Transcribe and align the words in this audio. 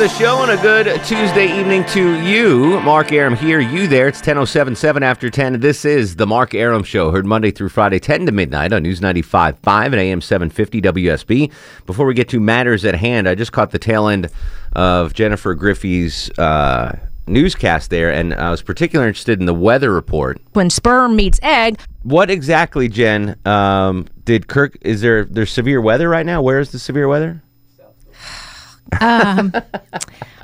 The 0.00 0.08
show 0.08 0.42
and 0.42 0.50
a 0.50 0.62
good 0.62 0.86
Tuesday 1.04 1.60
evening 1.60 1.84
to 1.88 2.18
you. 2.22 2.80
Mark 2.80 3.12
Arum 3.12 3.36
here, 3.36 3.60
you 3.60 3.86
there. 3.86 4.08
It's 4.08 4.22
10.077 4.22 5.02
after 5.02 5.28
10. 5.28 5.60
This 5.60 5.84
is 5.84 6.16
the 6.16 6.26
Mark 6.26 6.54
Arum 6.54 6.84
Show, 6.84 7.10
heard 7.10 7.26
Monday 7.26 7.50
through 7.50 7.68
Friday, 7.68 7.98
10 7.98 8.24
to 8.24 8.32
midnight 8.32 8.72
on 8.72 8.82
News 8.82 9.00
95.5 9.00 9.84
and 9.84 9.94
AM 9.96 10.22
750 10.22 10.80
WSB. 10.80 11.52
Before 11.84 12.06
we 12.06 12.14
get 12.14 12.30
to 12.30 12.40
matters 12.40 12.86
at 12.86 12.94
hand, 12.94 13.28
I 13.28 13.34
just 13.34 13.52
caught 13.52 13.72
the 13.72 13.78
tail 13.78 14.08
end 14.08 14.30
of 14.72 15.12
Jennifer 15.12 15.54
Griffey's 15.54 16.30
uh, 16.38 16.98
newscast 17.26 17.90
there, 17.90 18.10
and 18.10 18.32
I 18.32 18.50
was 18.50 18.62
particularly 18.62 19.10
interested 19.10 19.38
in 19.38 19.44
the 19.44 19.52
weather 19.52 19.92
report. 19.92 20.40
when 20.54 20.70
sperm 20.70 21.14
meets 21.14 21.38
egg. 21.42 21.78
What 22.04 22.30
exactly, 22.30 22.88
Jen, 22.88 23.36
um, 23.44 24.06
did 24.24 24.48
Kirk, 24.48 24.78
is 24.80 25.02
there, 25.02 25.26
there's 25.26 25.52
severe 25.52 25.82
weather 25.82 26.08
right 26.08 26.24
now? 26.24 26.40
Where 26.40 26.58
is 26.58 26.72
the 26.72 26.78
severe 26.78 27.06
weather? 27.06 27.42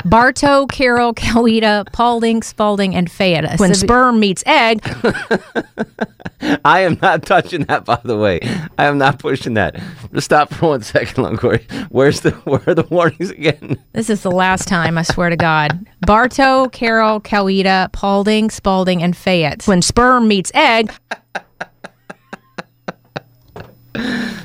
Bartow, 0.04 0.66
Carroll, 0.66 1.14
Coweta, 1.14 1.90
Paulding, 1.92 2.42
Spalding, 2.42 2.94
and 2.94 3.10
Fayette. 3.10 3.58
When 3.58 3.74
sperm 3.74 4.20
meets 4.20 4.42
egg, 4.46 4.80
I 6.64 6.80
am 6.80 6.98
not 7.02 7.24
touching 7.24 7.64
that, 7.64 7.84
by 7.84 8.00
the 8.04 8.16
way. 8.16 8.40
I 8.78 8.84
am 8.84 8.98
not 8.98 9.18
pushing 9.18 9.54
that. 9.54 9.80
Just 10.12 10.26
stop 10.26 10.52
for 10.52 10.68
one 10.68 10.82
second, 10.82 11.24
Longoria. 11.24 11.84
Where's 11.90 12.20
the 12.20 12.30
where 12.44 12.62
are 12.66 12.74
the 12.74 12.84
warnings 12.84 13.30
again? 13.30 13.78
this 13.92 14.10
is 14.10 14.22
the 14.22 14.30
last 14.30 14.68
time, 14.68 14.98
I 14.98 15.02
swear 15.02 15.30
to 15.30 15.36
God. 15.36 15.86
Bartow, 16.06 16.68
Carroll, 16.68 17.20
Coweta, 17.20 17.90
Paulding, 17.92 18.50
Spalding, 18.50 19.02
and 19.02 19.16
Fayette. 19.16 19.66
When 19.66 19.82
sperm 19.82 20.28
meets 20.28 20.52
egg, 20.54 20.92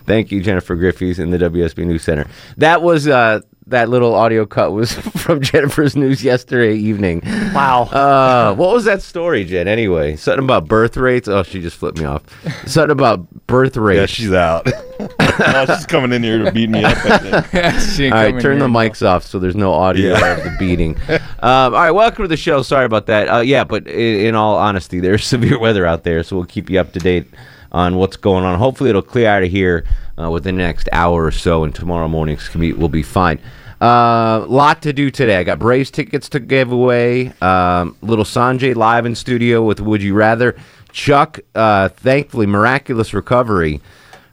Thank 0.05 0.31
you, 0.31 0.41
Jennifer 0.41 0.75
Griffiths 0.75 1.19
in 1.19 1.29
the 1.31 1.37
WSB 1.37 1.85
News 1.85 2.03
Center. 2.03 2.25
That 2.57 2.81
was 2.81 3.07
uh, 3.07 3.41
that 3.71 3.89
little 3.89 4.13
audio 4.15 4.45
cut 4.45 4.71
was 4.71 4.91
from 5.17 5.41
Jennifer's 5.41 5.95
news 5.95 6.23
yesterday 6.23 6.75
evening. 6.75 7.21
Wow. 7.53 7.83
Uh, 7.83 8.55
what 8.55 8.73
was 8.73 8.85
that 8.85 9.01
story, 9.01 9.43
Jen? 9.43 9.67
Anyway, 9.67 10.15
something 10.15 10.43
about 10.43 10.67
birth 10.67 10.95
rates. 10.97 11.27
Oh, 11.27 11.43
she 11.43 11.61
just 11.61 11.75
flipped 11.77 11.99
me 11.99 12.05
off. 12.05 12.23
Something 12.67 12.91
about 12.91 13.47
birth 13.47 13.75
rates. 13.77 13.99
Yeah, 13.99 14.05
she's 14.05 14.33
out. 14.33 14.67
oh, 14.99 15.65
she's 15.75 15.85
coming 15.85 16.13
in 16.13 16.23
here 16.23 16.43
to 16.45 16.51
beat 16.51 16.69
me 16.69 16.83
up. 16.83 16.95
I 17.05 17.17
think. 17.41 18.13
All 18.13 18.19
right, 18.21 18.39
turn 18.41 18.59
the 18.59 18.67
mics 18.67 19.05
off 19.05 19.23
so 19.25 19.39
there's 19.39 19.55
no 19.55 19.73
audio 19.73 20.17
Yeah. 20.17 20.37
of 20.37 20.43
the 20.43 20.55
beating. 20.59 20.97
Um, 21.09 21.19
all 21.41 21.71
right, 21.71 21.91
welcome 21.91 22.23
to 22.23 22.27
the 22.27 22.37
show. 22.37 22.61
Sorry 22.61 22.85
about 22.85 23.07
that. 23.07 23.27
Uh, 23.27 23.39
yeah, 23.39 23.63
but 23.63 23.87
in, 23.87 24.27
in 24.27 24.35
all 24.35 24.55
honesty, 24.57 24.99
there's 24.99 25.25
severe 25.25 25.57
weather 25.59 25.85
out 25.85 26.03
there, 26.03 26.21
so 26.23 26.35
we'll 26.35 26.45
keep 26.45 26.69
you 26.69 26.79
up 26.79 26.91
to 26.93 26.99
date 26.99 27.25
on 27.71 27.95
what's 27.95 28.15
going 28.17 28.43
on. 28.43 28.59
Hopefully, 28.59 28.89
it'll 28.89 29.01
clear 29.01 29.27
out 29.27 29.41
of 29.43 29.49
here 29.49 29.85
uh, 30.21 30.29
within 30.29 30.57
the 30.57 30.61
next 30.63 30.87
hour 30.91 31.25
or 31.25 31.31
so, 31.31 31.63
and 31.63 31.73
tomorrow 31.73 32.07
morning's 32.07 32.47
commute 32.49 32.77
will 32.77 32.89
be 32.89 33.01
fine. 33.03 33.39
Uh, 33.81 34.45
lot 34.47 34.83
to 34.83 34.93
do 34.93 35.09
today. 35.09 35.37
I 35.37 35.43
got 35.43 35.57
Braves 35.57 35.89
tickets 35.89 36.29
to 36.29 36.39
give 36.39 36.71
away. 36.71 37.33
Um, 37.41 37.97
little 38.03 38.25
Sanjay 38.25 38.75
live 38.75 39.07
in 39.07 39.15
studio 39.15 39.63
with 39.63 39.79
Would 39.81 40.03
You 40.03 40.13
Rather. 40.13 40.55
Chuck, 40.91 41.39
uh, 41.55 41.89
thankfully, 41.89 42.45
miraculous 42.45 43.13
recovery 43.13 43.81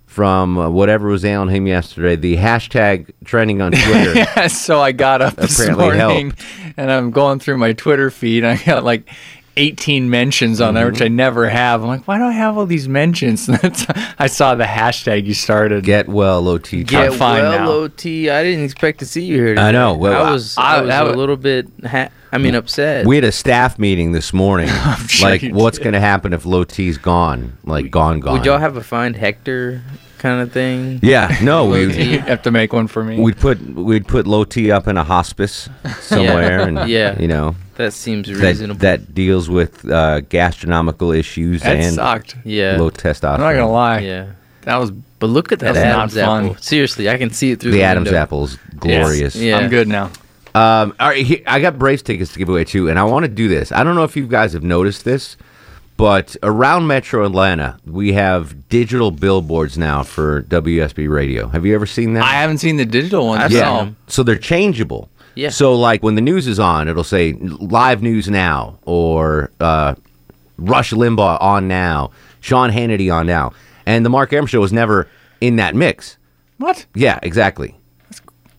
from 0.05 0.59
uh, 0.59 0.69
whatever 0.69 1.09
was 1.09 1.25
ailing 1.25 1.49
him 1.49 1.67
yesterday. 1.67 2.17
The 2.17 2.37
hashtag 2.37 3.11
trending 3.25 3.63
on 3.63 3.73
Twitter. 3.73 4.15
Yeah, 4.37 4.49
so 4.49 4.81
I 4.81 4.93
got 4.93 5.23
up 5.23 5.37
this 5.37 5.67
morning 5.71 6.35
and 6.77 6.91
I'm 6.91 7.11
going 7.11 7.39
through 7.39 7.57
my 7.59 7.73
Twitter 7.73 8.11
feed. 8.11 8.45
And 8.45 8.59
I 8.59 8.63
got 8.65 8.85
like 8.85 9.09
18 9.59 10.09
mentions 10.09 10.61
on 10.61 10.75
there, 10.75 10.87
Mm-hmm. 10.87 10.93
which 10.93 11.03
I 11.03 11.09
never 11.09 11.49
have. 11.49 11.83
I'm 11.83 11.89
like, 11.89 12.07
why 12.07 12.19
do 12.19 12.25
I 12.25 12.33
have 12.33 12.57
all 12.57 12.67
these 12.67 12.89
mentions? 12.89 13.49
I 14.19 14.27
saw 14.27 14.55
the 14.55 14.65
hashtag 14.65 15.27
you 15.27 15.35
started. 15.35 15.85
Get 15.85 16.09
well, 16.09 16.47
OT. 16.49 16.85
Get 16.85 17.13
fine 17.15 17.43
well, 17.43 17.59
now. 17.59 17.69
OT. 17.71 18.31
I 18.31 18.43
didn't 18.43 18.65
expect 18.65 19.01
to 19.01 19.07
see 19.07 19.25
you 19.25 19.37
here. 19.37 19.49
Today. 19.49 19.63
I 19.63 19.71
know. 19.73 19.95
Well, 19.95 20.25
I 20.25 20.31
was, 20.31 20.57
I- 20.57 20.77
I, 20.77 20.81
was 20.81 20.89
that 20.89 21.07
a 21.07 21.11
little 21.13 21.37
bit. 21.37 21.69
Ha- 21.85 22.11
I 22.31 22.39
mean, 22.39 22.55
upset. 22.55 23.07
We 23.07 23.17
had 23.17 23.25
a 23.25 23.33
staff 23.33 23.79
meeting 23.79 24.13
this 24.13 24.33
morning. 24.33 24.69
sure 25.09 25.31
like, 25.31 25.43
you 25.43 25.55
what's 25.55 25.79
going 25.79 25.95
to 25.95 26.01
happen 26.01 26.33
if 26.33 26.45
Low 26.45 26.65
T's 26.65 26.99
gone? 26.99 27.57
Like, 27.65 27.91
gone, 27.91 28.21
gone. 28.21 28.35
Would 28.35 28.45
y'all 28.47 28.59
have 28.59 28.77
a 28.77 28.83
find 28.83 29.17
Hector 29.17 29.83
kind 30.19 30.41
of 30.43 30.53
thing? 30.53 31.01
Yeah, 31.03 31.37
no, 31.43 31.67
we 31.71 31.93
have 32.19 32.43
to 32.43 32.51
make 32.51 32.73
one 32.73 32.87
for 32.89 33.05
me. 33.05 33.19
we'd 33.21 33.39
put 33.39 33.61
we'd 33.61 34.06
put 34.06 34.27
Low 34.27 34.45
T 34.45 34.71
up 34.71 34.87
in 34.89 34.97
a 34.97 35.05
hospice 35.05 35.69
somewhere, 36.01 36.61
and 36.61 36.89
Yeah. 36.89 37.19
you 37.19 37.29
know 37.29 37.55
That 37.77 37.93
seems 37.93 38.27
that 38.29 38.34
reasonable. 38.37 38.81
that 38.81 39.15
deals 39.15 39.49
with 39.49 39.89
uh, 39.91 40.21
gastronomical 40.21 41.12
issues 41.12 41.62
that 41.62 41.77
and 41.77 41.95
sucked. 41.95 42.37
yeah. 42.45 42.77
low 42.79 42.91
testosterone. 42.91 43.34
I'm 43.34 43.41
not 43.41 43.53
going 43.53 43.67
to 43.67 43.73
lie. 43.73 43.99
Yeah. 44.01 44.27
That 44.62 44.77
was, 44.77 44.91
But 44.91 45.29
look 45.29 45.51
at 45.53 45.61
that 45.61 45.75
That's 45.75 45.84
not 45.87 45.97
Adam's 46.11 46.15
fun. 46.15 46.45
apple. 46.50 46.62
Seriously, 46.62 47.09
I 47.09 47.17
can 47.17 47.31
see 47.31 47.53
it 47.53 47.61
through 47.61 47.71
The 47.71 47.79
the, 47.79 47.85
Adam's 47.85 48.06
window. 48.06 48.21
apple's 48.21 48.59
glorious. 48.77 49.35
Yeah. 49.37 49.56
I'm 49.59 49.71
good 49.71 49.89
now. 49.89 50.11
Um, 50.55 50.95
all 50.99 51.09
right, 51.09 51.25
here, 51.25 51.41
I 51.47 51.61
got 51.61 51.79
Braves 51.79 52.03
tickets 52.03 52.33
to 52.33 52.39
give 52.39 52.49
away 52.49 52.65
too, 52.65 52.89
and 52.89 52.99
I 52.99 53.05
want 53.05 53.23
to 53.25 53.29
do 53.29 53.49
this. 53.49 53.71
I 53.71 53.85
don't 53.85 53.95
know 53.95 54.05
if 54.05 54.17
you 54.17 54.27
guys 54.27 54.53
have 54.55 54.62
noticed 54.65 55.05
this, 55.05 55.37
but 55.99 56.37
around 56.45 56.87
Metro 56.87 57.27
Atlanta, 57.27 57.77
we 57.85 58.13
have 58.13 58.69
digital 58.69 59.11
billboards 59.11 59.77
now 59.77 60.05
for 60.05 60.43
WSB 60.45 61.11
Radio. 61.11 61.49
Have 61.49 61.67
you 61.67 61.75
ever 61.75 61.87
seen 61.87 62.15
that? 62.15 62.23
I 62.23 62.35
haven't 62.35 62.59
seen 62.59 62.77
the 62.77 62.87
digital 62.87 63.27
ones. 63.27 63.41
I've 63.43 63.51
at 63.51 63.53
seen 63.53 63.65
all. 63.65 63.85
them. 63.85 63.97
So 64.07 64.23
they're 64.23 64.37
changeable. 64.39 65.11
Yeah. 65.35 65.51
So 65.51 65.75
like 65.75 66.03
when 66.05 66.15
the 66.15 66.21
news 66.21 66.47
is 66.47 66.61
on, 66.61 66.89
it'll 66.89 67.03
say 67.05 67.33
live 67.33 68.01
news 68.01 68.29
now 68.31 68.79
or 68.87 69.51
uh, 69.61 69.97
Rush 70.57 70.93
Limbaugh 70.93 71.43
on 71.43 71.67
now, 71.67 72.13
Sean 72.41 72.71
Hannity 72.71 73.13
on 73.13 73.27
now, 73.27 73.53
and 73.85 74.05
the 74.07 74.11
Mark 74.11 74.33
Arum 74.33 74.47
show 74.47 74.61
was 74.61 74.73
never 74.73 75.09
in 75.41 75.57
that 75.57 75.75
mix. 75.75 76.17
What? 76.59 76.87
Yeah, 76.95 77.19
exactly. 77.23 77.78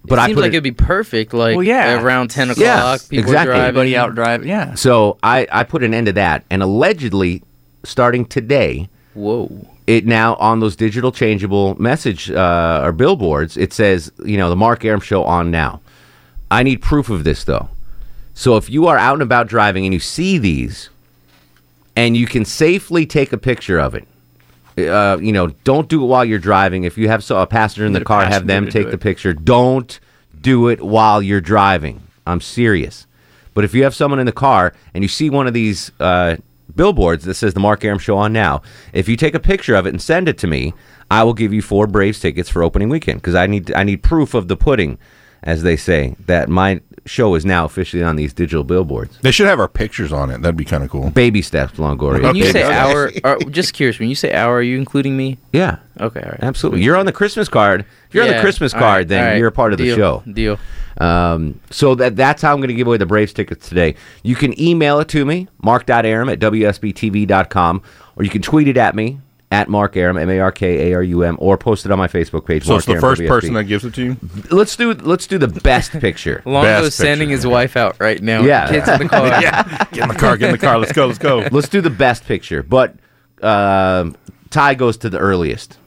But 0.09 0.19
it 0.19 0.21
I 0.21 0.25
seems 0.27 0.35
put 0.35 0.41
like 0.41 0.47
it, 0.49 0.55
it'd 0.55 0.63
be 0.63 0.71
perfect. 0.71 1.33
Like 1.33 1.55
Well, 1.55 1.63
yeah. 1.63 2.01
around 2.01 2.29
ten 2.29 2.49
o'clock, 2.49 2.61
Yes, 2.63 3.07
people 3.07 3.23
exactly. 3.25 3.51
driving. 3.53 3.67
Everybody 3.67 3.97
out 3.97 4.15
drive. 4.15 4.45
Yeah. 4.45 4.73
so 4.75 5.17
I 5.23 5.47
I 5.51 5.63
put 5.63 5.83
an 5.83 5.93
end 5.93 6.07
to 6.07 6.13
that, 6.13 6.43
and 6.49 6.61
allegedly 6.63 7.43
starting 7.83 8.25
today. 8.25 8.89
Whoa. 9.15 9.49
it 9.87 10.05
now 10.05 10.35
on 10.35 10.59
those 10.59 10.75
digital 10.75 11.11
changeable 11.11 11.75
message 11.81 12.29
uh, 12.29 12.81
or 12.83 12.91
billboards 12.93 13.57
it 13.57 13.73
says 13.73 14.11
you 14.23 14.37
know 14.37 14.49
the 14.49 14.55
mark 14.55 14.85
arum 14.85 15.01
show 15.01 15.23
on 15.23 15.49
now 15.49 15.81
i 16.51 16.61
need 16.63 16.79
proof 16.81 17.09
of 17.09 17.23
this 17.23 17.43
though 17.43 17.67
so 18.35 18.55
if 18.55 18.69
you 18.69 18.85
are 18.87 18.97
out 18.97 19.13
and 19.13 19.23
about 19.23 19.47
driving 19.47 19.83
and 19.85 19.93
you 19.93 19.99
see 19.99 20.37
these 20.37 20.89
and 21.95 22.15
you 22.15 22.27
can 22.27 22.45
safely 22.45 23.05
take 23.05 23.33
a 23.33 23.37
picture 23.37 23.79
of 23.79 23.95
it 23.95 24.07
uh, 24.87 25.17
you 25.17 25.31
know 25.31 25.47
don't 25.63 25.89
do 25.89 26.03
it 26.03 26.07
while 26.07 26.23
you're 26.23 26.39
driving 26.39 26.83
if 26.83 26.97
you 26.97 27.07
have 27.07 27.23
so, 27.23 27.39
a 27.39 27.47
passenger 27.47 27.85
in 27.85 27.93
the 27.93 28.03
car 28.03 28.25
have 28.25 28.47
them 28.47 28.69
take 28.69 28.87
the 28.87 28.93
it. 28.93 29.01
picture 29.01 29.33
don't 29.33 29.99
do 30.39 30.67
it 30.69 30.81
while 30.81 31.21
you're 31.21 31.41
driving 31.41 32.01
i'm 32.25 32.39
serious 32.39 33.07
but 33.53 33.63
if 33.65 33.73
you 33.73 33.83
have 33.83 33.93
someone 33.93 34.19
in 34.19 34.25
the 34.25 34.31
car 34.31 34.73
and 34.93 35.03
you 35.03 35.07
see 35.07 35.29
one 35.29 35.47
of 35.47 35.53
these 35.53 35.91
uh, 35.99 36.37
billboards 36.75 37.25
that 37.25 37.33
says 37.33 37.53
the 37.53 37.59
Mark 37.59 37.83
Arum 37.83 37.99
Show 37.99 38.17
on 38.17 38.31
now, 38.31 38.61
if 38.93 39.09
you 39.09 39.17
take 39.17 39.33
a 39.33 39.39
picture 39.39 39.75
of 39.75 39.85
it 39.85 39.89
and 39.89 40.01
send 40.01 40.29
it 40.29 40.37
to 40.39 40.47
me, 40.47 40.73
I 41.11 41.23
will 41.23 41.33
give 41.33 41.53
you 41.53 41.61
four 41.61 41.87
Braves 41.87 42.19
tickets 42.19 42.49
for 42.49 42.63
opening 42.63 42.89
weekend 42.89 43.21
because 43.21 43.35
I 43.35 43.47
need 43.47 43.73
I 43.73 43.83
need 43.83 44.03
proof 44.03 44.33
of 44.33 44.47
the 44.47 44.55
pudding. 44.55 44.97
As 45.43 45.63
they 45.63 45.77
say, 45.77 46.15
that 46.25 46.49
my 46.49 46.81
show 47.05 47.35
is 47.35 47.45
now 47.45 47.65
officially 47.65 48.03
on 48.03 48.15
these 48.15 48.33
digital 48.33 48.63
billboards. 48.63 49.17
They 49.19 49.31
should 49.31 49.47
have 49.47 49.59
our 49.59 49.67
pictures 49.67 50.13
on 50.13 50.29
it. 50.29 50.41
That'd 50.41 50.55
be 50.55 50.65
kind 50.65 50.83
of 50.83 50.89
cool. 50.89 51.09
Baby 51.09 51.41
steps, 51.41 51.73
Longoria. 51.73 52.21
When 52.21 52.35
you 52.35 52.51
say 52.51 52.63
okay. 52.63 52.73
hour, 52.73 53.11
or, 53.23 53.37
just 53.49 53.73
curious. 53.73 53.99
When 53.99 54.09
you 54.09 54.15
say 54.15 54.33
hour, 54.33 54.55
are 54.55 54.61
you 54.61 54.77
including 54.77 55.17
me? 55.17 55.37
Yeah, 55.51 55.77
Okay, 55.99 56.21
all 56.21 56.29
right. 56.29 56.43
absolutely. 56.43 56.83
You're 56.83 56.95
on 56.95 57.05
the 57.05 57.11
Christmas 57.11 57.49
card. 57.49 57.81
If 58.07 58.15
you're 58.15 58.23
on 58.23 58.29
the 58.29 58.39
Christmas 58.39 58.71
card, 58.71 58.83
right, 58.83 59.07
then 59.07 59.23
all 59.23 59.29
right. 59.31 59.37
you're 59.37 59.47
a 59.47 59.51
part 59.51 59.73
of 59.73 59.79
the 59.79 59.95
show. 59.95 60.23
Deal. 60.31 60.57
Um, 60.97 61.59
so 61.69 61.95
that 61.95 62.15
that's 62.15 62.41
how 62.41 62.53
I'm 62.53 62.59
going 62.59 62.69
to 62.69 62.73
give 62.73 62.87
away 62.87 62.97
the 62.97 63.05
Braves 63.05 63.33
tickets 63.33 63.67
today. 63.67 63.95
You 64.23 64.35
can 64.35 64.59
email 64.59 64.99
it 64.99 65.07
to 65.09 65.25
me, 65.25 65.47
mark.arum 65.61 66.29
at 66.29 66.39
WSBTV.com, 66.39 67.81
or 68.15 68.23
you 68.23 68.29
can 68.29 68.41
tweet 68.41 68.67
it 68.67 68.77
at 68.77 68.95
me 68.95 69.19
at 69.51 69.67
Mark 69.67 69.97
Arum, 69.97 70.17
M 70.17 70.29
A 70.29 70.39
R 70.39 70.51
K 70.51 70.91
A 70.91 70.95
R 70.95 71.01
U 71.03 71.23
M, 71.23 71.35
or 71.39 71.57
post 71.57 71.85
it 71.85 71.91
on 71.91 71.97
my 71.97 72.07
Facebook 72.07 72.45
page. 72.45 72.63
So 72.65 72.71
Mark 72.73 72.79
it's 72.79 72.85
the 72.85 72.91
Arum 72.93 73.01
first 73.01 73.21
WSB. 73.21 73.27
person 73.27 73.53
that 73.55 73.63
gives 73.63 73.83
it 73.83 73.93
to 73.95 74.03
you. 74.03 74.17
let's 74.51 74.75
do 74.75 74.93
let's 74.93 75.25
do 75.27 75.37
the 75.37 75.47
best 75.47 75.91
picture. 75.91 76.43
Longo's 76.45 76.85
Best 76.85 76.97
sending 76.97 77.29
picture. 77.29 77.37
his 77.37 77.47
wife 77.47 77.75
out 77.75 77.97
right 77.99 78.21
now. 78.21 78.41
Yeah. 78.41 78.69
Kids 78.69 78.87
in 78.87 78.99
the 78.99 79.09
car. 79.09 79.27
yeah, 79.41 79.85
get 79.91 80.03
in 80.03 80.09
the 80.09 80.15
car. 80.15 80.37
Get 80.37 80.47
in 80.49 80.51
the 80.53 80.57
car. 80.59 80.77
Let's 80.77 80.91
go. 80.93 81.07
Let's 81.07 81.17
go. 81.19 81.47
let's 81.51 81.69
do 81.69 81.81
the 81.81 81.89
best 81.89 82.25
picture, 82.25 82.61
but 82.63 82.95
um 83.41 84.15
tie 84.51 84.73
goes 84.75 84.97
to 84.97 85.09
the 85.09 85.17
earliest. 85.19 85.77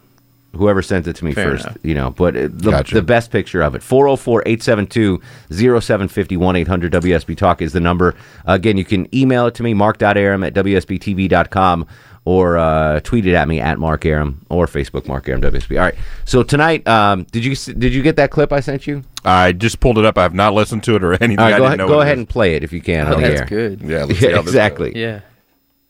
Whoever 0.55 0.83
sent 0.83 1.07
it 1.07 1.17
to 1.17 1.25
me 1.25 1.33
Fair 1.33 1.53
first, 1.53 1.65
enough. 1.65 1.79
you 1.83 1.95
know, 1.95 2.11
but 2.11 2.37
uh, 2.37 2.41
the, 2.53 2.73
Gotcha. 2.73 2.95
the 2.97 3.01
best 3.03 3.31
picture 3.31 3.63
of 3.63 3.75
it 3.75 3.83
404 3.83 4.43
872 4.45 5.23
0750 5.51 6.37
1 6.37 6.57
800 6.57 6.93
WSB 6.93 7.35
Talk 7.39 7.63
is 7.63 7.73
the 7.73 7.81
number. 7.81 8.15
again, 8.45 8.77
you 8.77 8.85
can 8.85 9.09
email 9.17 9.47
it 9.47 9.55
to 9.55 9.63
me, 9.63 9.73
mark.arum 9.73 10.45
at 10.45 10.53
WSBTV.com, 10.53 11.87
or 12.25 12.57
uh, 12.57 13.01
tweet 13.01 13.27
it 13.27 13.35
at 13.35 13.49
me 13.49 13.59
at 13.61 13.79
Mark 13.79 14.07
Arum 14.07 14.45
or 14.49 14.67
Facebook 14.67 15.09
Mark 15.09 15.29
Arum 15.29 15.43
WSB. 15.43 15.77
All 15.79 15.85
right. 15.87 15.95
So 16.25 16.43
tonight, 16.43 16.87
um, 16.87 17.25
did 17.33 17.45
you 17.45 17.57
did 17.57 17.93
you 17.93 18.03
get 18.03 18.17
that 18.17 18.31
clip 18.31 18.53
I 18.53 18.61
sent 18.61 18.87
you? 18.87 19.03
I 19.25 19.53
just 19.53 19.81
pulled 19.81 19.99
it 19.99 20.05
up. 20.05 20.17
I 20.19 20.23
have 20.23 20.35
not 20.35 20.55
listened 20.55 20.85
to 20.85 20.97
it 20.97 21.03
or 21.05 21.15
anything. 21.15 21.39
All 21.39 21.45
right, 21.47 21.55
I 21.55 21.59
go 21.59 21.65
didn't 21.65 21.67
ahead, 21.67 21.79
know 21.79 21.89
go 21.89 22.01
ahead 22.01 22.19
and 22.19 22.29
play 22.29 22.55
it 22.55 22.63
if 22.65 22.73
you 22.73 22.81
can 22.81 23.07
Oh, 23.09 23.15
on 23.17 23.23
the 23.23 23.29
that's 23.29 23.41
air. 23.43 23.47
good. 23.47 23.81
Yeah, 23.83 24.05
let's 24.05 24.21
Yeah, 24.23 24.31
how 24.31 24.37
this 24.43 24.47
exactly. 24.47 24.93
Yeah. 24.95 25.21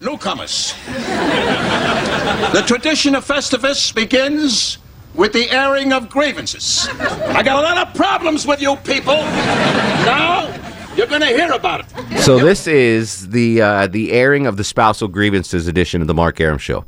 Newcomers. 0.00 0.75
the 0.87 2.62
tradition 2.67 3.14
of 3.14 3.25
Festivus 3.25 3.94
begins 3.94 4.79
with 5.14 5.32
the 5.32 5.50
airing 5.50 5.93
of 5.93 6.08
grievances. 6.08 6.88
I 6.90 7.43
got 7.43 7.58
a 7.58 7.62
lot 7.62 7.87
of 7.87 7.94
problems 7.94 8.46
with 8.46 8.61
you 8.61 8.76
people. 8.76 9.14
Now, 9.14 10.49
you're 10.97 11.06
going 11.06 11.21
to 11.21 11.27
hear 11.29 11.50
about 11.53 11.81
it. 11.81 12.19
So 12.21 12.39
this 12.39 12.67
is 12.67 13.29
the 13.31 13.61
uh, 13.62 13.87
the 13.87 14.12
airing 14.12 14.47
of 14.47 14.56
the 14.56 14.65
spousal 14.65 15.09
grievances 15.09 15.67
edition 15.69 16.00
of 16.00 16.06
the 16.06 16.15
Mark 16.15 16.41
Arum 16.41 16.59
Show. 16.59 16.85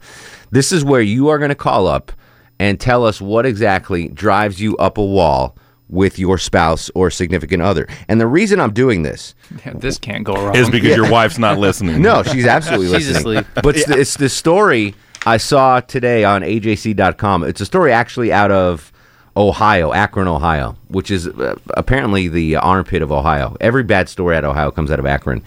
This 0.50 0.72
is 0.72 0.84
where 0.84 1.00
you 1.00 1.28
are 1.28 1.38
going 1.38 1.48
to 1.48 1.54
call 1.54 1.86
up 1.86 2.12
and 2.58 2.78
tell 2.78 3.04
us 3.04 3.20
what 3.20 3.44
exactly 3.46 4.08
drives 4.08 4.60
you 4.60 4.76
up 4.76 4.98
a 4.98 5.04
wall 5.04 5.56
with 5.88 6.18
your 6.18 6.38
spouse 6.38 6.90
or 6.94 7.10
significant 7.10 7.62
other. 7.62 7.86
And 8.08 8.20
the 8.20 8.26
reason 8.26 8.60
I'm 8.60 8.72
doing 8.72 9.02
this, 9.02 9.34
Yeah, 9.64 9.72
this 9.74 9.98
can't 9.98 10.24
go 10.24 10.34
wrong. 10.34 10.56
Is 10.56 10.70
because 10.70 10.96
your 10.96 11.10
wife's 11.10 11.38
not 11.38 11.58
listening. 11.58 12.00
no, 12.00 12.22
she's 12.22 12.46
absolutely 12.46 12.86
She's 12.98 13.08
listening. 13.12 13.38
asleep. 13.38 13.46
But 13.62 13.76
it's, 13.76 13.86
the, 13.86 13.98
it's 13.98 14.16
the 14.16 14.28
story 14.28 14.94
I 15.26 15.36
saw 15.36 15.80
today 15.80 16.24
on 16.24 16.42
AJC.com. 16.42 17.44
It's 17.44 17.60
a 17.60 17.66
story 17.66 17.92
actually 17.92 18.32
out 18.32 18.50
of 18.50 18.92
Ohio, 19.36 19.92
Akron, 19.92 20.28
Ohio, 20.28 20.76
which 20.88 21.10
is 21.10 21.26
uh, 21.26 21.56
apparently 21.70 22.28
the 22.28 22.56
armpit 22.56 23.02
of 23.02 23.10
Ohio. 23.10 23.56
Every 23.60 23.82
bad 23.82 24.08
story 24.08 24.36
out 24.36 24.44
of 24.44 24.50
Ohio 24.50 24.70
comes 24.70 24.90
out 24.90 24.98
of 24.98 25.06
Akron. 25.06 25.42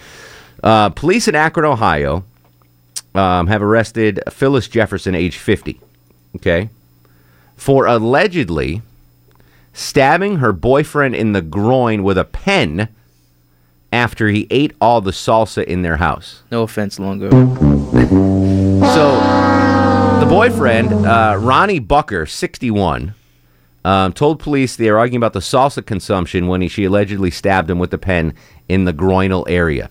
Uh, 0.64 0.90
police 0.90 1.28
in 1.28 1.36
Akron, 1.36 1.66
Ohio, 1.66 2.24
um, 3.16 3.48
have 3.48 3.62
arrested 3.62 4.20
Phyllis 4.30 4.68
Jefferson, 4.68 5.16
age 5.16 5.38
50, 5.38 5.80
okay, 6.36 6.70
for 7.56 7.86
allegedly 7.86 8.82
stabbing 9.74 10.38
her 10.38 10.52
boyfriend 10.52 11.16
in 11.16 11.34
the 11.34 11.42
groin 11.42 12.04
with 12.04 12.18
a 12.18 12.26
pen 12.26 12.90
after 13.92 14.28
he 14.28 14.48
ate 14.50 14.74
all 14.82 15.02
the 15.02 15.12
salsa 15.12 15.64
in 15.64 15.82
their 15.82 15.98
house. 15.98 16.44
No 16.52 16.64
offense, 16.64 17.00
Longo. 17.00 17.30
So 18.92 19.12
the 20.20 20.26
boyfriend, 20.28 20.92
uh, 20.94 21.38
Ronnie 21.40 21.80
Bucker, 21.80 22.26
61, 22.26 23.14
um, 23.88 24.12
told 24.12 24.40
police 24.40 24.76
they 24.76 24.90
are 24.90 24.98
arguing 24.98 25.18
about 25.18 25.32
the 25.32 25.40
salsa 25.40 25.84
consumption 25.86 26.48
when 26.48 26.60
he, 26.60 26.68
she 26.68 26.84
allegedly 26.84 27.32
stabbed 27.32 27.70
him 27.70 27.80
with 27.80 27.90
the 27.90 27.98
pen 27.98 28.34
in 28.68 28.84
the 28.84 28.92
groinal 28.92 29.46
area. 29.48 29.90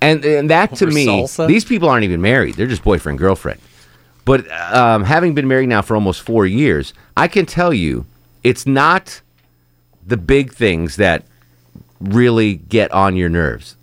And, 0.00 0.24
and 0.24 0.48
that 0.50 0.76
to 0.76 0.84
Over 0.84 0.94
me, 0.94 1.06
salsa? 1.06 1.48
these 1.48 1.64
people 1.64 1.88
aren't 1.88 2.04
even 2.04 2.22
married. 2.22 2.54
They're 2.54 2.68
just 2.68 2.84
boyfriend, 2.84 3.18
girlfriend. 3.18 3.60
But 4.24 4.48
um, 4.72 5.02
having 5.02 5.34
been 5.34 5.48
married 5.48 5.68
now 5.68 5.82
for 5.82 5.96
almost 5.96 6.22
four 6.22 6.46
years, 6.46 6.94
I 7.16 7.26
can 7.26 7.46
tell 7.46 7.74
you 7.74 8.06
it's 8.44 8.64
not 8.64 9.20
the 10.06 10.16
big 10.16 10.52
things 10.52 10.94
that 10.96 11.24
really 11.98 12.54
get 12.54 12.92
on 12.92 13.16
your 13.16 13.28
nerves 13.28 13.74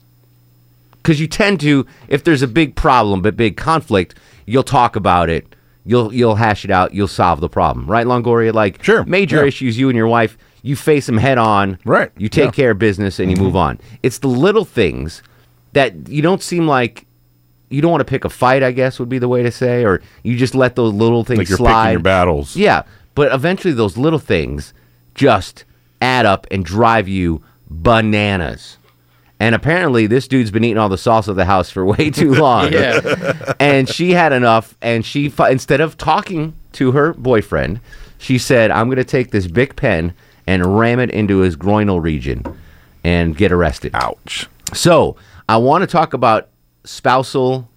because 0.93 1.19
you 1.19 1.27
tend 1.27 1.59
to 1.59 1.85
if 2.07 2.23
there's 2.23 2.43
a 2.43 2.47
big 2.47 2.75
problem 2.75 3.23
but 3.23 3.35
big 3.35 3.57
conflict 3.57 4.13
you'll 4.45 4.61
talk 4.61 4.95
about 4.95 5.29
it 5.29 5.55
you'll 5.85 6.13
you'll 6.13 6.35
hash 6.35 6.63
it 6.65 6.71
out 6.71 6.93
you'll 6.93 7.07
solve 7.07 7.39
the 7.41 7.49
problem 7.49 7.85
right 7.87 8.05
longoria 8.07 8.53
like 8.53 8.83
Sure, 8.83 9.03
major 9.05 9.37
yeah. 9.41 9.45
issues 9.47 9.77
you 9.77 9.89
and 9.89 9.97
your 9.97 10.07
wife 10.07 10.37
you 10.61 10.75
face 10.75 11.05
them 11.07 11.17
head 11.17 11.37
on 11.37 11.77
Right, 11.85 12.11
you 12.17 12.29
take 12.29 12.45
yeah. 12.45 12.51
care 12.51 12.71
of 12.71 12.79
business 12.79 13.19
and 13.19 13.29
you 13.29 13.37
move 13.37 13.55
on 13.55 13.79
it's 14.01 14.19
the 14.19 14.27
little 14.29 14.65
things 14.65 15.21
that 15.73 16.07
you 16.07 16.21
don't 16.21 16.41
seem 16.41 16.67
like 16.67 17.05
you 17.69 17.81
don't 17.81 17.91
want 17.91 18.01
to 18.01 18.05
pick 18.05 18.23
a 18.23 18.29
fight 18.29 18.63
i 18.63 18.71
guess 18.71 18.99
would 18.99 19.09
be 19.09 19.19
the 19.19 19.27
way 19.27 19.43
to 19.43 19.51
say 19.51 19.83
or 19.83 20.01
you 20.23 20.37
just 20.37 20.55
let 20.55 20.75
those 20.75 20.93
little 20.93 21.23
things 21.23 21.39
Like 21.39 21.49
you're 21.49 21.57
slide 21.57 21.83
picking 21.85 21.91
your 21.93 21.99
battles. 22.01 22.55
yeah, 22.55 22.83
but 23.15 23.33
eventually 23.33 23.73
those 23.73 23.97
little 23.97 24.19
things 24.19 24.73
just 25.15 25.65
add 26.01 26.25
up 26.25 26.47
and 26.51 26.63
drive 26.65 27.07
you 27.07 27.41
bananas. 27.69 28.77
And 29.43 29.55
apparently, 29.55 30.07
this 30.07 30.29
dude's 30.29 30.51
been 30.51 30.63
eating 30.63 30.77
all 30.77 30.87
the 30.87 30.97
sauce 30.97 31.27
of 31.27 31.35
the 31.35 31.43
house 31.43 31.69
for 31.69 31.83
way 31.97 32.09
too 32.09 32.33
long. 32.35 32.71
Yeah. 32.71 33.53
and 33.59 33.89
she 33.89 34.11
had 34.11 34.31
enough, 34.31 34.77
and 34.81 35.05
she 35.05 35.33
instead 35.49 35.81
of 35.81 35.97
talking 35.97 36.53
to 36.73 36.93
her 36.93 37.13
boyfriend, 37.13 37.81
she 38.17 38.37
said, 38.37 38.71
"I'm 38.71 38.87
going 38.87 38.95
to 38.95 39.03
take 39.03 39.31
this 39.31 39.47
big 39.47 39.75
pen 39.75 40.13
and 40.47 40.79
ram 40.79 41.01
it 41.01 41.11
into 41.11 41.39
his 41.39 41.57
groinal 41.57 42.01
region 42.01 42.45
and 43.03 43.35
get 43.35 43.51
arrested." 43.51 43.91
Ouch. 43.95 44.47
So 44.73 45.17
I 45.49 45.57
want 45.57 45.81
to 45.81 45.87
talk 45.87 46.13
about 46.13 46.47
spousal 46.85 47.69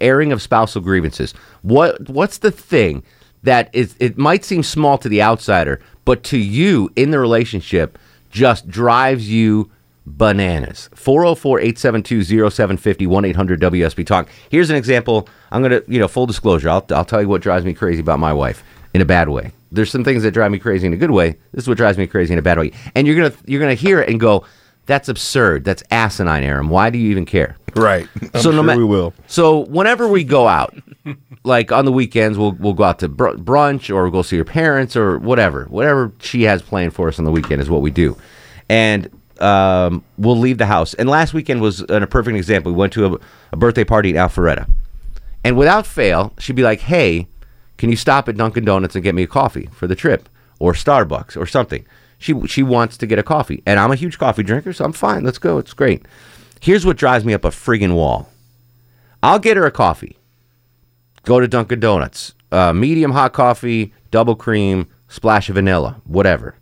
airing 0.00 0.32
of 0.32 0.42
spousal 0.42 0.80
grievances. 0.80 1.34
What 1.62 2.08
what's 2.10 2.38
the 2.38 2.50
thing 2.50 3.04
that 3.44 3.70
is 3.72 3.94
it 4.00 4.18
might 4.18 4.44
seem 4.44 4.64
small 4.64 4.98
to 4.98 5.08
the 5.08 5.22
outsider, 5.22 5.78
but 6.04 6.24
to 6.24 6.36
you 6.36 6.90
in 6.96 7.12
the 7.12 7.20
relationship 7.20 7.96
just 8.32 8.66
drives 8.66 9.30
you 9.30 9.70
bananas. 10.06 10.88
404-872-0750 10.94 13.06
1-800-WSB 13.06 14.06
Talk. 14.06 14.28
Here's 14.50 14.70
an 14.70 14.76
example. 14.76 15.28
I'm 15.50 15.62
going 15.62 15.82
to, 15.82 15.90
you 15.90 15.98
know, 15.98 16.08
full 16.08 16.26
disclosure. 16.26 16.68
I'll 16.68 16.84
I'll 16.90 17.04
tell 17.04 17.22
you 17.22 17.28
what 17.28 17.42
drives 17.42 17.64
me 17.64 17.74
crazy 17.74 18.00
about 18.00 18.18
my 18.18 18.32
wife 18.32 18.62
in 18.94 19.00
a 19.00 19.04
bad 19.04 19.28
way. 19.28 19.52
There's 19.70 19.90
some 19.90 20.04
things 20.04 20.22
that 20.22 20.32
drive 20.32 20.50
me 20.50 20.58
crazy 20.58 20.86
in 20.86 20.92
a 20.92 20.96
good 20.96 21.12
way. 21.12 21.30
This 21.52 21.64
is 21.64 21.68
what 21.68 21.78
drives 21.78 21.98
me 21.98 22.06
crazy 22.06 22.32
in 22.32 22.38
a 22.38 22.42
bad 22.42 22.58
way. 22.58 22.72
And 22.94 23.06
you're 23.06 23.16
going 23.16 23.30
to 23.30 23.38
you're 23.46 23.60
going 23.60 23.74
to 23.74 23.80
hear 23.80 24.00
it 24.00 24.08
and 24.08 24.20
go, 24.20 24.44
"That's 24.86 25.08
absurd. 25.08 25.64
That's 25.64 25.82
asinine, 25.90 26.42
Aaron. 26.42 26.68
Why 26.68 26.90
do 26.90 26.98
you 26.98 27.10
even 27.10 27.24
care?" 27.24 27.56
Right. 27.74 28.06
I'm 28.34 28.40
so 28.40 28.50
no 28.50 28.58
sure 28.58 28.62
ma- 28.64 28.76
we 28.76 28.84
will. 28.84 29.14
So 29.26 29.60
whenever 29.60 30.08
we 30.08 30.24
go 30.24 30.46
out, 30.46 30.76
like 31.44 31.72
on 31.72 31.86
the 31.86 31.92
weekends, 31.92 32.36
we'll 32.36 32.52
we'll 32.52 32.74
go 32.74 32.84
out 32.84 32.98
to 32.98 33.08
br- 33.08 33.30
brunch 33.30 33.88
or 33.88 34.02
we'll 34.02 34.12
go 34.12 34.22
see 34.22 34.36
your 34.36 34.44
parents 34.44 34.94
or 34.94 35.18
whatever. 35.18 35.64
Whatever 35.66 36.12
she 36.20 36.42
has 36.42 36.60
planned 36.60 36.94
for 36.94 37.08
us 37.08 37.18
on 37.18 37.24
the 37.24 37.32
weekend 37.32 37.62
is 37.62 37.70
what 37.70 37.80
we 37.80 37.90
do, 37.90 38.14
and 38.68 39.08
um, 39.40 40.04
we'll 40.18 40.38
leave 40.38 40.58
the 40.58 40.66
house. 40.66 40.94
And 40.94 41.08
last 41.08 41.34
weekend 41.34 41.60
was 41.60 41.80
a 41.88 42.06
perfect 42.06 42.36
example. 42.36 42.72
We 42.72 42.78
went 42.78 42.92
to 42.94 43.06
a, 43.06 43.18
a 43.52 43.56
birthday 43.56 43.84
party 43.84 44.10
in 44.10 44.16
Alpharetta, 44.16 44.68
and 45.44 45.56
without 45.56 45.86
fail, 45.86 46.32
she'd 46.38 46.56
be 46.56 46.62
like, 46.62 46.80
"Hey, 46.80 47.28
can 47.78 47.90
you 47.90 47.96
stop 47.96 48.28
at 48.28 48.36
Dunkin' 48.36 48.64
Donuts 48.64 48.94
and 48.94 49.04
get 49.04 49.14
me 49.14 49.22
a 49.22 49.26
coffee 49.28 49.68
for 49.72 49.86
the 49.86 49.96
trip, 49.96 50.28
or 50.58 50.72
Starbucks 50.72 51.36
or 51.36 51.46
something?" 51.46 51.84
She 52.18 52.46
she 52.46 52.62
wants 52.62 52.96
to 52.98 53.06
get 53.06 53.18
a 53.18 53.24
coffee, 53.24 53.62
and 53.66 53.80
I'm 53.80 53.90
a 53.90 53.96
huge 53.96 54.18
coffee 54.18 54.44
drinker, 54.44 54.72
so 54.72 54.84
I'm 54.84 54.92
fine. 54.92 55.24
Let's 55.24 55.38
go. 55.38 55.58
It's 55.58 55.74
great. 55.74 56.06
Here's 56.60 56.86
what 56.86 56.96
drives 56.96 57.24
me 57.24 57.34
up 57.34 57.44
a 57.44 57.50
friggin' 57.50 57.94
wall. 57.94 58.28
I'll 59.22 59.40
get 59.40 59.56
her 59.56 59.66
a 59.66 59.72
coffee. 59.72 60.16
Go 61.24 61.40
to 61.40 61.48
Dunkin' 61.48 61.80
Donuts. 61.80 62.34
Uh, 62.52 62.72
medium 62.72 63.12
hot 63.12 63.32
coffee, 63.32 63.94
double 64.10 64.36
cream, 64.36 64.86
splash 65.08 65.48
of 65.48 65.54
vanilla, 65.54 66.00
whatever. 66.04 66.54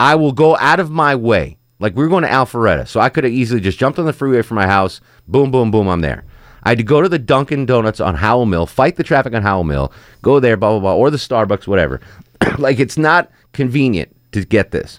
I 0.00 0.14
will 0.14 0.32
go 0.32 0.56
out 0.56 0.80
of 0.80 0.90
my 0.90 1.14
way. 1.14 1.57
Like 1.80 1.94
we 1.94 2.02
were 2.02 2.08
going 2.08 2.24
to 2.24 2.28
Alpharetta, 2.28 2.88
so 2.88 3.00
I 3.00 3.08
could 3.08 3.24
have 3.24 3.32
easily 3.32 3.60
just 3.60 3.78
jumped 3.78 3.98
on 3.98 4.06
the 4.06 4.12
freeway 4.12 4.42
from 4.42 4.56
my 4.56 4.66
house. 4.66 5.00
Boom, 5.28 5.50
boom, 5.50 5.70
boom, 5.70 5.88
I'm 5.88 6.00
there. 6.00 6.24
I 6.64 6.70
had 6.70 6.78
to 6.78 6.84
go 6.84 7.00
to 7.00 7.08
the 7.08 7.18
Dunkin' 7.18 7.66
Donuts 7.66 8.00
on 8.00 8.16
Howell 8.16 8.46
Mill, 8.46 8.66
fight 8.66 8.96
the 8.96 9.04
traffic 9.04 9.32
on 9.32 9.42
Howell 9.42 9.64
Mill, 9.64 9.92
go 10.22 10.40
there, 10.40 10.56
blah 10.56 10.70
blah 10.72 10.80
blah, 10.80 10.94
or 10.96 11.10
the 11.10 11.16
Starbucks, 11.16 11.66
whatever. 11.66 12.00
like 12.58 12.78
it's 12.80 12.98
not 12.98 13.30
convenient 13.52 14.14
to 14.32 14.44
get 14.44 14.72
this, 14.72 14.98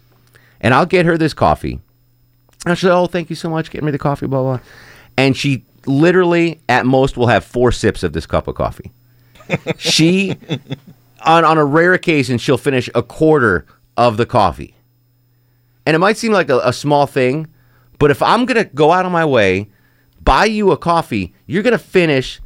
and 0.62 0.74
I'll 0.74 0.86
get 0.86 1.06
her 1.06 1.18
this 1.18 1.34
coffee. 1.34 1.82
And 2.66 2.78
she's 2.78 2.86
like, 2.86 2.94
"Oh, 2.94 3.08
thank 3.08 3.30
you 3.30 3.36
so 3.36 3.50
much, 3.50 3.72
Get 3.72 3.84
me 3.84 3.92
the 3.92 4.00
coffee, 4.00 4.28
blah 4.28 4.42
blah." 4.42 4.60
And 5.18 5.36
she 5.36 5.66
literally, 5.86 6.62
at 6.70 6.86
most, 6.86 7.18
will 7.18 7.28
have 7.28 7.44
four 7.44 7.72
sips 7.74 8.04
of 8.04 8.14
this 8.14 8.26
cup 8.26 8.48
of 8.48 8.56
coffee. 8.56 8.92
she, 9.78 10.38
on 11.26 11.44
on 11.44 11.58
a 11.58 11.66
rare 11.66 11.94
occasion, 11.94 12.38
she'll 12.38 12.58
finish 12.58 12.90
a 12.96 13.04
quarter 13.04 13.66
of 13.98 14.16
the 14.16 14.26
coffee. 14.26 14.76
And 15.86 15.96
it 15.96 16.00
might 16.00 16.18
seem 16.18 16.32
like 16.32 16.50
a, 16.50 16.60
a 16.60 16.74
small 16.74 17.08
thing, 17.08 17.48
but 17.98 18.12
if 18.12 18.22
I'm 18.22 18.46
gonna 18.46 18.66
go 18.66 18.92
out 18.92 19.06
of 19.06 19.12
my 19.12 19.26
way, 19.26 19.70
buy 20.22 20.46
you 20.46 20.72
a 20.72 20.78
coffee, 20.78 21.34
you're 21.48 21.64
gonna 21.64 21.78
finish 21.78 22.40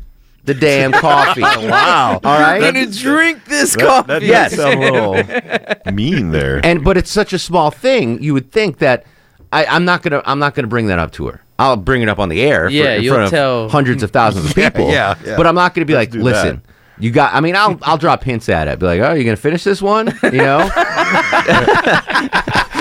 the 0.45 0.53
damn 0.53 0.91
coffee. 1.07 1.41
Oh, 1.43 1.67
wow. 1.69 2.19
All 2.23 2.39
right. 2.39 2.61
I'm 2.63 2.73
gonna 2.73 2.85
drink 2.87 3.45
this 3.45 3.75
That, 3.75 3.81
coffee. 3.85 4.07
that 4.07 4.19
does 4.19 4.27
Yes. 4.29 4.55
sound 4.55 4.83
a 4.83 4.91
little 4.91 5.93
mean 5.93 6.31
there. 6.31 6.61
and 6.63 6.83
but 6.83 6.97
it's 6.97 7.11
such 7.11 7.33
a 7.33 7.39
small 7.39 7.71
thing, 7.71 8.21
you 8.23 8.33
would 8.33 8.51
think 8.51 8.77
that 8.79 9.05
I, 9.51 9.65
I'm 9.65 9.85
not 9.85 10.01
gonna 10.03 10.21
I'm 10.25 10.39
not 10.39 10.55
gonna 10.55 10.67
bring 10.67 10.87
that 10.87 10.99
up 10.99 11.11
to 11.13 11.27
her. 11.27 11.41
I'll 11.59 11.77
bring 11.77 12.01
it 12.01 12.09
up 12.09 12.17
on 12.19 12.29
the 12.29 12.41
air 12.41 12.65
for, 12.67 12.73
Yeah, 12.73 12.93
in 12.95 13.03
you'll 13.03 13.13
front 13.15 13.25
of 13.25 13.29
tell- 13.31 13.69
hundreds 13.69 14.01
of 14.03 14.11
thousands 14.11 14.45
of 14.49 14.55
people. 14.55 14.89
yeah, 14.89 15.15
yeah. 15.23 15.37
But 15.37 15.45
I'm 15.47 15.55
not 15.55 15.73
gonna 15.75 15.85
be 15.85 15.93
like, 15.93 16.09
do 16.11 16.21
listen, 16.21 16.61
you 16.99 17.11
got 17.11 17.33
I 17.33 17.39
mean 17.41 17.55
I'll 17.55 17.77
I'll 17.83 17.97
drop 17.97 18.23
hints 18.23 18.49
at 18.49 18.67
it. 18.67 18.79
Be 18.79 18.85
like, 18.85 19.01
oh, 19.01 19.13
you 19.13 19.23
gonna 19.23 19.35
finish 19.37 19.63
this 19.63 19.81
one? 19.81 20.07
You 20.23 20.31
know? 20.31 20.69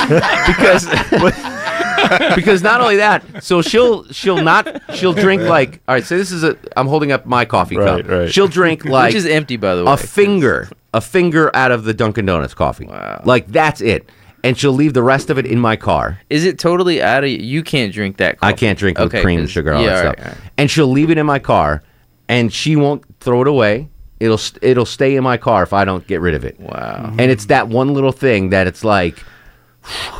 because 0.46 0.86
because 2.34 2.62
not 2.62 2.80
only 2.80 2.96
that, 2.96 3.42
so 3.42 3.62
she'll 3.62 4.04
she'll 4.12 4.42
not 4.42 4.68
she'll 4.94 5.12
drink 5.12 5.42
like 5.42 5.80
all 5.88 5.94
right. 5.94 6.04
So 6.04 6.16
this 6.16 6.30
is 6.30 6.42
a 6.44 6.56
I'm 6.76 6.86
holding 6.86 7.12
up 7.12 7.26
my 7.26 7.44
coffee 7.44 7.76
Right, 7.76 8.02
cup. 8.04 8.10
right. 8.10 8.32
She'll 8.32 8.48
drink 8.48 8.84
like 8.86 9.08
Which 9.08 9.16
is 9.16 9.26
empty, 9.26 9.56
by 9.56 9.74
the 9.74 9.84
way. 9.84 9.92
a 9.92 9.96
finger, 9.96 10.68
a 10.94 11.00
finger 11.00 11.50
out 11.54 11.70
of 11.70 11.84
the 11.84 11.94
Dunkin' 11.94 12.26
Donuts 12.26 12.54
coffee. 12.54 12.86
Wow. 12.86 13.22
Like 13.24 13.46
that's 13.48 13.80
it. 13.80 14.08
And 14.44 14.58
she'll 14.58 14.72
leave 14.72 14.92
the 14.92 15.04
rest 15.04 15.30
of 15.30 15.38
it 15.38 15.46
in 15.46 15.60
my 15.60 15.76
car. 15.76 16.18
Is 16.28 16.44
it 16.44 16.58
totally 16.58 17.00
out 17.00 17.22
of 17.22 17.30
you? 17.30 17.62
Can't 17.62 17.92
drink 17.92 18.16
that. 18.16 18.38
I 18.42 18.50
Coffee. 18.50 18.60
can't 18.66 18.78
drink 18.78 18.98
with 18.98 19.10
cream 19.12 19.38
and 19.38 19.46
'cause- 19.46 19.52
sugar, 19.52 19.72
all 19.72 19.82
yeah, 19.82 19.88
that 20.02 20.06
all 20.06 20.12
stuff. 20.14 20.18
right, 20.18 20.26
all 20.26 20.40
right. 20.42 20.50
And 20.58 20.70
she'll 20.70 20.88
leave 20.90 21.10
it 21.10 21.18
in 21.18 21.26
my 21.26 21.38
car, 21.38 21.82
and 22.28 22.52
she 22.52 22.74
won't 22.74 23.04
throw 23.20 23.42
it 23.42 23.46
away. 23.46 23.88
It'll 24.18 24.38
st- 24.38 24.58
it'll 24.62 24.84
stay 24.84 25.14
in 25.14 25.22
my 25.22 25.36
car 25.36 25.62
if 25.62 25.72
I 25.72 25.84
don't 25.84 26.04
get 26.08 26.20
rid 26.20 26.34
of 26.34 26.44
it. 26.44 26.58
Wow. 26.58 27.14
And 27.18 27.30
it's 27.30 27.46
that 27.46 27.68
one 27.68 27.94
little 27.94 28.10
thing 28.10 28.50
that 28.50 28.66
it's 28.66 28.82
like, 28.82 29.16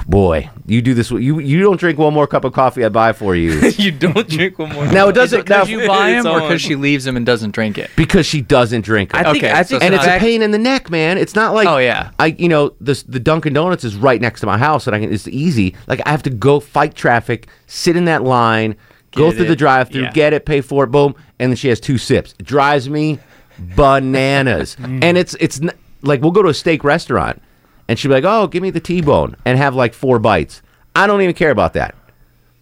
boy, 0.07 0.50
you 0.66 0.83
do 0.83 0.95
this. 0.95 1.11
You 1.11 1.38
you 1.38 1.61
don't 1.61 1.78
drink 1.78 1.99
one 1.99 2.12
more 2.12 2.26
cup 2.26 2.45
of 2.45 2.52
coffee 2.52 2.85
I 2.85 2.88
buy 2.88 3.12
for 3.12 3.35
you 3.35 3.52
you 3.76 3.92
don't 3.92 4.28
drink 4.28 4.59
one 4.59 4.73
more. 4.73 4.87
now. 4.92 5.09
it 5.09 5.12
doesn't 5.12 5.49
now 5.49 5.64
because 5.64 5.71
you 5.71 5.87
buy 5.87 6.11
him 6.11 6.26
or 6.26 6.40
because 6.40 6.61
she 6.61 6.75
leaves 6.75 7.07
him 7.07 7.16
and 7.16 7.25
doesn't 7.25 7.52
drink 7.52 7.78
it? 7.78 7.90
because 7.97 8.26
she 8.26 8.40
doesn't 8.40 8.83
drink 8.83 9.11
it. 9.14 9.16
I 9.16 9.33
think. 9.33 9.45
Okay, 9.45 9.50
I 9.50 9.62
so 9.62 9.78
think. 9.78 9.85
and 9.85 9.95
the 9.95 9.99
it's 9.99 10.07
a 10.07 10.19
pain 10.19 10.42
in 10.42 10.50
the 10.50 10.59
neck, 10.59 10.90
man. 10.90 11.19
It's 11.19 11.35
not 11.35 11.54
like 11.54 11.69
Oh, 11.69 11.78
yeah. 11.78 12.11
I 12.19 12.26
you 12.38 12.49
know 12.49 12.75
the 12.81 13.02
the 13.09 13.21
Dunkin' 13.21 13.52
Donuts 13.52 13.85
is 13.85 13.95
right 13.97 14.21
next 14.21 14.40
to 14.40 14.47
my 14.47 14.59
house, 14.59 14.87
and 14.87 14.97
I 14.97 15.00
can 15.00 15.12
it's 15.12 15.28
easy. 15.28 15.75
Like 15.87 16.00
I 16.07 16.11
have 16.11 16.23
to 16.25 16.31
go 16.31 16.61
fight 16.61 16.95
traffic, 16.95 17.49
sit 17.66 17.97
in 17.97 18.04
that 18.07 18.23
line, 18.23 18.76
go 19.14 19.31
Get 19.31 19.37
through 19.37 19.49
the 19.49 19.57
drive-through, 19.57 20.02
Yeah. 20.02 20.12
get 20.12 20.33
it, 20.33 20.47
pay 20.47 20.61
for 20.61 20.85
it, 20.85 20.88
boom, 20.90 21.14
and 21.38 21.50
then 21.52 21.57
she 21.57 21.69
has 21.69 21.78
two 21.81 21.99
sips. 21.99 22.35
It 22.38 22.47
drives 22.47 22.88
me 22.88 23.19
bananas, 23.76 24.76
mm. 24.81 25.02
and 25.02 25.16
it's 25.19 25.35
it's 25.38 25.61
like 26.02 26.21
we'll 26.21 26.31
go 26.33 26.42
to 26.42 26.49
a 26.49 26.54
steak 26.54 26.83
restaurant, 26.85 27.40
and 27.89 27.99
she'd 27.99 28.09
be 28.09 28.15
like, 28.15 28.25
"Oh, 28.25 28.47
give 28.47 28.62
me 28.62 28.71
the 28.71 28.81
T-bone," 28.81 29.37
and 29.45 29.59
have 29.59 29.75
like 29.75 29.95
four 29.95 30.19
bites. 30.19 30.62
I 30.95 31.07
don't 31.07 31.23
even 31.23 31.35
care 31.35 31.51
about 31.51 31.73
that, 31.75 31.95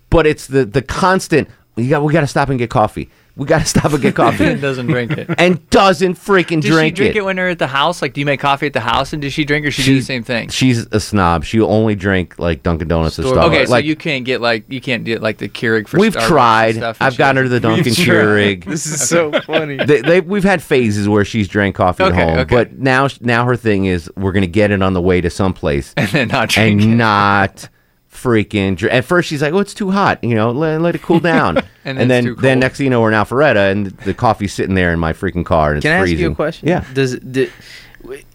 but 0.08 0.26
it's 0.26 0.46
the 0.46 0.64
the 0.64 0.82
constant. 0.82 1.48
You 1.76 1.88
got 1.88 2.02
we 2.02 2.12
got 2.12 2.20
to 2.20 2.26
stop 2.26 2.48
and 2.48 2.58
get 2.58 2.70
coffee. 2.70 3.10
We 3.40 3.46
got 3.46 3.60
to 3.60 3.64
stop 3.64 3.90
and 3.94 4.02
get 4.02 4.14
coffee. 4.14 4.44
and 4.44 4.60
doesn't 4.68 4.86
drink 4.88 5.12
it. 5.12 5.30
and 5.38 5.66
doesn't 5.70 6.16
freaking 6.16 6.60
Does 6.60 6.72
drink, 6.72 6.94
she 6.98 7.04
drink 7.04 7.16
it. 7.16 7.22
when 7.24 7.36
they're 7.36 7.48
at 7.48 7.58
the 7.58 7.66
house? 7.68 8.02
Like, 8.02 8.12
do 8.12 8.20
you 8.20 8.26
make 8.26 8.38
coffee 8.38 8.66
at 8.66 8.74
the 8.74 8.80
house 8.80 9.14
and 9.14 9.22
does 9.22 9.32
she 9.32 9.46
drink 9.46 9.64
or 9.64 9.70
she, 9.70 9.82
do 9.82 9.94
the 9.98 10.04
same 10.04 10.22
thing? 10.22 10.50
She's 10.50 10.86
a 10.92 11.00
snob. 11.00 11.44
She'll 11.44 11.64
only 11.70 11.94
drink 11.94 12.38
like 12.38 12.62
Dunkin' 12.62 12.86
Donuts 12.88 13.16
and 13.18 13.26
Store- 13.26 13.36
stuff. 13.36 13.46
Okay, 13.50 13.64
so 13.64 13.70
like 13.72 13.86
you 13.86 13.96
can't 13.96 14.26
get 14.26 14.42
like 14.42 14.64
you 14.68 14.82
can't 14.82 15.04
get 15.04 15.22
like 15.22 15.38
the 15.38 15.48
Keurig 15.48 15.88
for 15.88 15.98
we've 15.98 16.12
Starbucks 16.12 16.18
and 16.20 16.28
tried. 16.28 16.74
stuff 16.74 16.96
I've 17.00 17.16
gotten 17.16 17.42
her 17.42 17.48
the 17.48 17.60
Dunkin' 17.60 17.94
Keurig. 17.94 18.64
This 18.66 18.84
is 18.84 19.08
so 19.08 19.32
funny. 19.40 19.78
they, 19.78 20.02
they, 20.02 20.20
we've 20.20 20.44
had 20.44 20.62
phases 20.62 21.08
where 21.08 21.24
she's 21.24 21.48
drank 21.48 21.74
coffee 21.76 22.04
Okay, 22.04 22.20
at 22.20 22.28
home, 22.28 22.38
okay. 22.40 22.54
but 22.54 22.78
now 22.78 23.08
now 23.22 23.46
her 23.46 23.56
thing 23.56 23.86
is 23.86 24.10
we're 24.18 24.32
gonna 24.32 24.46
get 24.48 24.70
it 24.70 24.82
on 24.82 24.92
the 24.92 25.00
way 25.00 25.22
to 25.22 25.30
someplace 25.30 25.94
and 25.96 26.08
then 26.10 26.28
not 26.28 26.50
drink 26.50 26.82
and 26.82 26.92
it. 26.92 26.96
not 26.96 27.68
freaking. 28.12 28.76
Dr- 28.76 28.92
at 28.92 29.04
first 29.04 29.28
she's 29.28 29.42
like, 29.42 29.52
"Oh, 29.52 29.58
it's 29.58 29.74
too 29.74 29.90
hot," 29.90 30.22
you 30.22 30.34
know, 30.34 30.50
let, 30.50 30.80
let 30.80 30.94
it 30.94 31.02
cool 31.02 31.20
down. 31.32 31.58
And 31.84 31.98
and, 31.98 31.98
then 31.98 32.08
then 32.08 32.18
it's 32.18 32.24
too 32.26 32.34
then 32.42 32.54
cold. 32.56 32.60
next 32.60 32.78
thing 32.78 32.84
you 32.84 32.90
know, 32.90 33.00
we're 33.00 33.08
in 33.12 33.14
Alpharetta 33.14 33.70
and 33.70 33.86
the 33.86 34.14
coffee's 34.14 34.52
sitting 34.52 34.74
there 34.74 34.92
in 34.92 34.98
my 34.98 35.12
freaking 35.12 35.44
car 35.44 35.70
and 35.70 35.78
it's 35.78 35.84
Can 35.84 35.96
I 35.96 36.00
freezing. 36.00 36.16
ask 36.18 36.22
you 36.22 36.30
a 36.32 36.34
question? 36.34 36.68
Yeah. 36.68 36.84
Does 36.92 37.18
did, 37.18 37.50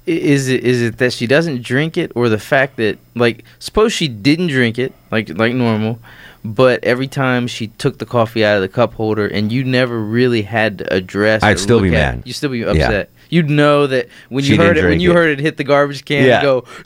is 0.06 0.48
it 0.50 0.64
is 0.64 0.82
it 0.82 0.98
that 1.00 1.14
she 1.14 1.26
doesn't 1.28 1.64
drink 1.64 1.98
it, 1.98 2.12
or 2.16 2.30
the 2.30 2.38
fact 2.40 2.78
that 2.78 2.98
like 3.16 3.44
suppose 3.60 3.92
she 3.94 4.08
didn't 4.08 4.48
drink 4.48 4.78
it 4.78 4.94
like 5.12 5.30
like 5.30 5.54
normal, 5.54 6.00
but 6.44 6.84
every 6.84 7.08
time 7.08 7.48
she 7.48 7.68
took 7.68 7.98
the 7.98 8.06
coffee 8.06 8.46
out 8.46 8.56
of 8.56 8.62
the 8.62 8.68
cup 8.70 8.94
holder 8.94 9.28
and 9.28 9.52
you 9.52 9.64
never 9.64 10.00
really 10.00 10.44
had 10.44 10.78
to 10.80 10.94
address, 10.94 11.42
I'd 11.44 11.60
still 11.60 11.82
be 11.82 11.90
mad. 11.90 12.22
You'd 12.26 12.34
still 12.34 12.52
be 12.52 12.64
upset. 12.64 13.10
You'd 13.36 13.50
know 13.50 13.86
that 13.88 14.08
when 14.30 14.44
She 14.44 14.52
you 14.54 14.58
heard 14.58 14.76
didn't 14.76 14.78
it 14.78 14.82
when 14.82 14.90
drink 14.92 15.02
you 15.04 15.12
it. 15.12 15.16
heard 15.16 15.30
it 15.30 15.40
hit 15.42 15.58
the 15.58 15.64
garbage 15.66 16.06
can 16.06 16.26
Yeah. 16.26 16.36
and 16.36 16.44
go. 16.44 16.66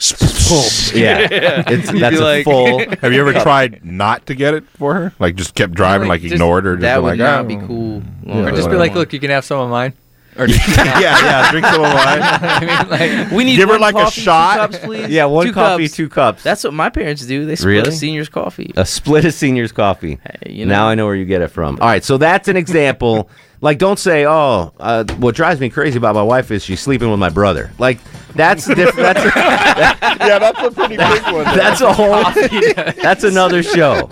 Yeah, 0.92 1.62
it's, 1.68 1.92
You'd 1.92 2.02
that's 2.02 2.16
be 2.16 2.20
a 2.22 2.24
like- 2.24 2.44
full. 2.44 2.78
Have 3.02 3.12
you 3.12 3.20
ever 3.20 3.32
tried 3.34 3.84
not 3.84 4.26
to 4.26 4.34
get 4.34 4.54
it 4.54 4.64
for 4.76 4.94
her? 4.94 5.12
Like 5.20 5.36
just 5.36 5.54
kept 5.54 5.74
driving, 5.74 6.08
like 6.08 6.22
Just- 6.22 6.32
ignored 6.34 6.64
her, 6.64 6.74
just 6.74 6.82
that 6.82 6.96
been 6.96 7.04
would 7.04 7.10
like, 7.10 7.18
not 7.18 7.44
"Oh." 7.44 7.48
be 7.48 7.56
cool. 7.56 8.02
Or 8.26 8.50
just 8.50 8.68
be 8.68 8.74
like, 8.76 8.94
look, 8.94 9.12
you 9.12 9.20
can 9.20 9.30
have 9.30 9.44
some 9.44 9.60
of 9.60 9.70
mine. 9.70 9.92
Or 10.36 10.46
yeah, 10.48 11.00
yeah, 11.00 11.50
drink 11.50 11.66
some 11.66 11.82
of 11.84 11.92
mine. 11.92 12.20
I 12.22 12.60
mean, 12.60 12.88
like, 12.90 13.30
we 13.32 13.44
need 13.44 13.56
Give 13.56 13.68
her 13.68 13.74
one 13.74 13.80
like 13.80 13.94
a 13.94 13.98
coffee, 13.98 14.14
two 14.16 14.20
shot. 14.22 14.56
cups, 14.58 14.78
please. 14.78 15.08
Yeah, 15.08 15.24
one 15.26 15.46
Two 15.46 15.52
coffee, 15.52 15.84
cups. 15.86 15.96
two 15.96 16.08
cups. 16.08 16.42
That's 16.42 16.64
what 16.64 16.72
my 16.72 16.88
parents 16.88 17.26
do. 17.26 17.46
They 17.46 17.56
split 17.56 17.78
a 17.78 17.80
Really? 17.82 17.90
senior's 17.96 18.28
coffee. 18.28 18.72
A 18.76 18.86
split 18.86 19.24
of 19.24 19.34
senior's 19.34 19.72
coffee. 19.72 20.18
Hey, 20.42 20.52
you 20.52 20.66
Now. 20.66 20.88
I 20.88 20.94
know 20.94 21.06
where 21.06 21.16
you 21.16 21.24
get 21.24 21.42
it 21.42 21.48
from. 21.48 21.78
All 21.80 21.86
right, 21.88 22.02
so 22.04 22.16
that's 22.16 22.46
an 22.48 22.56
example. 22.56 23.28
Like, 23.60 23.78
don't 23.78 23.98
say, 23.98 24.26
"Oh, 24.26 24.72
uh, 24.78 25.04
what 25.18 25.34
drives 25.34 25.60
me 25.60 25.68
crazy 25.68 25.98
about 25.98 26.14
my 26.14 26.22
wife 26.22 26.50
is 26.50 26.64
she's 26.64 26.80
sleeping 26.80 27.10
with 27.10 27.20
my 27.20 27.28
brother." 27.28 27.70
Like, 27.78 27.98
that's 28.34 28.66
different. 28.66 28.96
That's 28.96 29.20
a, 29.20 29.28
yeah, 30.26 30.38
that's 30.38 30.58
a 30.62 30.70
pretty 30.70 30.96
big 30.96 31.22
one. 31.24 31.44
that's 31.44 31.80
a 31.80 31.92
whole. 31.92 32.22
that's 33.02 33.24
another 33.24 33.62
show. 33.62 34.06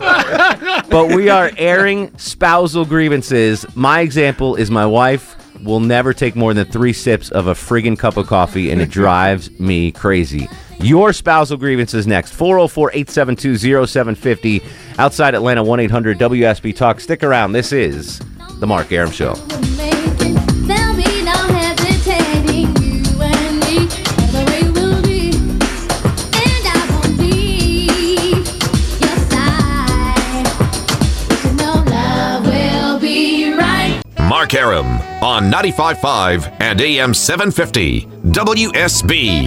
But 0.90 1.14
we 1.14 1.28
are 1.28 1.50
airing 1.56 2.16
spousal 2.18 2.84
grievances. 2.84 3.64
My 3.76 4.00
example 4.00 4.56
is 4.56 4.70
my 4.70 4.86
wife 4.86 5.36
will 5.62 5.80
never 5.80 6.12
take 6.12 6.36
more 6.36 6.54
than 6.54 6.66
three 6.66 6.92
sips 6.92 7.30
of 7.30 7.46
a 7.46 7.54
friggin' 7.54 7.98
cup 7.98 8.16
of 8.16 8.26
coffee, 8.26 8.70
and 8.70 8.80
it 8.80 8.90
drives 8.90 9.50
me 9.58 9.90
crazy. 9.92 10.48
Your 10.80 11.12
spousal 11.12 11.56
grievances 11.56 12.06
next. 12.06 12.32
404 12.32 12.92
872 12.92 13.86
0750. 13.86 14.62
Outside 14.98 15.34
Atlanta, 15.34 15.62
1 15.62 15.80
800 15.80 16.18
WSB 16.18 16.76
Talk. 16.76 17.00
Stick 17.00 17.24
around. 17.24 17.52
This 17.52 17.72
is 17.72 18.20
The 18.58 18.66
Mark 18.66 18.90
Arum 18.90 19.12
Show. 19.12 19.34
There'll 19.34 20.96
be 20.96 21.22
no 21.22 21.32
hesitating, 21.54 22.74
you 22.82 23.04
and 23.22 23.60
me, 23.60 23.86
the 24.32 24.42
way 24.48 24.68
we'll 24.70 25.00
be. 25.00 25.30
And 26.34 26.66
I 26.66 26.86
won't 26.90 27.18
leave 27.20 28.46
your 29.00 29.18
side. 29.30 30.46
You 31.44 31.52
know 31.54 31.84
love 31.86 32.44
will 32.46 32.98
be 32.98 33.54
right. 33.54 34.02
Mark 34.28 34.54
Arum 34.54 34.86
on 35.22 35.52
95.5 35.52 36.56
and 36.60 36.80
AM 36.80 37.14
750 37.14 38.06
WSB. 38.06 39.44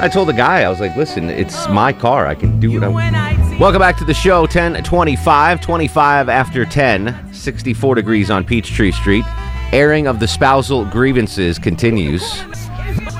I 0.00 0.08
told 0.08 0.28
the 0.28 0.32
guy, 0.34 0.62
I 0.62 0.68
was 0.68 0.80
like, 0.80 0.94
listen, 0.96 1.30
it's 1.30 1.66
my 1.68 1.92
car. 1.94 2.26
I 2.26 2.34
can 2.34 2.60
do 2.60 2.72
what 2.72 2.84
I 2.84 2.88
want. 2.88 3.58
Welcome 3.58 3.80
back 3.80 3.96
to 3.96 4.04
the 4.04 4.14
show. 4.14 4.46
10 4.46 4.84
25, 4.84 5.60
25 5.60 6.28
after 6.28 6.64
10, 6.64 7.27
64 7.48 7.94
degrees 7.94 8.30
on 8.30 8.44
Peachtree 8.44 8.92
Street. 8.92 9.24
Airing 9.72 10.06
of 10.06 10.20
the 10.20 10.28
spousal 10.28 10.84
grievances 10.84 11.58
continues. 11.58 12.22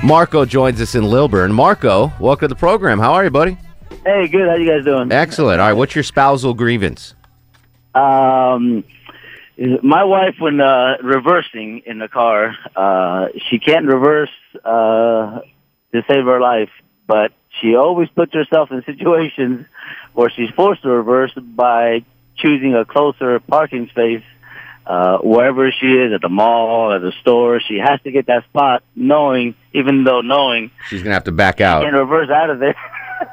Marco 0.05 0.45
joins 0.45 0.83
us 0.83 0.95
in 0.95 1.05
Lilburn. 1.05 1.51
Marco, 1.51 2.13
welcome 2.21 2.47
to 2.47 2.55
the 2.55 2.59
program. 2.59 2.99
How 2.99 3.15
are 3.15 3.25
you, 3.25 3.31
buddy? 3.31 3.57
Hey, 4.05 4.29
good. 4.29 4.47
How 4.47 4.57
you 4.57 4.69
guys 4.69 4.85
doing? 4.85 5.11
Excellent. 5.11 5.63
All 5.63 5.69
right, 5.69 5.73
what's 5.73 5.95
your 5.95 6.05
spousal 6.05 6.53
grievance? 6.53 7.15
Um, 7.95 8.85
my 9.83 10.05
wife, 10.05 10.35
when 10.39 10.61
uh, 10.61 10.99
reversing 11.03 11.81
in 11.87 11.99
the 11.99 12.09
car, 12.09 12.55
uh, 12.77 13.29
she 13.49 13.59
can't 13.59 13.87
reverse 13.87 14.29
uh, 14.63 15.41
to 15.93 16.03
save 16.07 16.27
her 16.27 16.39
life, 16.39 16.69
but 17.07 17.33
she 17.63 17.77
always 17.77 18.11
puts 18.11 18.35
herself 18.35 18.71
in 18.73 18.83
situations 18.85 19.65
where 20.13 20.29
she's 20.29 20.51
forced 20.51 20.83
to 20.83 20.91
reverse 20.91 21.33
by 21.35 22.05
choosing 22.39 22.75
a 22.75 22.85
closer 22.85 23.39
parking 23.41 23.89
space. 23.89 24.23
Uh, 24.87 25.19
wherever 25.19 25.71
she 25.71 25.87
is, 25.93 26.15
at 26.15 26.23
the 26.23 26.31
mall, 26.31 26.95
at 26.95 27.03
the 27.03 27.13
store, 27.21 27.61
she 27.61 27.77
has 27.77 28.01
to 28.05 28.11
get 28.11 28.25
that 28.27 28.43
spot, 28.45 28.83
knowing, 28.97 29.55
even 29.75 30.03
though 30.03 30.23
knowing, 30.23 30.71
She's 30.89 31.03
going 31.03 31.11
to 31.11 31.15
have 31.15 31.25
to 31.25 31.33
back 31.33 31.61
out. 31.61 31.83
can't 31.83 31.95
reverse 31.95 32.31
out 32.31 32.49
of 32.49 32.59
there. 32.59 32.75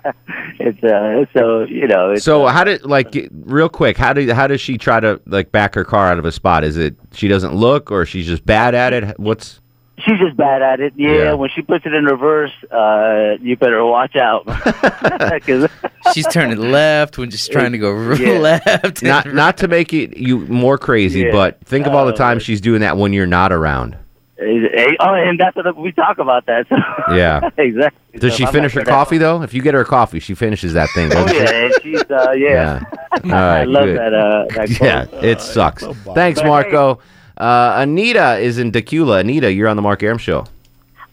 it's 0.59 0.83
uh, 0.83 1.25
so 1.33 1.63
you 1.63 1.87
know. 1.87 2.11
It's, 2.11 2.25
So 2.25 2.47
how 2.47 2.65
did 2.65 2.83
like 2.83 3.15
real 3.31 3.69
quick? 3.69 3.95
How 3.97 4.11
did 4.11 4.29
how 4.29 4.47
does 4.47 4.59
she 4.59 4.77
try 4.77 4.99
to 4.99 5.21
like 5.27 5.53
back 5.53 5.75
her 5.75 5.85
car 5.85 6.11
out 6.11 6.19
of 6.19 6.25
a 6.25 6.31
spot? 6.31 6.65
Is 6.65 6.75
it 6.75 6.95
she 7.13 7.29
doesn't 7.29 7.55
look 7.55 7.89
or 7.89 8.05
she's 8.05 8.27
just 8.27 8.45
bad 8.45 8.75
at 8.75 8.91
it? 8.91 9.17
What's 9.17 9.61
She's 9.99 10.19
just 10.19 10.35
bad 10.35 10.61
at 10.61 10.79
it. 10.81 10.93
Yeah, 10.97 11.11
Yeah. 11.13 11.33
when 11.33 11.49
she 11.55 11.61
puts 11.61 11.85
it 11.85 11.93
in 11.93 12.03
reverse, 12.05 12.51
uh, 12.69 13.35
you 13.41 13.55
better 13.55 13.83
watch 13.85 14.15
out. 14.17 14.43
She's 16.13 16.27
turning 16.27 16.57
left 16.71 17.17
when 17.17 17.31
she's 17.31 17.47
trying 17.47 17.71
to 17.71 17.77
go 17.77 17.95
r- 17.95 18.15
Yeah. 18.15 18.37
left. 18.39 19.01
not 19.03 19.33
not 19.33 19.57
to 19.57 19.67
make 19.67 19.93
it 19.93 20.17
you 20.17 20.39
more 20.47 20.77
crazy, 20.77 21.21
Yeah. 21.21 21.31
but 21.31 21.59
think 21.65 21.87
of 21.87 21.93
all 21.95 22.05
the 22.05 22.13
Oh, 22.13 22.15
times 22.15 22.43
she's 22.43 22.61
doing 22.61 22.81
that 22.81 22.97
when 22.97 23.13
you're 23.13 23.25
not 23.25 23.51
around. 23.51 23.97
Oh, 24.37 25.13
and 25.13 25.39
that's 25.39 25.55
what 25.55 25.77
we 25.77 25.91
talk 25.93 26.17
about 26.19 26.45
that. 26.47 26.67
So. 26.67 26.75
Yeah. 27.15 27.49
exactly. 27.57 28.19
Does 28.19 28.33
So 28.33 28.37
she 28.37 28.45
I'm 28.45 28.51
finish 28.53 28.73
her 28.73 28.79
sure 28.81 28.83
that- 28.85 28.91
coffee 28.91 29.17
though? 29.17 29.41
If 29.41 29.53
you 29.53 29.61
get 29.61 29.73
her 29.73 29.81
a 29.81 29.85
coffee, 29.85 30.19
she 30.19 30.35
finishes 30.35 30.73
that 30.73 30.89
thing. 30.89 31.09
Oh 31.13 31.25
yeah, 31.33 31.69
she's 31.81 32.01
uh, 32.11 32.33
yeah. 32.37 32.81
All 33.23 33.29
right. 33.31 33.61
I 33.61 33.63
love 33.63 33.85
good. 33.85 33.97
that. 33.97 34.13
Uh, 34.13 34.45
that. 34.55 34.79
Yeah, 34.81 35.05
it 35.21 35.41
sucks. 35.41 35.83
Thanks, 36.13 36.39
But 36.39 36.43
hey- 36.43 36.47
Marco. 36.49 36.99
Uh, 37.37 37.75
Anita 37.77 38.37
is 38.37 38.57
in 38.57 38.71
Dacula. 38.71 39.19
Anita, 39.21 39.51
you're 39.51 39.67
on 39.67 39.75
the 39.75 39.81
Mark 39.81 40.01
Arum 40.03 40.17
show. 40.17 40.45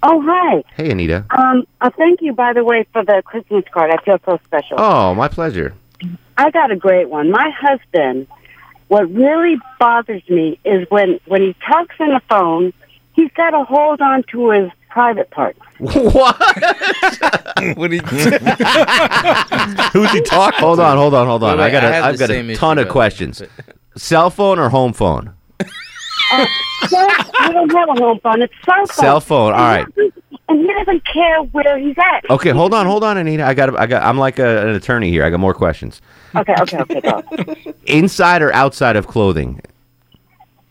Oh, 0.05 0.21
hi. 0.25 0.64
Hey, 0.76 0.91
Anita. 0.91 1.25
Um, 1.31 1.64
uh, 1.81 1.91
thank 1.97 2.21
you, 2.23 2.33
by 2.33 2.52
the 2.52 2.64
way, 2.64 2.87
for 2.93 3.05
the 3.05 3.23
Christmas 3.25 3.64
card. 3.73 3.91
I 3.93 4.02
feel 4.05 4.19
so 4.25 4.38
special. 4.45 4.76
Oh, 4.81 5.14
my 5.14 5.29
pleasure. 5.29 5.75
I 6.37 6.50
got 6.50 6.71
a 6.73 6.76
great 6.76 7.09
one. 7.09 7.31
My 7.31 7.50
husband, 7.50 8.26
what 8.88 9.12
really 9.12 9.57
bothers 9.79 10.29
me 10.29 10.59
is 10.64 10.87
when, 10.91 11.21
when 11.26 11.43
he 11.43 11.55
talks 11.67 11.95
on 12.00 12.09
the 12.09 12.21
phone, 12.29 12.73
he's 13.12 13.31
got 13.33 13.50
to 13.50 13.62
hold 13.64 14.00
on 14.00 14.25
to 14.33 14.50
his 14.50 14.71
private 14.91 15.31
parts. 15.31 15.59
What? 15.79 16.37
what 17.76 17.91
do? 17.91 17.99
Who's 19.93 20.11
he 20.12 20.21
talking? 20.23 20.61
Hold 20.61 20.79
on, 20.79 20.97
hold 20.97 21.14
on, 21.14 21.26
hold 21.26 21.43
on. 21.43 21.59
Wait, 21.59 21.64
I 21.64 21.71
got 21.71 21.85
I 21.85 21.88
a, 21.88 21.93
have 21.93 22.05
I've 22.05 22.19
got 22.19 22.31
a 22.31 22.55
ton 22.55 22.79
of 22.79 22.88
questions. 22.88 23.43
Cell 23.97 24.31
phone 24.31 24.61
or 24.61 24.69
home 24.69 24.93
phone? 24.93 25.35
Uh, 26.33 26.47
well, 26.91 27.09
we 27.49 27.53
don't 27.53 27.73
have 27.73 27.89
a 27.91 28.01
home 28.01 28.21
phone. 28.23 28.43
It's 28.43 28.55
cell 28.65 28.75
phone. 28.77 28.87
Cell 28.89 29.21
phone. 29.21 29.53
All 29.53 29.59
right. 29.59 29.87
And 30.49 30.61
he 30.61 30.67
doesn't 30.67 31.05
care 31.07 31.43
where 31.53 31.79
he's 31.79 31.97
at. 31.99 32.29
Okay, 32.31 32.51
hold 32.51 32.75
on, 32.75 32.85
hold 32.87 33.05
on, 33.05 33.17
Anita. 33.17 33.45
I 33.45 33.55
got, 33.55 33.79
I 33.79 33.87
got. 33.87 34.03
I'm 34.03 34.19
like 34.19 34.39
a, 34.39 34.62
an 34.69 34.75
attorney 34.75 35.11
here. 35.11 35.25
I 35.25 35.31
got 35.31 35.41
more 35.41 35.55
questions. 35.55 36.01
Okay, 36.35 36.55
okay, 36.61 36.79
okay. 36.81 37.01
Go. 37.01 37.73
Inside 37.87 38.43
or 38.43 38.53
outside 38.53 38.97
of 38.97 39.07
clothing? 39.07 39.61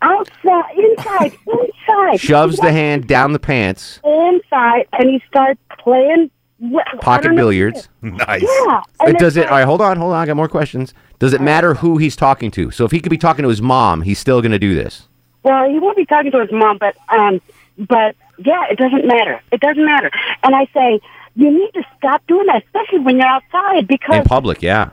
Outside, 0.03 0.63
inside, 0.77 1.31
inside. 1.47 2.19
Shoves 2.19 2.57
the 2.57 2.71
hand 2.71 3.07
down 3.07 3.33
the 3.33 3.39
pants. 3.39 3.99
inside, 4.03 4.87
and 4.93 5.09
he 5.09 5.21
starts 5.27 5.59
playing 5.77 6.31
wh- 6.59 6.99
Pocket 6.99 7.35
billiards. 7.35 7.87
Nice. 8.01 8.41
Yeah. 8.41 8.81
It 9.01 9.09
and 9.09 9.17
does 9.19 9.37
it's 9.37 9.45
it. 9.45 9.51
All 9.51 9.57
right, 9.59 9.65
hold 9.65 9.79
on, 9.79 9.97
hold 9.97 10.13
on. 10.13 10.17
I 10.23 10.25
got 10.25 10.35
more 10.35 10.49
questions. 10.49 10.95
Does 11.19 11.33
it 11.33 11.41
matter 11.41 11.75
who 11.75 11.97
he's 11.97 12.15
talking 12.15 12.49
to? 12.51 12.71
So 12.71 12.83
if 12.83 12.91
he 12.91 12.99
could 12.99 13.11
be 13.11 13.17
talking 13.19 13.43
to 13.43 13.49
his 13.49 13.61
mom, 13.61 14.01
he's 14.01 14.17
still 14.17 14.41
going 14.41 14.51
to 14.53 14.59
do 14.59 14.73
this. 14.73 15.07
Well, 15.43 15.69
he 15.69 15.79
won't 15.79 15.97
be 15.97 16.05
talking 16.05 16.31
to 16.31 16.39
his 16.41 16.51
mom, 16.51 16.77
but 16.77 16.95
um, 17.09 17.41
but 17.77 18.15
yeah, 18.37 18.65
it 18.69 18.77
doesn't 18.77 19.05
matter. 19.05 19.41
It 19.51 19.59
doesn't 19.59 19.83
matter. 19.85 20.11
And 20.43 20.55
I 20.55 20.67
say 20.73 20.99
you 21.35 21.51
need 21.51 21.71
to 21.73 21.83
stop 21.97 22.25
doing 22.27 22.47
that, 22.47 22.63
especially 22.65 22.99
when 22.99 23.17
you're 23.17 23.27
outside, 23.27 23.87
because 23.87 24.17
In 24.17 24.23
public, 24.23 24.61
yeah. 24.61 24.91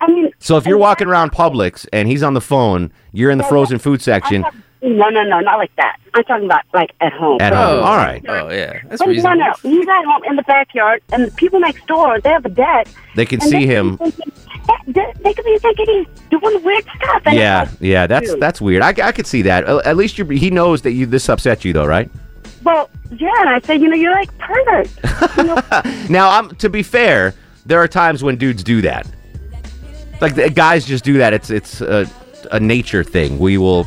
I 0.00 0.06
mean. 0.06 0.30
So 0.38 0.56
if 0.56 0.66
you're 0.66 0.78
walking 0.78 1.08
around 1.08 1.32
Publix 1.32 1.86
and 1.92 2.08
he's 2.08 2.22
on 2.22 2.34
the 2.34 2.40
phone, 2.40 2.92
you're 3.12 3.30
in 3.30 3.38
the 3.38 3.44
frozen 3.44 3.78
food 3.78 4.00
section. 4.00 4.44
No, 4.82 5.08
no, 5.08 5.24
no, 5.24 5.40
not 5.40 5.56
like 5.58 5.74
that. 5.76 5.96
I'm 6.14 6.22
talking 6.24 6.44
about 6.44 6.62
like 6.72 6.92
at 7.00 7.12
home. 7.12 7.38
At 7.40 7.52
home. 7.52 7.82
All 7.82 7.96
right. 7.96 8.24
Oh 8.28 8.50
yeah, 8.50 8.80
that's 8.84 9.00
But 9.00 9.06
no, 9.06 9.12
reasonable. 9.12 9.38
no, 9.38 9.52
he's 9.70 9.88
at 9.88 10.04
home 10.04 10.22
in 10.24 10.36
the 10.36 10.42
backyard, 10.44 11.02
and 11.12 11.24
the 11.26 11.30
people 11.32 11.60
next 11.60 11.86
door 11.86 12.20
they 12.20 12.30
have 12.30 12.44
a 12.46 12.50
deck. 12.50 12.86
They 13.16 13.26
can 13.26 13.40
see 13.40 13.50
they 13.50 13.66
him. 13.66 13.98
Could 13.98 14.14
thinking, 14.14 14.32
they, 14.86 15.12
they 15.22 15.34
could 15.34 15.44
be 15.44 15.58
thinking 15.58 15.86
he's 15.86 16.06
doing 16.30 16.62
weird 16.64 16.84
stuff. 16.96 17.22
And 17.26 17.36
Yeah, 17.36 17.60
like, 17.62 17.70
yeah. 17.80 18.06
That's 18.06 18.30
dude. 18.30 18.40
that's 18.40 18.60
weird. 18.60 18.82
I, 18.82 18.88
I 19.08 19.12
could 19.12 19.26
see 19.26 19.42
that. 19.42 19.64
At 19.64 19.86
at 19.86 19.96
least 19.96 20.18
you 20.18 20.24
he 20.26 20.50
knows 20.50 20.82
that 20.82 20.92
you 20.92 21.06
this 21.06 21.28
upset 21.28 21.64
you 21.64 21.72
though, 21.72 21.86
right? 21.86 22.10
Well, 22.64 22.90
yeah, 23.12 23.30
and 23.40 23.48
I 23.50 23.60
say, 23.60 23.76
you 23.76 23.86
know, 23.88 23.94
you're 23.94 24.12
like 24.14 24.36
pervert. 24.38 24.88
You 25.36 25.44
know, 25.44 25.62
Now, 26.10 26.30
I'm 26.30 26.50
to 26.56 26.68
be 26.68 26.82
fair, 26.82 27.34
there 27.64 27.80
are 27.80 27.86
times 27.88 28.22
when 28.24 28.36
dudes 28.36 28.64
do 28.64 28.80
that. 28.82 29.06
Like 30.20 30.34
the 30.34 30.50
guys 30.50 30.84
just 30.86 31.04
do 31.04 31.18
that. 31.18 31.32
It's 31.34 31.50
it's 31.50 31.80
a, 31.80 32.08
a 32.50 32.58
nature 32.58 33.04
thing. 33.04 33.38
We 33.38 33.58
will 33.58 33.84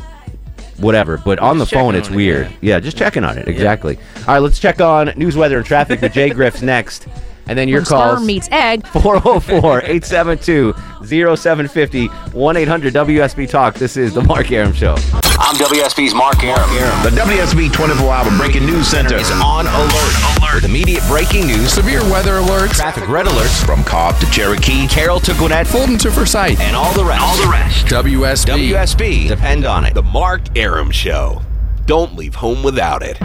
whatever, 0.78 1.18
but 1.18 1.38
on 1.40 1.58
the 1.58 1.66
phone 1.66 1.92
checking 1.92 2.00
it's 2.00 2.08
it, 2.08 2.14
weird. 2.14 2.50
Yeah. 2.62 2.80
just 2.80 2.96
checking 2.96 3.24
on 3.24 3.36
it. 3.36 3.48
Exactly. 3.48 3.98
All 4.20 4.34
right, 4.34 4.38
let's 4.38 4.58
check 4.58 4.80
on 4.80 5.12
news, 5.16 5.36
weather, 5.36 5.58
and 5.58 5.66
traffic 5.66 6.00
with 6.00 6.12
Jay 6.14 6.30
Griff's 6.34 6.62
next. 6.62 7.06
And 7.50 7.58
then 7.58 7.68
your 7.68 7.80
When 7.80 7.86
calls 7.86 8.12
sperm 8.18 8.26
meets 8.26 8.48
egg. 8.52 8.86
404 8.92 9.80
872 9.80 10.72
0750 11.02 12.06
1 12.06 12.56
800 12.56 12.94
WSB 12.94 13.48
Talk. 13.50 13.74
This 13.74 13.96
is 13.96 14.14
The 14.14 14.22
Mark 14.22 14.52
Arum 14.52 14.72
Show. 14.72 14.94
I'm 15.42 15.56
WSB's 15.56 16.14
Mark 16.14 16.44
Arum. 16.44 16.70
The 17.02 17.10
WSB 17.10 17.72
24 17.72 18.12
Hour 18.12 18.38
Breaking 18.38 18.66
News 18.66 18.86
Center 18.86 19.16
is 19.16 19.28
on 19.32 19.66
alert. 19.66 20.38
Alert. 20.38 20.54
With 20.54 20.64
immediate 20.64 21.02
breaking 21.08 21.48
news, 21.48 21.72
Severe 21.72 22.02
weather 22.02 22.34
alerts 22.34 22.74
traffic 22.74 23.08
red 23.08 23.26
alerts, 23.26 23.66
from 23.66 23.82
Cobb 23.82 24.20
to 24.20 24.30
Cherokee. 24.30 24.86
Carroll 24.86 25.18
to 25.18 25.34
Gwinnett, 25.34 25.66
Fulton 25.66 25.98
to 25.98 26.12
Forsyth. 26.12 26.60
and 26.60 26.76
all 26.76 26.92
the 26.94 27.04
rest. 27.04 27.20
All 27.20 27.36
the 27.44 27.50
rest. 27.50 27.86
WSB. 27.86 28.70
WSB. 28.70 29.26
Depend 29.28 29.64
on 29.64 29.84
it. 29.84 29.94
The 29.94 30.02
Mark 30.02 30.56
Arum 30.56 30.92
Show. 30.92 31.42
Don't 31.86 32.14
leave 32.14 32.36
home 32.36 32.62
without 32.62 33.02
it. 33.04 33.18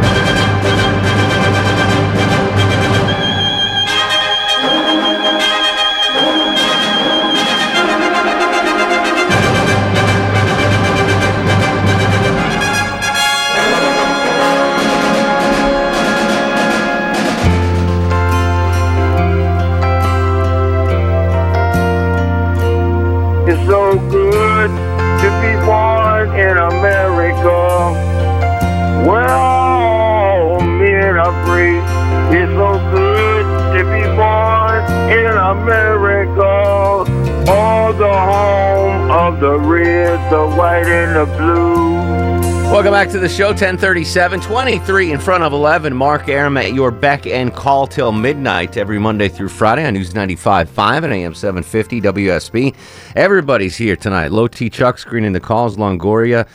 White, 40.85 40.91
and 40.93 41.15
the 41.15 41.25
blue. 41.37 42.71
Welcome 42.71 42.91
back 42.91 43.09
to 43.09 43.19
the 43.19 43.29
show. 43.29 43.47
1037, 43.47 44.39
23 44.41 45.13
in 45.13 45.19
front 45.19 45.43
of 45.43 45.51
11. 45.51 45.95
Mark 45.95 46.29
Arum 46.29 46.57
at 46.57 46.73
your 46.73 46.91
beck 46.91 47.25
and 47.25 47.51
call 47.51 47.87
till 47.87 48.11
midnight 48.11 48.77
every 48.77 48.99
Monday 48.99 49.27
through 49.27 49.49
Friday 49.49 49.83
on 49.85 49.95
News 49.95 50.13
95.5 50.13 51.03
and 51.03 51.13
AM 51.13 51.33
750 51.33 52.01
WSB. 52.01 52.75
Everybody's 53.15 53.75
here 53.75 53.95
tonight. 53.95 54.31
Low 54.31 54.47
T 54.47 54.69
Chuck 54.69 54.99
screening 54.99 55.33
the 55.33 55.39
calls. 55.39 55.75
Longoria 55.77 56.47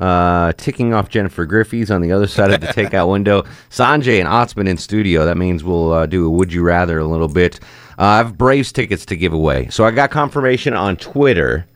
uh, 0.00 0.52
ticking 0.54 0.92
off 0.92 1.08
Jennifer 1.08 1.46
Griffey's 1.46 1.90
on 1.90 2.00
the 2.00 2.10
other 2.10 2.26
side 2.26 2.50
of 2.50 2.60
the 2.60 2.66
takeout 2.68 3.08
window. 3.10 3.42
Sanjay 3.70 4.18
and 4.18 4.28
Otzman 4.28 4.68
in 4.68 4.78
studio. 4.78 5.24
That 5.24 5.36
means 5.36 5.62
we'll 5.62 5.92
uh, 5.92 6.06
do 6.06 6.26
a 6.26 6.30
Would 6.30 6.52
You 6.52 6.62
Rather 6.62 6.98
a 6.98 7.06
little 7.06 7.28
bit. 7.28 7.60
Uh, 7.98 8.02
I 8.02 8.16
have 8.16 8.36
Braves 8.36 8.72
tickets 8.72 9.06
to 9.06 9.16
give 9.16 9.32
away. 9.32 9.68
So 9.68 9.84
I 9.84 9.92
got 9.92 10.10
confirmation 10.10 10.74
on 10.74 10.96
Twitter 10.96 11.66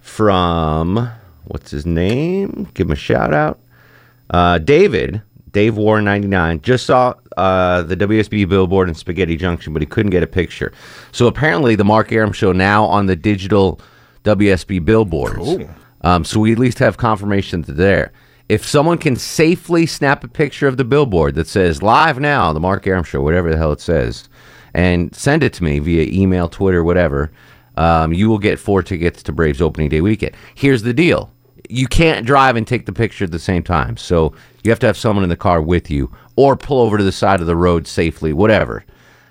from 0.00 1.10
what's 1.48 1.70
his 1.70 1.86
name? 1.86 2.68
Give 2.74 2.86
him 2.86 2.92
a 2.92 2.96
shout 2.96 3.34
out. 3.34 3.58
Uh, 4.30 4.58
David, 4.58 5.22
Dave 5.52 5.76
War 5.76 6.00
99, 6.00 6.60
just 6.60 6.86
saw 6.86 7.14
uh, 7.36 7.82
the 7.82 7.96
WSB 7.96 8.48
billboard 8.48 8.88
in 8.88 8.94
Spaghetti 8.94 9.36
Junction, 9.36 9.72
but 9.72 9.82
he 9.82 9.86
couldn't 9.86 10.10
get 10.10 10.22
a 10.22 10.26
picture. 10.26 10.72
So 11.12 11.26
apparently, 11.26 11.74
the 11.74 11.84
Mark 11.84 12.12
Arum 12.12 12.32
show 12.32 12.52
now 12.52 12.84
on 12.84 13.06
the 13.06 13.16
digital 13.16 13.80
WSB 14.24 14.84
billboards. 14.84 15.38
Um, 16.02 16.24
so 16.24 16.40
we 16.40 16.52
at 16.52 16.58
least 16.58 16.78
have 16.78 16.96
confirmation 16.96 17.62
that 17.62 17.72
they're 17.72 17.86
there. 17.86 18.12
If 18.48 18.64
someone 18.64 18.98
can 18.98 19.16
safely 19.16 19.84
snap 19.84 20.24
a 20.24 20.28
picture 20.28 20.68
of 20.68 20.76
the 20.76 20.84
billboard 20.84 21.34
that 21.34 21.46
says 21.48 21.82
live 21.82 22.18
now, 22.18 22.52
the 22.52 22.60
Mark 22.60 22.86
Arum 22.86 23.04
show, 23.04 23.20
whatever 23.20 23.50
the 23.50 23.58
hell 23.58 23.72
it 23.72 23.80
says, 23.80 24.28
and 24.74 25.14
send 25.14 25.42
it 25.42 25.52
to 25.54 25.64
me 25.64 25.78
via 25.80 26.06
email, 26.10 26.48
Twitter, 26.48 26.82
whatever, 26.82 27.30
um, 27.76 28.12
you 28.12 28.28
will 28.28 28.38
get 28.38 28.58
four 28.58 28.82
tickets 28.82 29.22
to 29.24 29.32
Braves 29.32 29.60
opening 29.60 29.88
day 29.88 30.00
weekend. 30.00 30.34
Here's 30.54 30.82
the 30.82 30.94
deal 30.94 31.30
you 31.68 31.86
can't 31.86 32.26
drive 32.26 32.56
and 32.56 32.66
take 32.66 32.86
the 32.86 32.92
picture 32.92 33.24
at 33.24 33.30
the 33.30 33.38
same 33.38 33.62
time. 33.62 33.96
So 33.96 34.34
you 34.64 34.70
have 34.70 34.78
to 34.80 34.86
have 34.86 34.96
someone 34.96 35.22
in 35.22 35.28
the 35.28 35.36
car 35.36 35.60
with 35.60 35.90
you 35.90 36.10
or 36.36 36.56
pull 36.56 36.80
over 36.80 36.98
to 36.98 37.04
the 37.04 37.12
side 37.12 37.40
of 37.40 37.46
the 37.46 37.56
road 37.56 37.86
safely, 37.86 38.32
whatever. 38.32 38.84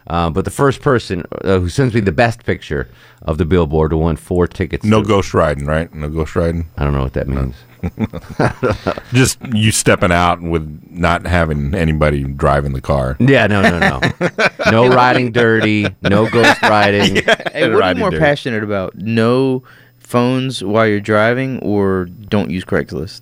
Uh, 0.07 0.29
but 0.29 0.45
the 0.45 0.51
first 0.51 0.81
person 0.81 1.23
uh, 1.43 1.59
who 1.59 1.67
sends 1.67 1.93
me 1.93 1.99
the 1.99 2.13
best 2.13 2.45
picture 2.45 2.87
of 3.23 3.37
the 3.37 3.45
billboard 3.45 3.91
will 3.91 4.03
win 4.03 4.15
four 4.15 4.47
tickets. 4.47 4.85
No 4.85 5.01
to- 5.01 5.07
ghost 5.07 5.33
riding, 5.33 5.65
right? 5.65 5.93
No 5.93 6.09
ghost 6.09 6.35
riding. 6.35 6.67
I 6.77 6.83
don't 6.83 6.93
know 6.93 7.03
what 7.03 7.13
that 7.13 7.27
means. 7.27 7.55
Just 9.13 9.39
you 9.53 9.71
stepping 9.71 10.11
out 10.11 10.41
with 10.41 10.81
not 10.89 11.25
having 11.25 11.75
anybody 11.75 12.23
driving 12.23 12.73
the 12.73 12.81
car. 12.81 13.17
Yeah, 13.19 13.47
no, 13.47 13.61
no, 13.61 13.79
no. 13.79 14.29
no 14.71 14.87
riding 14.87 15.31
dirty, 15.31 15.87
no 16.01 16.29
ghost 16.29 16.61
riding. 16.63 17.15
Hey, 17.51 17.69
what 17.69 17.83
are 17.83 17.93
you 17.93 17.99
more 17.99 18.11
passionate 18.11 18.63
about? 18.63 18.95
No 18.95 19.63
phones 20.07 20.63
while 20.63 20.87
you're 20.87 20.99
driving, 21.01 21.59
or 21.59 22.05
don't 22.05 22.49
use 22.49 22.63
Craigslist? 22.65 23.21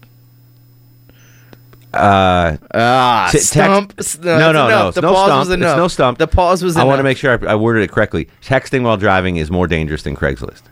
Uh, 1.93 2.57
Ah, 2.73 3.29
t- 3.31 3.37
text- 3.37 3.47
stump. 3.49 3.93
No, 3.97 4.03
That's 4.03 4.17
no, 4.23 4.51
no. 4.51 4.91
The 4.91 5.01
no 5.01 5.13
pause 5.13 5.25
stump. 5.27 5.39
was 5.39 5.49
It's 5.49 5.55
enough. 5.55 5.77
no 5.77 5.87
stump. 5.87 6.17
The 6.17 6.27
pause 6.27 6.61
was 6.63 6.75
I 6.75 6.83
want 6.83 6.99
to 6.99 7.03
make 7.03 7.17
sure 7.17 7.39
I, 7.47 7.53
I 7.53 7.55
worded 7.55 7.83
it 7.83 7.91
correctly. 7.91 8.27
Texting 8.41 8.83
while 8.83 8.97
driving 8.97 9.37
is 9.37 9.49
more 9.49 9.65
dangerous 9.67 10.03
than 10.03 10.15
Craigslist. 10.15 10.63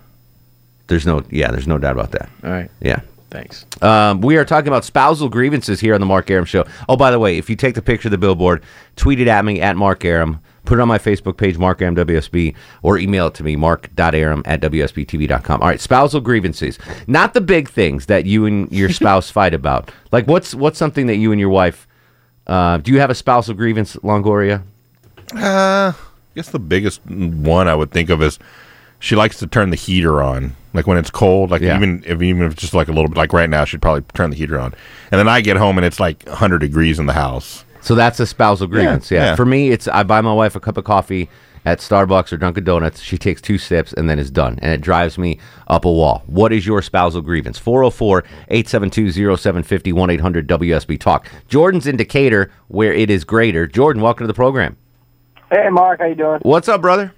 There's 0.88 1.06
no, 1.06 1.24
yeah, 1.30 1.50
there's 1.50 1.68
no 1.68 1.78
doubt 1.78 1.94
about 1.94 2.12
that. 2.12 2.30
All 2.44 2.52
right. 2.52 2.70
Yeah. 2.82 3.00
Thanks. 3.30 3.66
Um, 3.82 4.20
we 4.22 4.36
are 4.38 4.44
talking 4.46 4.68
about 4.68 4.84
spousal 4.84 5.30
grievances 5.30 5.80
here 5.80 5.94
on 5.96 6.02
the 6.02 6.06
Mark 6.06 6.30
Arum 6.30 6.46
Show. 6.46 6.66
Oh, 6.90 6.98
by 6.98 7.10
the 7.10 7.20
way, 7.20 7.38
if 7.38 7.50
you 7.50 7.56
take 7.56 7.74
the 7.74 7.82
picture 7.82 8.10
of 8.10 8.12
the 8.12 8.18
billboard, 8.18 8.62
tweet 8.98 9.20
it 9.22 9.28
at 9.30 9.44
me 9.46 9.60
at 9.62 9.76
Mark 9.78 10.04
Arum, 10.06 10.40
put 10.66 10.80
it 10.80 10.82
on 10.82 10.88
my 10.88 10.98
Facebook 10.98 11.38
page, 11.38 11.58
Mark 11.58 11.82
Arum 11.82 11.96
WSB, 11.96 12.56
or 12.82 12.98
email 12.98 13.28
it 13.28 13.34
to 13.36 13.44
me, 13.44 13.56
mark.arum 13.56 14.44
at 14.46 14.62
WSBTV.com. 14.62 15.62
All 15.62 15.68
right, 15.68 15.80
spousal 15.82 16.22
grievances. 16.22 16.80
Not 17.08 17.34
the 17.34 17.42
big 17.42 17.70
things 17.70 18.06
that 18.08 18.26
you 18.26 18.46
and 18.46 18.72
your 18.72 18.90
spouse 19.00 19.30
fight 19.30 19.54
about. 19.54 19.92
Like, 20.12 20.28
what's 20.28 20.56
what's 20.56 20.78
something 20.78 21.08
that 21.08 21.18
you 21.18 21.32
and 21.32 21.40
your 21.40 21.50
wife, 21.50 21.88
uh, 22.48 22.78
do 22.78 22.92
you 22.92 23.00
have 23.00 23.10
a 23.10 23.16
spousal 23.16 23.54
grievance, 23.54 23.96
Longoria? 23.98 24.64
Uh, 25.36 25.94
I 25.94 25.96
guess 26.36 26.50
the 26.50 26.60
biggest 26.60 27.06
one 27.06 27.68
I 27.68 27.76
would 27.76 27.92
think 27.92 28.10
of 28.10 28.22
is 28.22 28.40
she 29.00 29.16
likes 29.16 29.38
to 29.40 29.48
turn 29.48 29.70
the 29.70 29.76
heater 29.76 30.22
on, 30.22 30.56
like 30.74 30.88
when 30.88 30.98
it's 30.98 31.10
cold. 31.10 31.52
Like 31.52 31.62
Yeah. 31.62 31.76
even 31.76 32.04
if 32.06 32.22
even 32.22 32.44
if 32.44 32.54
it's 32.54 32.62
just 32.62 32.74
like 32.74 32.88
a 32.88 32.92
little 32.94 33.10
bit, 33.10 33.18
like 33.18 33.34
right 33.34 33.50
now, 33.50 33.66
she'd 33.66 33.82
probably 33.82 34.04
turn 34.14 34.30
the 34.30 34.36
heater 34.36 34.60
on, 34.60 34.74
and 35.12 35.20
then 35.20 35.28
I 35.28 35.42
get 35.42 35.58
home 35.58 35.78
and 35.78 35.86
it's 35.86 36.00
like 36.00 36.24
100 36.26 36.60
degrees 36.60 37.00
in 37.00 37.06
the 37.06 37.14
house. 37.14 37.66
So 37.84 37.96
that's 37.96 38.20
a 38.20 38.26
spousal 38.26 38.68
grievance. 38.68 39.12
Yeah. 39.12 39.26
yeah. 39.26 39.36
For 39.36 39.46
me, 39.46 39.70
it's 39.70 39.88
I 39.88 40.04
buy 40.04 40.22
my 40.22 40.34
wife 40.34 40.56
a 40.56 40.60
cup 40.60 40.78
of 40.78 40.86
coffee 40.86 41.30
at 41.66 41.80
Starbucks 41.80 42.32
or 42.32 42.38
Dunkin' 42.38 42.64
Donuts. 42.64 43.02
She 43.02 43.18
takes 43.18 43.42
two 43.42 43.58
sips 43.58 43.94
and 43.94 44.10
then 44.10 44.20
is 44.20 44.32
done. 44.32 44.58
And 44.62 44.74
it 44.74 44.82
drives 44.82 45.18
me 45.18 45.40
up 45.68 45.84
a 45.86 45.92
wall. 45.92 46.24
What 46.26 46.54
is 46.54 46.66
your 46.66 46.82
spousal 46.82 47.22
grievance? 47.22 47.60
404 47.60 48.24
872 48.50 49.12
0750 49.12 49.94
1 49.94 50.10
800 50.10 50.48
WSB 50.48 51.00
Talk. 51.00 51.30
Jordan's 51.48 51.86
indicator 51.86 52.52
where 52.70 52.94
it 52.94 53.10
is 53.10 53.26
greater. 53.26 53.68
Jordan, 53.68 54.02
welcome 54.02 54.24
to 54.24 54.28
the 54.28 54.34
program. 54.34 54.78
Hey, 55.52 55.70
Mark, 55.70 56.00
how 56.00 56.06
you 56.06 56.16
doing? 56.16 56.40
What's 56.42 56.70
up, 56.70 56.82
brother? 56.82 57.14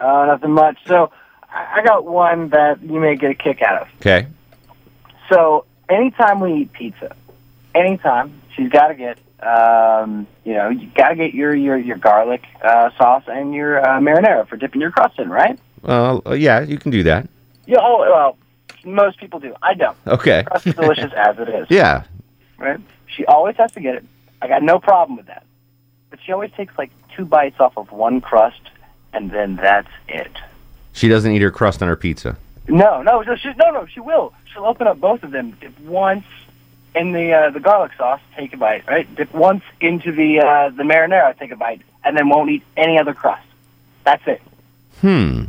Uh, 0.00 0.26
nothing 0.26 0.52
much. 0.52 0.76
So, 0.86 1.12
I 1.48 1.80
I 1.80 1.82
got 1.84 2.04
one 2.04 2.48
that 2.50 2.82
you 2.82 3.00
may 3.00 3.16
get 3.16 3.30
a 3.30 3.34
kick 3.34 3.62
out 3.62 3.82
of. 3.82 3.88
Okay. 4.00 4.26
So, 5.30 5.64
anytime 5.88 6.40
we 6.40 6.54
eat 6.54 6.72
pizza, 6.72 7.14
anytime 7.74 8.40
she's 8.54 8.70
got 8.70 8.88
to 8.88 8.94
get, 8.94 9.18
um, 9.42 10.26
you 10.44 10.54
know, 10.54 10.68
you 10.68 10.90
got 10.94 11.08
to 11.10 11.16
get 11.16 11.34
your 11.34 11.54
your 11.54 11.76
your 11.76 11.96
garlic 11.96 12.44
uh, 12.62 12.90
sauce 12.96 13.24
and 13.26 13.54
your 13.54 13.80
uh, 13.80 13.98
marinara 14.00 14.46
for 14.48 14.56
dipping 14.56 14.80
your 14.80 14.90
crust 14.90 15.18
in, 15.18 15.30
right? 15.30 15.58
Uh, 15.84 16.20
yeah, 16.32 16.60
you 16.60 16.78
can 16.78 16.90
do 16.90 17.02
that. 17.04 17.28
Yeah. 17.66 17.78
Oh, 17.80 17.98
well, 18.00 18.36
most 18.84 19.18
people 19.18 19.40
do. 19.40 19.54
I 19.62 19.74
don't. 19.74 19.96
Okay. 20.06 20.44
Crust 20.46 20.66
is 20.66 20.74
delicious 20.74 21.12
as 21.16 21.38
it 21.38 21.48
is. 21.48 21.66
Yeah. 21.70 22.04
Right. 22.58 22.80
She 23.06 23.24
always 23.24 23.56
has 23.56 23.72
to 23.72 23.80
get 23.80 23.94
it. 23.94 24.04
I 24.42 24.48
got 24.48 24.62
no 24.62 24.78
problem 24.78 25.16
with 25.16 25.26
that. 25.26 25.44
But 26.10 26.18
she 26.24 26.32
always 26.32 26.50
takes 26.52 26.76
like 26.76 26.90
two 27.16 27.24
bites 27.24 27.58
off 27.58 27.76
of 27.78 27.90
one 27.92 28.20
crust, 28.20 28.60
and 29.12 29.30
then 29.30 29.56
that's 29.56 29.88
it. 30.08 30.32
She 30.92 31.08
doesn't 31.08 31.32
eat 31.32 31.40
her 31.40 31.50
crust 31.50 31.82
on 31.82 31.88
her 31.88 31.96
pizza. 31.96 32.36
No, 32.68 33.02
no, 33.02 33.22
no, 33.22 33.36
she, 33.36 33.48
no, 33.56 33.70
no. 33.70 33.86
She 33.86 34.00
will. 34.00 34.34
She'll 34.52 34.66
open 34.66 34.86
up 34.86 35.00
both 35.00 35.22
of 35.22 35.30
them. 35.30 35.56
Once 35.84 36.24
in 36.94 37.12
the 37.12 37.32
uh, 37.32 37.50
the 37.50 37.60
garlic 37.60 37.92
sauce, 37.96 38.20
take 38.36 38.52
a 38.52 38.56
bite. 38.56 38.86
Right. 38.88 39.12
Dip 39.14 39.32
once 39.34 39.62
into 39.80 40.12
the 40.12 40.40
uh, 40.40 40.70
the 40.70 40.82
marinara, 40.82 41.38
take 41.38 41.50
a 41.50 41.56
bite, 41.56 41.82
and 42.04 42.16
then 42.16 42.28
won't 42.28 42.50
eat 42.50 42.62
any 42.76 42.98
other 42.98 43.14
crust. 43.14 43.46
That's 44.04 44.22
it. 44.26 44.42
Hmm. 45.00 45.44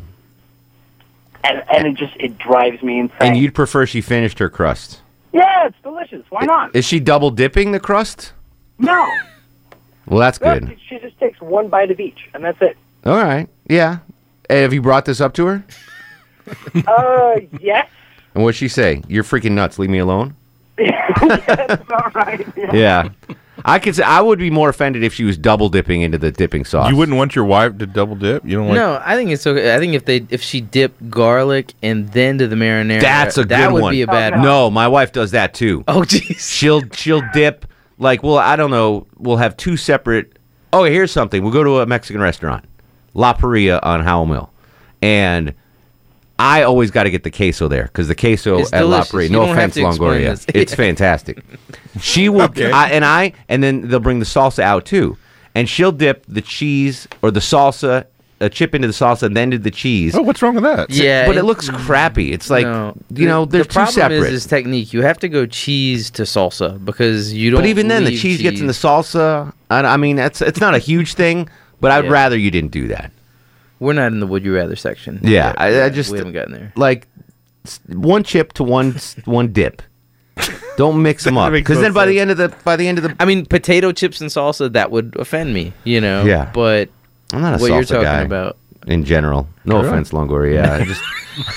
And 1.44 1.64
and 1.74 1.88
it 1.88 1.96
just 1.96 2.16
it 2.18 2.38
drives 2.38 2.84
me 2.84 3.00
insane. 3.00 3.18
And 3.20 3.38
you'd 3.38 3.56
prefer 3.56 3.86
she 3.86 4.02
finished 4.02 4.38
her 4.40 4.50
crust. 4.50 5.02
yeah, 5.34 5.68
it's 5.68 5.76
delicious. 5.84 6.24
Why 6.30 6.46
not? 6.46 6.76
Is 6.76 6.86
she 6.86 7.00
double 7.00 7.32
dipping 7.32 7.72
the 7.72 7.80
crust? 7.80 8.34
No. 8.78 9.08
Well, 10.08 10.20
that's 10.20 10.40
good. 10.40 10.68
No, 10.68 10.76
She 10.90 10.98
just 10.98 11.18
takes 11.20 11.40
one 11.40 11.70
bite 11.70 11.92
of 11.92 12.00
each, 12.00 12.28
and 12.34 12.44
that's 12.44 12.60
it. 12.62 12.76
All 13.06 13.16
right. 13.16 13.48
Yeah. 13.70 14.00
Hey, 14.50 14.64
have 14.64 14.74
you 14.74 14.82
brought 14.82 15.06
this 15.06 15.22
up 15.22 15.32
to 15.36 15.46
her? 15.46 15.64
uh, 16.88 17.36
yes. 17.62 17.88
And 18.34 18.44
what'd 18.44 18.58
she 18.58 18.68
say? 18.68 19.04
You're 19.08 19.24
freaking 19.24 19.52
nuts. 19.52 19.78
Leave 19.80 19.92
me 19.92 20.00
alone. 20.00 20.36
That's 20.78 21.92
all 21.92 22.12
right. 22.14 22.48
Yeah. 22.74 23.10
I 23.66 23.80
could 23.80 23.96
say 23.96 24.04
I 24.04 24.22
would 24.22 24.40
be 24.40 24.50
more 24.50 24.70
offended 24.70 25.04
if 25.04 25.14
she 25.14 25.24
was 25.24 25.38
double 25.38 25.70
dipping 25.70 26.02
into 26.02 26.18
the 26.18 26.32
dipping 26.32 26.66
sauce. 26.66 26.90
You 26.90 26.96
wouldn't 26.96 27.18
want 27.18 27.36
your 27.36 27.46
wife 27.46 27.78
to 27.78 27.86
double 27.86 28.16
dip. 28.16 28.44
You 28.46 28.58
don't 28.58 28.68
want. 28.68 28.78
No, 28.78 29.02
I 29.06 29.16
think 29.16 29.30
it's 29.32 29.46
okay. 29.46 29.76
I 29.76 29.80
think 29.80 29.94
if 29.94 30.06
they 30.06 30.26
if 30.30 30.42
she 30.42 30.62
dipped 30.62 31.10
garlic 31.10 31.74
and 31.82 32.10
then 32.10 32.38
to 32.40 32.48
the 32.48 32.56
marinara, 32.56 33.02
That's 33.02 33.38
a 33.38 33.42
good 33.42 33.50
that 33.50 33.72
would 33.72 33.84
one. 33.84 33.92
be 33.92 34.02
a 34.02 34.08
bad 34.08 34.34
oh, 34.34 34.38
one. 34.38 34.46
No, 34.46 34.70
my 34.72 34.88
wife 34.88 35.12
does 35.12 35.32
that 35.32 35.54
too. 35.54 35.84
Oh, 35.88 36.02
jeez. 36.02 36.40
She'll 36.40 36.82
she'll 36.94 37.22
dip 37.34 37.66
like 37.98 38.24
well 38.24 38.38
I 38.38 38.56
don't 38.56 38.72
know. 38.72 39.08
We'll 39.18 39.38
have 39.38 39.58
two 39.58 39.78
separate. 39.78 40.38
Oh, 40.74 40.84
here's 40.84 41.12
something. 41.12 41.44
We'll 41.44 41.54
go 41.54 41.64
to 41.64 41.80
a 41.82 41.86
Mexican 41.86 42.22
restaurant, 42.22 42.66
La 43.14 43.34
Parrilla 43.34 43.80
on 43.84 44.02
Howell 44.02 44.26
Mill, 44.26 44.52
and 45.02 45.54
I 46.42 46.64
always 46.64 46.90
got 46.92 47.04
to 47.04 47.12
get 47.12 47.24
the 47.24 47.32
queso 47.32 47.68
there 47.68 47.84
because 47.84 48.08
the 48.08 48.16
queso 48.16 48.58
It's 48.60 48.74
at 48.74 48.82
La 48.86 49.04
delicious. 49.04 49.12
Parrilla. 49.12 49.24
You 49.24 49.30
No 49.30 49.52
offense, 49.52 49.76
Longoria. 49.78 50.30
this. 50.32 50.46
It's 50.56 50.74
fantastic. 50.76 51.44
She 52.00 52.30
will, 52.30 52.42
Okay. 52.44 52.72
I, 52.72 52.90
and 52.90 53.06
I, 53.06 53.34
and 53.50 53.64
then 53.64 53.88
they'll 53.90 54.00
bring 54.00 54.20
the 54.20 54.26
salsa 54.26 54.64
out 54.64 54.86
too, 54.86 55.18
and 55.56 55.70
she'll 55.70 55.92
dip 55.92 56.26
the 56.28 56.42
cheese 56.42 57.08
or 57.22 57.30
the 57.32 57.40
salsa, 57.42 58.06
a 58.40 58.50
chip 58.50 58.74
into 58.74 58.88
the 58.88 58.94
salsa, 58.94 59.24
and 59.24 59.38
then 59.38 59.52
to 59.52 59.60
the 59.60 59.70
cheese. 59.70 60.16
Oh, 60.16 60.22
what's 60.24 60.42
wrong 60.42 60.56
with 60.56 60.64
that? 60.64 60.90
Yeah, 60.90 61.28
but 61.28 61.36
it 61.36 61.40
it- 61.42 61.44
looks 61.44 61.70
crappy. 61.70 62.32
It's 62.32 62.50
like 62.50 62.66
No. 62.66 62.96
you 63.14 63.28
know, 63.28 63.46
The- 63.46 63.52
they're 63.52 63.64
the 63.64 63.68
two 63.70 63.74
problem 63.74 63.94
separate. 63.94 64.34
Is, 64.34 64.46
is 64.46 64.46
technique. 64.48 64.94
You 64.94 65.04
have 65.04 65.20
to 65.20 65.30
go 65.30 65.46
cheese 65.46 66.10
to 66.12 66.24
salsa 66.24 66.84
because 66.84 67.34
you 67.34 67.52
don't. 67.52 67.60
but 67.62 67.68
even 67.68 67.88
then, 67.88 68.04
the 68.06 68.10
leave 68.12 68.20
cheese, 68.22 68.42
gets 68.42 68.60
in 68.60 68.66
the 68.68 68.74
salsa. 68.74 69.54
I, 69.70 69.82
I 69.82 69.98
mean, 69.98 70.16
that's 70.16 70.42
it's 70.42 70.60
not 70.60 70.74
a 70.74 70.80
huge 70.80 71.14
thing, 71.14 71.50
but 71.82 71.92
I'd 71.92 72.06
Yeah. 72.06 72.12
rather 72.12 72.38
you 72.38 72.50
didn't 72.50 72.72
do 72.72 72.88
that. 72.88 73.12
We're 73.82 73.94
not 73.94 74.12
in 74.14 74.20
the 74.22 74.28
would 74.28 74.46
you 74.46 74.56
rather 74.56 74.76
section. 74.78 75.20
Yeah, 75.24 75.48
yet. 75.48 75.56
I, 75.60 75.86
I 75.86 75.90
just 75.90 76.12
we 76.12 76.20
haven't 76.20 76.34
gotten 76.34 76.54
there. 76.54 76.72
Like 76.78 77.08
one 77.88 78.24
chip 78.24 78.54
to 78.54 78.64
one 78.64 78.96
one 79.26 79.52
dip. 79.52 79.82
Don't 80.78 81.02
mix 81.02 81.24
them 81.26 81.38
up 81.38 81.52
because 81.52 81.78
no 81.78 81.82
then 81.82 81.94
by 81.94 82.06
the 82.06 82.20
end 82.20 82.32
of 82.32 82.38
the 82.38 82.50
by 82.64 82.76
the 82.76 82.88
end 82.88 83.00
of 83.00 83.04
the 83.04 83.16
I 83.20 83.26
mean, 83.26 83.46
potato 83.46 83.92
chips 83.92 84.22
and 84.22 84.30
salsa 84.30 84.72
that 84.74 84.92
would 84.92 85.16
offend 85.18 85.54
me. 85.54 85.74
You 85.84 86.00
know. 86.00 86.24
Yeah. 86.24 86.52
But 86.54 86.90
I'm 87.34 87.42
not 87.42 87.56
a 87.56 87.58
what 87.62 87.72
salsa 87.72 87.74
you're 87.76 87.84
talking 87.84 88.04
guy 88.04 88.22
about. 88.22 88.58
in 88.88 89.04
general. 89.04 89.48
No 89.66 89.78
Really? 89.78 89.88
offense, 89.90 90.12
Longoria. 90.12 90.54
Yeah, 90.54 90.74
I 90.76 90.86
just 90.86 91.02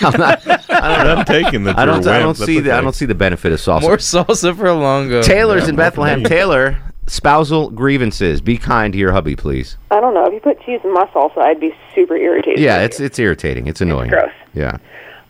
I'm 0.03 0.19
not. 0.21 0.47
I 0.71 0.97
don't 0.97 1.05
know. 1.07 1.15
I'm 1.17 1.25
taking 1.27 1.65
that 1.65 1.79
I 1.79 1.85
don't. 1.85 2.07
a 2.07 2.11
I 2.11 2.25
wimp. 2.25 2.39
don't 2.39 2.47
see 2.47 2.61
the. 2.61 2.73
I 2.73 2.81
don't 2.81 2.95
see 2.95 3.07
the 3.07 3.15
benefit 3.15 3.53
of 3.53 3.59
salsa. 3.61 3.83
More 3.83 3.97
salsa 3.99 4.57
for 4.57 4.73
Longo. 4.73 5.23
Taylor's 5.23 5.65
Yeah, 5.65 5.69
in 5.71 5.77
Bethlehem. 5.77 6.23
Taylor, 6.25 6.77
spousal 7.07 7.71
grievances. 7.71 8.41
Be 8.41 8.57
kind 8.59 8.93
to 8.93 8.99
your 8.99 9.13
hubby, 9.13 9.37
please. 9.37 9.77
I 9.91 10.01
don't 10.01 10.15
know. 10.15 10.25
If 10.27 10.33
you 10.35 10.41
put 10.41 10.61
cheese 10.63 10.81
in 10.85 10.93
my 10.93 11.07
salsa, 11.07 11.39
I'd 11.39 11.61
be 11.61 11.75
super 11.95 12.17
irritated. 12.17 12.61
Yeah, 12.61 12.81
it's 12.83 13.01
it's 13.01 13.19
irritating. 13.19 13.67
It's 13.67 13.81
annoying. 13.81 14.11
gross. 14.11 14.33
Yeah. 14.55 14.77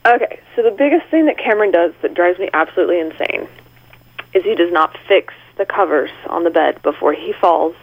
Okay, 0.06 0.38
so 0.54 0.62
the 0.62 0.70
biggest 0.70 1.06
thing 1.10 1.24
that 1.26 1.38
Cameron 1.38 1.70
does 1.70 1.92
that 2.02 2.12
drives 2.14 2.38
me 2.38 2.50
absolutely 2.52 3.00
insane 3.00 3.48
is 4.34 4.44
he 4.44 4.54
does 4.54 4.70
not 4.72 4.96
fix 5.08 5.32
the 5.56 5.64
covers 5.64 6.10
on 6.28 6.44
the 6.44 6.50
bed 6.50 6.82
before 6.82 7.12
he 7.14 7.32
falls 7.40 7.74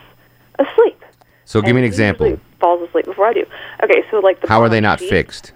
asleep. 0.60 1.04
So 1.46 1.62
give 1.62 1.74
me 1.76 1.82
an 1.82 1.86
example. 1.86 2.40
Falls 2.60 2.88
asleep 2.88 3.06
before 3.06 3.26
I 3.26 3.34
do. 3.34 3.46
Okay, 3.84 4.04
so 4.12 4.20
like 4.20 4.40
the 4.42 4.48
How 4.48 4.62
are 4.62 4.70
they 4.70 4.82
not 4.82 5.00
sheet- 5.00 5.10
fixed? 5.10 5.52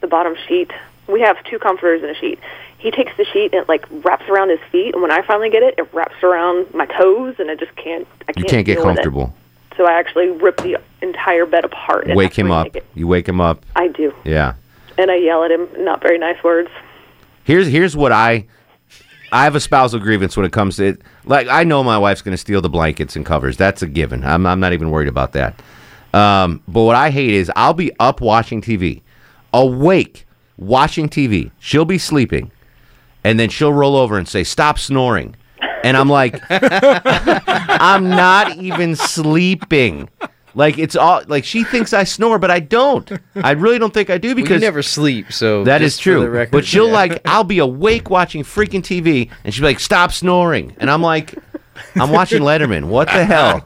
The 0.00 0.06
bottom 0.06 0.36
sheet. 0.46 0.70
We 1.08 1.20
have 1.22 1.42
two 1.44 1.58
comforters 1.58 2.02
and 2.02 2.10
a 2.12 2.14
sheet. 2.14 2.38
He 2.78 2.90
takes 2.90 3.16
the 3.16 3.24
sheet 3.24 3.52
and 3.52 3.62
it 3.62 3.68
like 3.68 3.84
wraps 4.04 4.28
around 4.28 4.50
his 4.50 4.60
feet, 4.70 4.92
and 4.94 5.02
when 5.02 5.10
I 5.10 5.22
finally 5.22 5.50
get 5.50 5.62
it, 5.62 5.74
it 5.78 5.92
wraps 5.92 6.22
around 6.22 6.72
my 6.74 6.86
toes, 6.86 7.36
and 7.38 7.50
I 7.50 7.54
just 7.54 7.74
can't. 7.76 8.06
I 8.28 8.32
You 8.36 8.44
can't 8.44 8.48
can't 8.48 8.66
get 8.66 8.74
deal 8.76 8.86
with 8.86 8.92
it. 8.92 9.02
comfortable. 9.02 9.34
So 9.76 9.86
I 9.86 9.92
actually 9.98 10.28
rip 10.30 10.56
the 10.58 10.78
entire 11.02 11.44
bed 11.46 11.64
apart. 11.64 12.06
and 12.06 12.16
Wake 12.16 12.34
him 12.38 12.50
up. 12.50 12.74
You 12.94 13.06
wake 13.08 13.28
him 13.28 13.40
up. 13.40 13.64
I 13.74 13.88
do, 13.88 14.14
Yeah. 14.24 14.54
and 14.98 15.10
I 15.10 15.16
yell 15.16 15.44
at 15.44 15.50
him. 15.50 15.68
Not 15.78 16.00
very 16.02 16.18
nice 16.18 16.42
words. 16.44 16.70
Here's 17.44 17.66
here's 17.68 17.96
what 17.96 18.12
I 18.12 18.46
I 19.32 19.44
have 19.44 19.54
a 19.54 19.60
spousal 19.60 19.98
grievance 20.00 20.36
when 20.36 20.46
it 20.46 20.52
comes 20.52 20.76
to 20.76 20.84
it. 20.86 21.02
Like 21.24 21.48
I 21.48 21.64
know 21.64 21.82
my 21.82 21.98
wife's 21.98 22.22
going 22.22 22.32
to 22.32 22.38
steal 22.38 22.60
the 22.60 22.68
blankets 22.70 23.16
and 23.16 23.24
covers. 23.26 23.56
That's 23.56 23.82
a 23.82 23.86
given. 23.86 24.24
I'm 24.24 24.46
I'm 24.46 24.60
not 24.60 24.72
even 24.72 24.90
worried 24.90 25.08
about 25.08 25.32
that. 25.32 25.60
Um, 26.14 26.62
but 26.68 26.82
what 26.82 26.96
I 26.96 27.10
hate 27.10 27.30
is 27.34 27.50
I'll 27.56 27.74
be 27.74 27.90
up 28.00 28.20
watching 28.20 28.60
TV, 28.62 29.02
awake 29.52 30.26
watching 30.56 31.08
TV. 31.08 31.50
She'll 31.58 31.84
be 31.84 31.98
sleeping, 31.98 32.50
and 33.26 33.40
then 33.40 33.48
she'll 33.48 33.72
roll 33.72 33.96
over 33.96 34.16
and 34.16 34.28
say, 34.28 34.44
"Stop 34.44 34.78
snoring," 34.78 35.34
and 35.82 35.96
I'm 35.96 36.08
like, 36.08 36.40
I'm 36.48 38.08
not 38.08 38.56
even 38.56 38.94
sleeping. 38.94 40.08
Like 40.54 40.78
it's 40.78 40.94
all 40.94 41.22
like 41.26 41.44
she 41.44 41.64
thinks 41.64 41.92
I 41.92 42.04
snore, 42.04 42.38
but 42.38 42.50
I 42.52 42.60
don't. 42.60 43.10
I 43.34 43.50
really 43.50 43.78
don't 43.78 43.92
think 43.92 44.08
I 44.10 44.18
do 44.18 44.28
Well, 44.28 44.38
you 44.38 44.42
because 44.44 44.62
never 44.62 44.80
sleep, 44.82 45.32
so 45.32 45.64
that 45.64 45.80
just 45.80 45.98
is 45.98 46.00
for 46.00 46.10
the 46.10 46.20
true. 46.20 46.28
record, 46.30 46.52
but 46.52 46.64
she'll 46.64 46.86
yeah. 46.86 46.92
like, 46.94 47.20
I'll 47.26 47.44
be 47.44 47.58
awake 47.58 48.08
watching 48.10 48.42
freaking 48.44 48.80
TV, 48.80 49.28
and 49.44 49.52
she'll 49.52 49.62
be 49.62 49.66
like, 49.66 49.80
"Stop 49.80 50.12
snoring," 50.12 50.74
and 50.78 50.88
I'm 50.88 51.02
like, 51.02 51.34
"I'm 51.96 52.10
watching 52.10 52.40
Letterman. 52.42 52.84
What 52.86 53.08
the 53.08 53.24
hell? 53.24 53.60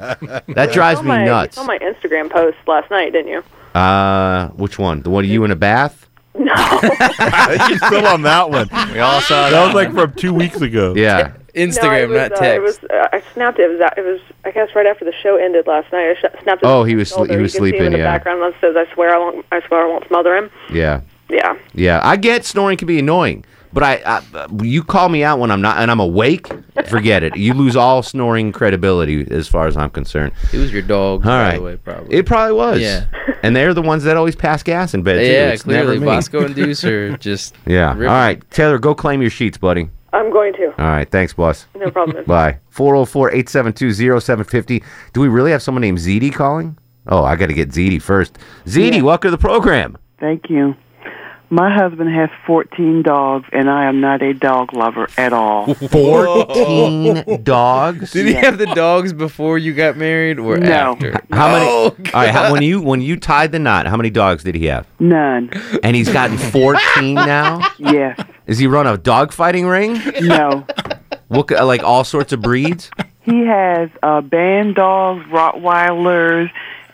That 0.49 0.73
drives 0.73 1.01
You 1.01 1.05
me 1.05 1.09
my, 1.11 1.25
nuts." 1.27 1.57
You 1.59 1.62
saw 1.62 1.66
my 1.66 1.79
Instagram 1.79 2.31
post 2.31 2.57
last 2.66 2.90
night, 2.90 3.12
didn't 3.12 3.29
you? 3.31 3.79
Uh, 3.79 4.49
which 4.49 4.79
one? 4.79 5.03
The 5.03 5.11
one 5.11 5.23
of 5.25 5.31
you 5.31 5.44
in 5.44 5.51
a 5.53 5.57
bath? 5.57 6.10
You're 6.35 6.47
still 7.87 8.07
on 8.07 8.23
that 8.23 8.51
one. 8.51 8.69
We 8.93 9.01
all 9.01 9.21
saw 9.21 9.51
that. 9.51 9.66
was 9.66 9.75
like 9.75 9.93
from 9.93 10.12
two 10.14 10.33
weeks 10.33 10.61
ago. 10.61 10.95
Yeah. 10.97 11.35
Instagram, 11.55 11.83
no, 11.83 11.97
it 11.97 12.09
was, 12.09 12.16
not 12.16 12.33
uh, 12.33 12.37
text. 12.40 12.57
it 12.57 12.61
was. 12.62 12.79
Uh, 12.90 13.09
I 13.12 13.23
snapped 13.35 13.59
it. 13.59 13.62
It 13.71 13.79
was. 13.79 13.90
It 13.97 14.03
was. 14.03 14.21
I 14.45 14.51
guess 14.53 14.69
right 14.75 14.87
after 14.87 15.05
the 15.05 15.12
show 15.12 15.37
ended 15.37 15.66
last 15.66 15.90
night. 15.93 16.11
I 16.11 16.14
sh- 16.14 16.43
snapped 16.43 16.62
it. 16.62 16.66
Oh, 16.66 16.85
he 16.85 16.95
was 16.95 17.11
sle- 17.11 17.16
shoulder. 17.16 17.37
he 17.37 17.43
was 17.43 17.55
you 17.55 17.61
can 17.61 17.64
see 17.64 17.69
him 17.71 17.73
sleeping, 17.73 17.87
in 17.87 17.93
the 17.93 17.99
yeah. 17.99 18.05
background. 18.16 18.43
It 18.43 18.55
says, 18.61 18.77
"I 18.77 18.93
swear 18.95 19.12
I 19.14 19.19
won't. 19.19 19.45
I 19.51 19.61
swear 19.66 19.85
I 19.85 19.88
won't 19.88 20.07
smother 20.07 20.37
him." 20.37 20.51
Yeah. 20.73 21.01
Yeah. 21.29 21.59
Yeah. 21.75 22.01
I 22.05 22.16
get 22.16 22.45
snoring 22.45 22.77
can 22.79 22.87
be 22.87 23.01
annoying, 23.01 23.45
But 23.72 23.83
I, 23.85 24.00
I, 24.04 24.46
you 24.62 24.83
call 24.83 25.09
me 25.09 25.22
out 25.22 25.38
when 25.38 25.50
I'm 25.50 25.61
not, 25.61 25.78
and 25.78 25.90
I'm 25.90 26.00
awake. 26.00 26.48
Forget 26.88 27.22
it. 27.22 27.37
You 27.37 27.54
lose 27.54 27.76
all 27.76 28.02
snoring 28.02 28.50
credibility 28.52 29.26
as 29.30 29.46
far 29.46 29.66
as 29.68 29.76
I'm 29.76 29.90
concerned. 29.90 30.33
It 30.52 30.59
was 30.59 30.72
your 30.72 30.83
dog, 30.83 31.20
All 31.20 31.30
by 31.30 31.42
right. 31.42 31.54
the 31.56 31.62
way, 31.62 31.76
probably. 31.76 32.16
It 32.16 32.26
probably 32.26 32.54
was. 32.54 32.80
Yeah. 32.80 33.06
And 33.42 33.56
they're 33.56 33.72
the 33.72 33.80
ones 33.80 34.04
that 34.04 34.18
always 34.18 34.37
pass 34.37 34.62
gas 34.62 34.92
in 34.92 35.02
bed. 35.02 35.14
too. 35.18 35.24
yeah, 35.24 35.48
It's 35.48 35.64
never 35.64 35.85
clearly 35.85 36.00
me. 36.00 36.04
Bosco 36.04 36.44
and 36.44 36.54
Deuce 36.54 36.85
are 36.85 37.16
just 37.16 37.54
Yeah. 37.64 37.92
ripping. 37.94 38.09
All 38.09 38.12
right, 38.14 38.50
Taylor, 38.50 38.78
go 38.78 38.94
claim 38.94 39.22
your 39.22 39.30
sheets, 39.30 39.56
buddy. 39.56 39.88
I'm 40.12 40.30
going 40.30 40.52
to. 40.54 40.66
All 40.78 40.87
right. 40.90 41.11
Thanks, 41.11 41.33
boss. 41.33 41.64
No 41.74 41.90
problem. 41.90 42.22
Bye. 42.26 42.59
404 42.68 43.30
872 43.30 43.92
0750. 44.20 44.83
Do 45.14 45.20
we 45.22 45.28
really 45.28 45.52
have 45.52 45.62
someone 45.62 45.80
named 45.80 45.96
ZD 45.98 46.35
calling? 46.35 46.76
Oh, 47.06 47.24
I 47.24 47.35
got 47.37 47.46
to 47.46 47.54
get 47.54 47.70
ZD 47.70 48.02
first. 48.02 48.37
ZD, 48.66 49.00
welcome 49.00 49.28
to 49.28 49.30
the 49.30 49.38
program. 49.38 49.96
Thank 50.18 50.50
you. 50.50 50.74
My 51.53 51.75
husband 51.75 52.15
has 52.15 52.31
14 52.47 53.03
dogs, 53.03 53.49
and 53.53 53.69
I 53.69 53.87
am 53.87 54.01
not 54.01 54.23
a 54.23 54.33
dog 54.33 54.73
lover 54.73 55.09
at 55.17 55.33
all. 55.33 55.75
14 56.55 57.43
dogs? 57.43 58.13
Did 58.13 58.27
he 58.27 58.35
have 58.35 58.57
the 58.59 58.67
dogs 58.67 59.13
before 59.13 59.59
you 59.59 59.75
got 59.75 59.97
married 59.97 60.39
or 60.39 60.59
No. 60.59 60.93
after? 60.93 61.13
How 61.33 61.49
many? 61.49 61.67
Oh, 61.67 61.83
all 61.85 61.91
right, 62.15 62.31
how, 62.31 62.43
God. 62.45 62.53
when 62.53 62.63
you 62.63 62.81
when 62.81 63.01
you 63.01 63.17
tied 63.17 63.51
the 63.53 63.59
knot, 63.59 63.87
how 63.87 63.97
many 63.97 64.11
dogs 64.11 64.45
did 64.45 64.55
he 64.55 64.67
have? 64.67 64.87
None. 65.01 65.51
And 65.83 65.97
he's 65.97 66.09
gotten 66.09 66.39
14 66.39 67.15
now? 67.15 67.61
Yes. 67.79 68.19
Is 68.47 68.59
he 68.59 68.67
run 68.67 68.87
a 68.87 68.97
dog 68.97 69.33
fighting 69.33 69.67
ring? 69.67 70.01
No. 70.21 70.65
What 71.29 71.51
like 71.51 71.83
all 71.83 72.05
sorts 72.05 72.33
of 72.33 72.43
breeds? 72.43 72.91
He 73.23 73.45
has 73.47 73.91
uh, 74.03 74.21
band 74.21 74.77
dogs, 74.77 75.25
Rottweilers, 75.27 76.51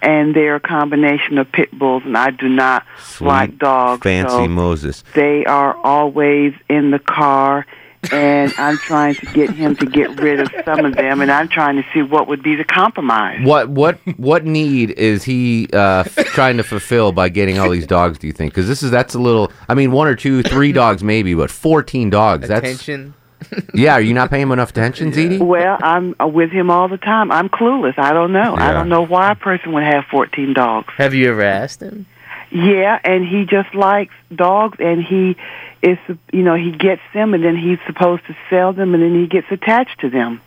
and 0.06 0.36
they're 0.36 0.54
a 0.54 0.60
combination 0.60 1.36
of 1.36 1.50
pit 1.50 1.76
bulls, 1.76 2.04
and 2.06 2.16
I 2.16 2.30
do 2.30 2.48
not 2.48 2.86
like 3.20 3.58
dogs. 3.58 4.02
Fancy 4.04 4.30
so 4.30 4.48
Moses. 4.48 5.02
they 5.14 5.44
are 5.44 5.76
always 5.78 6.54
in 6.70 6.92
the 6.92 7.00
car, 7.00 7.66
and 8.12 8.54
I'm 8.56 8.78
trying 8.86 9.16
to 9.16 9.26
get 9.26 9.50
him 9.50 9.74
to 9.76 9.84
get 9.84 10.20
rid 10.20 10.38
of 10.38 10.48
some 10.64 10.84
of 10.84 10.94
them, 10.94 11.20
and 11.20 11.30
I'm 11.30 11.48
trying 11.48 11.74
to 11.74 11.84
see 11.92 12.02
what 12.02 12.28
would 12.28 12.40
be 12.40 12.54
the 12.54 12.64
compromise. 12.64 13.44
What 13.44 13.68
what 13.68 13.98
what 14.16 14.44
need 14.44 14.92
is 14.92 15.24
he 15.24 15.68
uh, 15.72 16.04
f- 16.06 16.14
trying 16.26 16.56
to 16.58 16.62
fulfill 16.62 17.10
by 17.10 17.28
getting 17.28 17.58
all 17.58 17.68
these 17.68 17.86
dogs? 17.86 18.16
Do 18.16 18.28
you 18.28 18.32
think? 18.32 18.52
Because 18.54 18.68
this 18.68 18.84
is 18.84 18.92
that's 18.92 19.14
a 19.14 19.18
little. 19.18 19.50
I 19.68 19.74
mean, 19.74 19.90
one 19.90 20.06
or 20.06 20.14
two, 20.14 20.44
three 20.44 20.70
dogs 20.70 21.02
maybe, 21.02 21.34
but 21.34 21.50
fourteen 21.50 22.10
dogs. 22.10 22.46
That's 22.46 22.64
Attention. 22.64 23.14
yeah. 23.74 23.94
Are 23.94 24.00
you 24.00 24.14
not 24.14 24.30
paying 24.30 24.42
him 24.42 24.52
enough 24.52 24.70
attention, 24.70 25.12
ZD? 25.12 25.40
Well, 25.40 25.78
I'm 25.82 26.14
uh, 26.20 26.26
with 26.26 26.50
him 26.50 26.70
all 26.70 26.88
the 26.88 26.98
time. 26.98 27.30
I'm 27.30 27.48
clueless. 27.48 27.98
I 27.98 28.12
don't 28.12 28.32
know. 28.32 28.54
I 28.56 28.72
don't 28.72 28.88
know 28.88 29.02
why 29.02 29.32
a 29.32 29.36
person 29.36 29.72
would 29.72 29.82
have 29.82 30.04
14 30.10 30.52
dogs. 30.52 30.92
Have 30.96 31.14
you 31.14 31.30
ever 31.30 31.42
asked 31.42 31.80
him? 31.80 32.06
Yeah, 32.50 32.98
and 33.02 33.26
he 33.26 33.44
just 33.44 33.74
likes 33.74 34.14
dogs, 34.34 34.78
and 34.80 35.02
he 35.02 35.36
is, 35.82 35.98
you 36.32 36.42
know, 36.42 36.54
he 36.54 36.72
gets 36.72 37.02
them, 37.12 37.34
and 37.34 37.44
then 37.44 37.56
he's 37.56 37.78
supposed 37.86 38.24
to 38.26 38.36
sell 38.48 38.72
them, 38.72 38.94
and 38.94 39.02
then 39.02 39.14
he 39.14 39.26
gets 39.26 39.46
attached 39.50 40.00
to 40.00 40.10
them, 40.10 40.40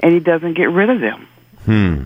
and 0.00 0.12
he 0.12 0.20
doesn't 0.20 0.54
get 0.54 0.70
rid 0.70 0.90
of 0.90 1.00
them. 1.00 1.28
Hmm. 1.64 2.02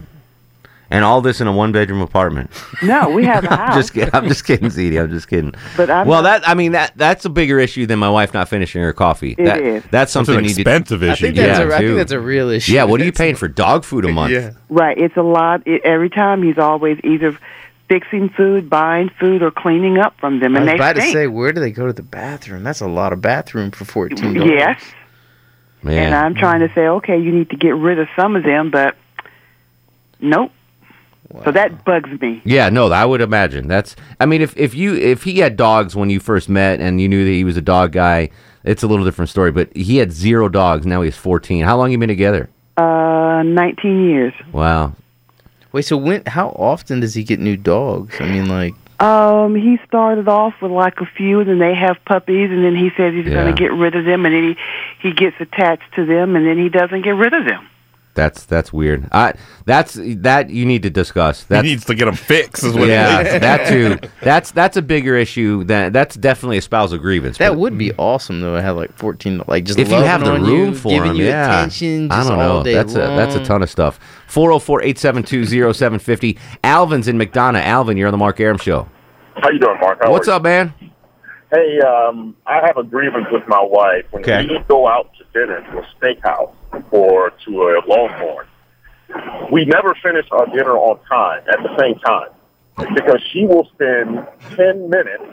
And 0.90 1.04
all 1.04 1.20
this 1.20 1.40
in 1.42 1.46
a 1.46 1.52
one 1.52 1.70
bedroom 1.70 2.00
apartment. 2.00 2.50
No, 2.82 3.10
we 3.10 3.24
have 3.26 3.44
a 3.44 3.52
I'm 3.52 3.58
house. 3.58 3.74
just 3.76 3.92
kidding. 3.92 4.14
I'm 4.14 4.26
just 4.26 4.44
kidding, 4.46 4.68
ZD. 4.70 5.02
I'm 5.02 5.10
just 5.10 5.28
kidding. 5.28 5.52
But 5.76 5.90
I'm 5.90 6.06
well, 6.08 6.22
that 6.22 6.48
I 6.48 6.54
mean 6.54 6.72
that 6.72 6.92
that's 6.96 7.26
a 7.26 7.28
bigger 7.28 7.58
issue 7.58 7.84
than 7.84 7.98
my 7.98 8.08
wife 8.08 8.32
not 8.32 8.48
finishing 8.48 8.80
her 8.80 8.94
coffee. 8.94 9.32
It 9.36 9.44
that, 9.44 9.60
is. 9.60 9.82
That's 9.82 9.90
That's 9.92 10.12
something 10.12 10.36
an 10.36 10.44
you 10.44 10.48
need 10.48 10.58
expensive 10.60 11.00
to, 11.00 11.06
issue, 11.12 11.12
I 11.12 11.28
think 11.28 11.36
that's 11.36 11.58
Yeah, 11.58 11.64
a- 11.68 11.74
I 11.76 11.78
think 11.80 11.96
that's 11.98 12.12
a 12.12 12.20
real 12.20 12.48
issue. 12.48 12.72
Yeah. 12.72 12.84
What 12.84 13.02
are 13.02 13.04
you 13.04 13.12
paying 13.12 13.34
for 13.36 13.48
dog 13.48 13.84
food 13.84 14.06
a 14.06 14.08
month? 14.12 14.32
Yeah. 14.32 14.52
Right, 14.70 14.96
it's 14.96 15.16
a 15.18 15.22
lot. 15.22 15.66
It, 15.66 15.82
every 15.84 16.08
time 16.08 16.42
he's 16.42 16.56
always 16.58 16.98
either 17.04 17.36
fixing 17.90 18.30
food, 18.30 18.70
buying 18.70 19.10
food, 19.20 19.42
or 19.42 19.50
cleaning 19.50 19.98
up 19.98 20.18
from 20.18 20.40
them, 20.40 20.56
I 20.56 20.60
and 20.60 20.64
was 20.66 20.72
they 20.72 20.74
about 20.76 20.94
to 20.94 21.00
stink. 21.02 21.14
say, 21.14 21.26
where 21.26 21.52
do 21.52 21.60
they 21.60 21.70
go 21.70 21.86
to 21.86 21.92
the 21.92 22.02
bathroom? 22.02 22.62
That's 22.64 22.80
a 22.80 22.86
lot 22.88 23.12
of 23.12 23.20
bathroom 23.20 23.70
for 23.72 23.84
14 23.84 24.34
dogs. 24.34 24.50
Yes. 24.50 24.82
Man. 25.82 26.06
And 26.06 26.14
I'm 26.14 26.34
trying 26.34 26.60
to 26.60 26.72
say, 26.74 26.86
okay, 26.88 27.18
you 27.18 27.30
need 27.30 27.50
to 27.50 27.56
get 27.56 27.74
rid 27.76 27.98
of 27.98 28.08
some 28.16 28.36
of 28.36 28.42
them, 28.42 28.70
but 28.70 28.96
nope. 30.20 30.50
So 31.44 31.52
that 31.52 31.84
bugs 31.84 32.10
me. 32.20 32.40
Yeah, 32.44 32.70
no, 32.70 32.90
I 32.90 33.04
would 33.04 33.20
imagine. 33.20 33.68
That's 33.68 33.94
I 34.18 34.26
mean 34.26 34.40
if 34.40 34.56
if 34.56 34.74
you 34.74 34.94
if 34.94 35.22
he 35.24 35.38
had 35.38 35.56
dogs 35.56 35.94
when 35.94 36.08
you 36.10 36.20
first 36.20 36.48
met 36.48 36.80
and 36.80 37.00
you 37.00 37.08
knew 37.08 37.24
that 37.24 37.30
he 37.30 37.44
was 37.44 37.56
a 37.56 37.62
dog 37.62 37.92
guy, 37.92 38.30
it's 38.64 38.82
a 38.82 38.86
little 38.86 39.04
different 39.04 39.28
story, 39.28 39.52
but 39.52 39.74
he 39.76 39.98
had 39.98 40.10
zero 40.10 40.48
dogs, 40.48 40.86
now 40.86 41.02
he 41.02 41.08
has 41.08 41.16
14. 41.16 41.64
How 41.64 41.76
long 41.76 41.90
you 41.92 41.98
been 41.98 42.08
together? 42.08 42.48
Uh, 42.78 43.42
19 43.44 44.08
years. 44.08 44.32
Wow. 44.52 44.94
Wait, 45.72 45.82
so 45.84 45.96
when? 45.96 46.24
How 46.26 46.48
often 46.50 47.00
does 47.00 47.14
he 47.14 47.22
get 47.24 47.40
new 47.40 47.56
dogs? 47.56 48.16
I 48.20 48.24
mean, 48.24 48.48
like, 48.48 48.74
Um, 49.00 49.54
he 49.54 49.78
started 49.86 50.28
off 50.28 50.54
with 50.62 50.70
like 50.72 51.00
a 51.00 51.06
few, 51.06 51.40
and 51.40 51.48
then 51.48 51.58
they 51.58 51.74
have 51.74 51.98
puppies, 52.06 52.50
and 52.50 52.64
then 52.64 52.74
he 52.74 52.90
says 52.96 53.12
he's 53.14 53.26
Yeah. 53.26 53.34
going 53.34 53.54
to 53.54 53.58
get 53.62 53.72
rid 53.72 53.94
of 53.94 54.04
them, 54.06 54.24
and 54.24 54.34
then 54.34 54.42
he 54.44 54.56
he 55.08 55.12
gets 55.14 55.36
attached 55.40 55.92
to 55.96 56.06
them, 56.06 56.34
and 56.36 56.46
then 56.46 56.56
he 56.56 56.68
doesn't 56.70 57.02
get 57.02 57.14
rid 57.16 57.34
of 57.34 57.44
them. 57.44 57.66
That's 58.18 58.44
that's 58.46 58.72
weird. 58.72 59.06
I 59.12 59.34
that's 59.64 59.94
that 59.94 60.50
you 60.50 60.66
need 60.66 60.82
to 60.82 60.90
discuss. 60.90 61.44
That's, 61.44 61.64
he 61.64 61.70
needs 61.70 61.84
to 61.84 61.94
get 61.94 62.06
them 62.06 62.16
fixed. 62.16 62.64
Is 62.64 62.74
what 62.74 62.88
yeah, 62.88 63.38
that 63.38 63.68
too. 63.68 63.96
That's 64.22 64.50
that's 64.50 64.76
a 64.76 64.82
bigger 64.82 65.14
issue 65.14 65.62
than 65.62 65.92
that's 65.92 66.16
definitely 66.16 66.58
a 66.58 66.62
spousal 66.62 66.98
grievance. 66.98 67.38
that 67.38 67.50
but 67.50 67.58
would 67.58 67.78
be 67.78 67.94
awesome 67.94 68.40
though. 68.40 68.56
I 68.56 68.60
have 68.60 68.76
like 68.76 68.92
14, 68.94 69.44
like 69.46 69.64
just 69.64 69.78
if 69.78 69.88
you 69.88 69.94
have 69.94 70.24
the 70.24 70.32
room 70.32 70.70
you, 70.70 70.74
for 70.74 70.88
giving 70.88 71.12
him, 71.12 71.18
you 71.18 71.26
yeah. 71.26 71.58
attention. 71.58 72.10
I 72.10 72.24
don't 72.24 72.32
all 72.32 72.58
know. 72.58 72.64
Day 72.64 72.74
That's 72.74 72.94
a 72.94 72.98
that's 72.98 73.36
a 73.36 73.44
ton 73.44 73.62
of 73.62 73.70
stuff. 73.70 74.00
404-872-0750. 74.28 76.36
Alvin's 76.64 77.06
in 77.06 77.18
McDonough. 77.18 77.62
Alvin, 77.62 77.96
you're 77.96 78.08
on 78.08 78.12
the 78.12 78.18
Mark 78.18 78.40
Arum 78.40 78.58
show. 78.58 78.88
How 79.36 79.50
you 79.50 79.60
doing, 79.60 79.78
Mark? 79.80 80.02
How 80.02 80.10
What's 80.10 80.26
up, 80.26 80.42
man? 80.42 80.74
Hey, 81.52 81.78
um, 81.80 82.36
I 82.46 82.66
have 82.66 82.78
a 82.78 82.82
grievance 82.82 83.28
with 83.30 83.46
my 83.46 83.62
wife. 83.62 84.06
When 84.10 84.24
Okay. 84.24 84.44
we 84.44 84.58
go 84.66 84.88
out 84.88 85.08
to 85.18 85.24
dinner 85.32 85.60
to 85.60 85.78
a 85.78 85.86
steakhouse 85.94 86.50
or 86.90 87.30
to 87.44 87.62
a 87.62 87.82
Longhorn, 87.86 88.46
we 89.50 89.64
never 89.64 89.94
finish 90.02 90.26
our 90.30 90.46
dinner 90.46 90.76
on 90.76 90.98
time 91.08 91.42
at 91.50 91.62
the 91.62 91.76
same 91.78 91.98
time 92.00 92.28
because 92.94 93.20
she 93.32 93.44
will 93.46 93.68
spend 93.74 94.26
ten 94.56 94.90
minutes 94.90 95.24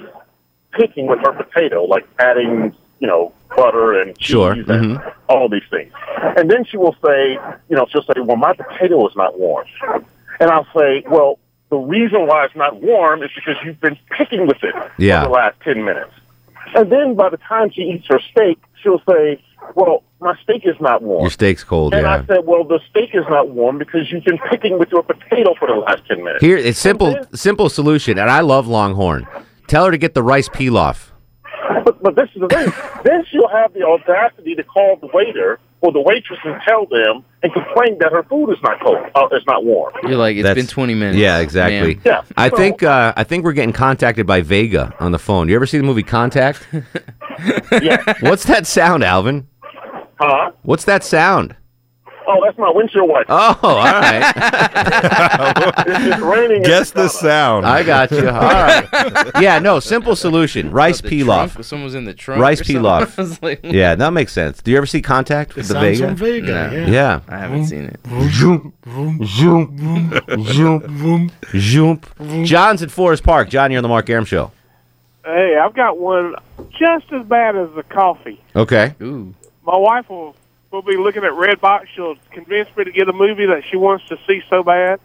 picking 0.74 1.08
with 1.08 1.20
her 1.20 1.32
potato, 1.32 1.84
like 1.84 2.08
adding, 2.20 2.74
you 3.00 3.08
know, 3.08 3.32
butter 3.56 4.02
and 4.02 4.18
cheese 4.18 4.28
Sure. 4.32 4.52
and 4.52 4.66
Mhm. 4.66 5.14
all 5.30 5.48
these 5.48 5.64
things. 5.70 5.94
And 6.38 6.50
then 6.50 6.66
she 6.66 6.78
will 6.78 6.96
say, 7.06 7.34
you 7.70 7.76
know, 7.76 7.86
she'll 7.90 8.04
say, 8.04 8.20
"Well, 8.22 8.38
my 8.38 8.54
potato 8.54 9.08
is 9.08 9.16
not 9.16 9.40
warm," 9.40 9.66
and 10.40 10.50
I'll 10.50 10.68
say, 10.78 11.04
"Well." 11.08 11.40
The 11.72 11.78
reason 11.78 12.28
why 12.28 12.46
it's 12.46 12.56
not 12.56 12.76
warm 12.84 13.24
is 13.24 13.32
because 13.34 13.56
you've 13.66 13.82
been 13.82 13.98
picking 14.12 14.46
with 14.46 14.64
it 14.64 14.76
Yeah. 15.00 15.24
for 15.24 15.30
the 15.30 15.34
last 15.34 15.60
10 15.62 15.84
minutes. 15.84 16.12
And 16.76 16.92
then 16.92 17.16
by 17.16 17.30
the 17.30 17.38
time 17.38 17.72
she 17.72 17.82
eats 17.82 18.06
her 18.08 18.20
steak, 18.20 18.60
she'll 18.82 19.02
say, 19.10 19.40
well, 19.74 20.04
my 20.22 20.34
steak 20.44 20.62
is 20.66 20.76
not 20.80 21.02
warm. 21.02 21.22
Your 21.22 21.30
steak's 21.30 21.64
cold, 21.64 21.94
and 21.94 22.04
yeah. 22.04 22.14
I 22.16 22.26
said, 22.26 22.46
well, 22.46 22.64
the 22.64 22.80
steak 22.90 23.10
is 23.14 23.26
not 23.30 23.50
warm 23.50 23.78
because 23.78 24.12
you've 24.12 24.24
been 24.24 24.40
picking 24.50 24.80
with 24.80 24.90
your 24.92 25.04
potato 25.04 25.54
for 25.60 25.68
the 25.68 25.76
last 25.76 26.04
10 26.08 26.24
minutes. 26.24 26.42
Here, 26.44 26.58
it's 26.58 26.80
simple 26.80 27.16
simple 27.34 27.70
solution, 27.70 28.18
and 28.18 28.30
I 28.30 28.40
love 28.42 28.68
Longhorn. 28.68 29.28
Tell 29.68 29.86
her 29.86 29.92
to 29.92 29.98
get 29.98 30.14
the 30.14 30.24
rice 30.24 30.48
pilaf. 30.50 31.10
But, 31.84 32.02
but 32.02 32.16
this 32.16 32.30
is 32.36 32.42
the 32.42 32.48
thing. 32.48 32.72
then 33.04 33.26
she'll 33.30 33.48
have 33.50 33.74
the 33.74 33.84
audacity 33.84 34.56
to 34.56 34.64
call 34.64 34.98
the 34.98 35.08
waiter 35.14 35.60
or 35.82 35.92
the 35.92 36.02
waitress 36.02 36.40
and 36.44 36.60
tell 36.68 36.86
them 36.88 37.24
and 37.44 37.54
complain 37.54 37.98
that 38.00 38.12
her 38.12 38.24
food 38.24 38.50
is 38.52 38.58
not 38.64 38.80
cold, 38.82 38.98
uh, 39.14 39.28
it's 39.32 39.46
not 39.46 39.64
warm. 39.66 39.94
You're 40.04 40.18
like, 40.18 40.36
it's 40.38 40.44
That's- 40.44 40.66
been 40.66 40.72
20 40.72 40.96
minutes. 40.96 41.18
Yeah, 41.18 41.40
exactly. 41.40 41.96
ma'am. 41.96 42.02
Yeah. 42.06 42.22
I 42.38 42.50
So- 42.50 42.58
think 42.58 42.84
uh, 42.84 43.14
I 43.16 43.24
think 43.24 43.44
we're 43.44 43.54
getting 43.54 43.74
contacted 43.74 44.26
by 44.26 44.42
Vega 44.42 44.96
on 45.00 45.12
the 45.12 45.20
phone. 45.20 45.50
You 45.50 45.56
ever 45.56 45.66
see 45.68 45.78
the 45.78 45.84
movie 45.84 46.04
Contact? 46.04 46.68
Yeah. 47.82 48.14
What's 48.22 48.46
that 48.46 48.66
sound, 48.66 49.04
Alvin? 49.04 49.48
Huh? 50.20 50.52
What's 50.64 50.86
that 50.86 51.04
sound? 51.04 51.56
Oh, 52.28 52.42
that's 52.44 52.58
my 52.58 52.72
windshield 52.72 53.08
wiper. 53.08 53.26
Oh, 53.30 53.60
all 53.62 53.76
right. 53.84 54.34
it's, 54.36 55.88
it's 56.08 56.20
raining. 56.22 56.64
Guess 56.64 56.90
the 56.90 57.08
sound. 57.08 57.68
I 57.68 57.84
got 57.84 58.10
you. 58.10 58.28
All 58.28 58.42
right. 58.42 58.88
Yeah, 59.40 59.60
no, 59.60 59.80
simple 59.80 60.16
solution. 60.16 60.72
Rice 60.72 61.02
The 61.02 61.10
pilaf. 61.10 61.52
trunk, 61.54 61.66
Someone 61.66 61.84
was 61.84 61.94
in 61.94 62.06
the 62.06 62.16
trunk. 62.16 62.42
Rice 62.42 62.62
or 62.62 62.64
something. 62.64 62.82
pilaf. 62.82 63.14
I 63.20 63.22
was 63.22 63.42
like, 63.44 63.62
hmm. 63.62 63.70
Yeah, 63.70 63.94
that 63.94 64.10
makes 64.12 64.34
sense. 64.34 64.60
Do 64.64 64.72
you 64.72 64.78
ever 64.78 64.88
see 64.88 65.04
Contact 65.04 65.56
with 65.56 65.68
the 65.68 65.74
sounds 65.76 66.00
Vega? 66.00 66.08
on 66.08 66.16
Vega, 66.16 66.48
No. 66.48 66.72
yeah. 66.72 66.88
Yeah. 66.88 67.20
I 67.28 67.38
haven't 67.38 67.66
seen 67.68 67.84
it. 67.84 68.00
Zoom, 68.32 68.74
zoom, 69.24 70.20
zoom, 70.44 71.32
zoom. 71.60 72.02
John's 72.44 72.82
at 72.82 72.90
Forest 72.90 73.24
Park. 73.24 73.50
John, 73.50 73.70
you're 73.72 73.78
on 73.80 73.84
the 73.84 73.90
Mark 73.90 74.10
Arum 74.10 74.26
show. 74.26 74.52
Hey, 75.24 75.58
I've 75.64 75.76
got 75.76 76.00
one 76.00 76.34
just 76.72 77.12
as 77.14 77.24
bad 77.28 77.56
as 77.56 77.70
the 77.76 77.84
coffee. 77.84 78.42
Okay. 78.56 78.96
Ooh. 79.02 79.34
My 79.66 79.78
wife 79.78 80.10
will 80.10 80.36
will 80.72 80.82
be 80.82 80.98
looking 80.98 81.24
at 81.24 81.32
Redbox. 81.32 81.88
She'll 81.96 82.16
convince 82.32 82.70
me 82.76 82.84
to 82.84 82.92
get 82.92 83.08
a 83.10 83.14
movie 83.14 83.46
that 83.46 83.64
she 83.70 83.78
wants 83.78 84.08
to 84.10 84.18
see 84.28 84.42
so 84.50 84.64
bad. 84.64 85.00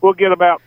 We'll 0.00 0.14
get 0.14 0.32
about 0.32 0.62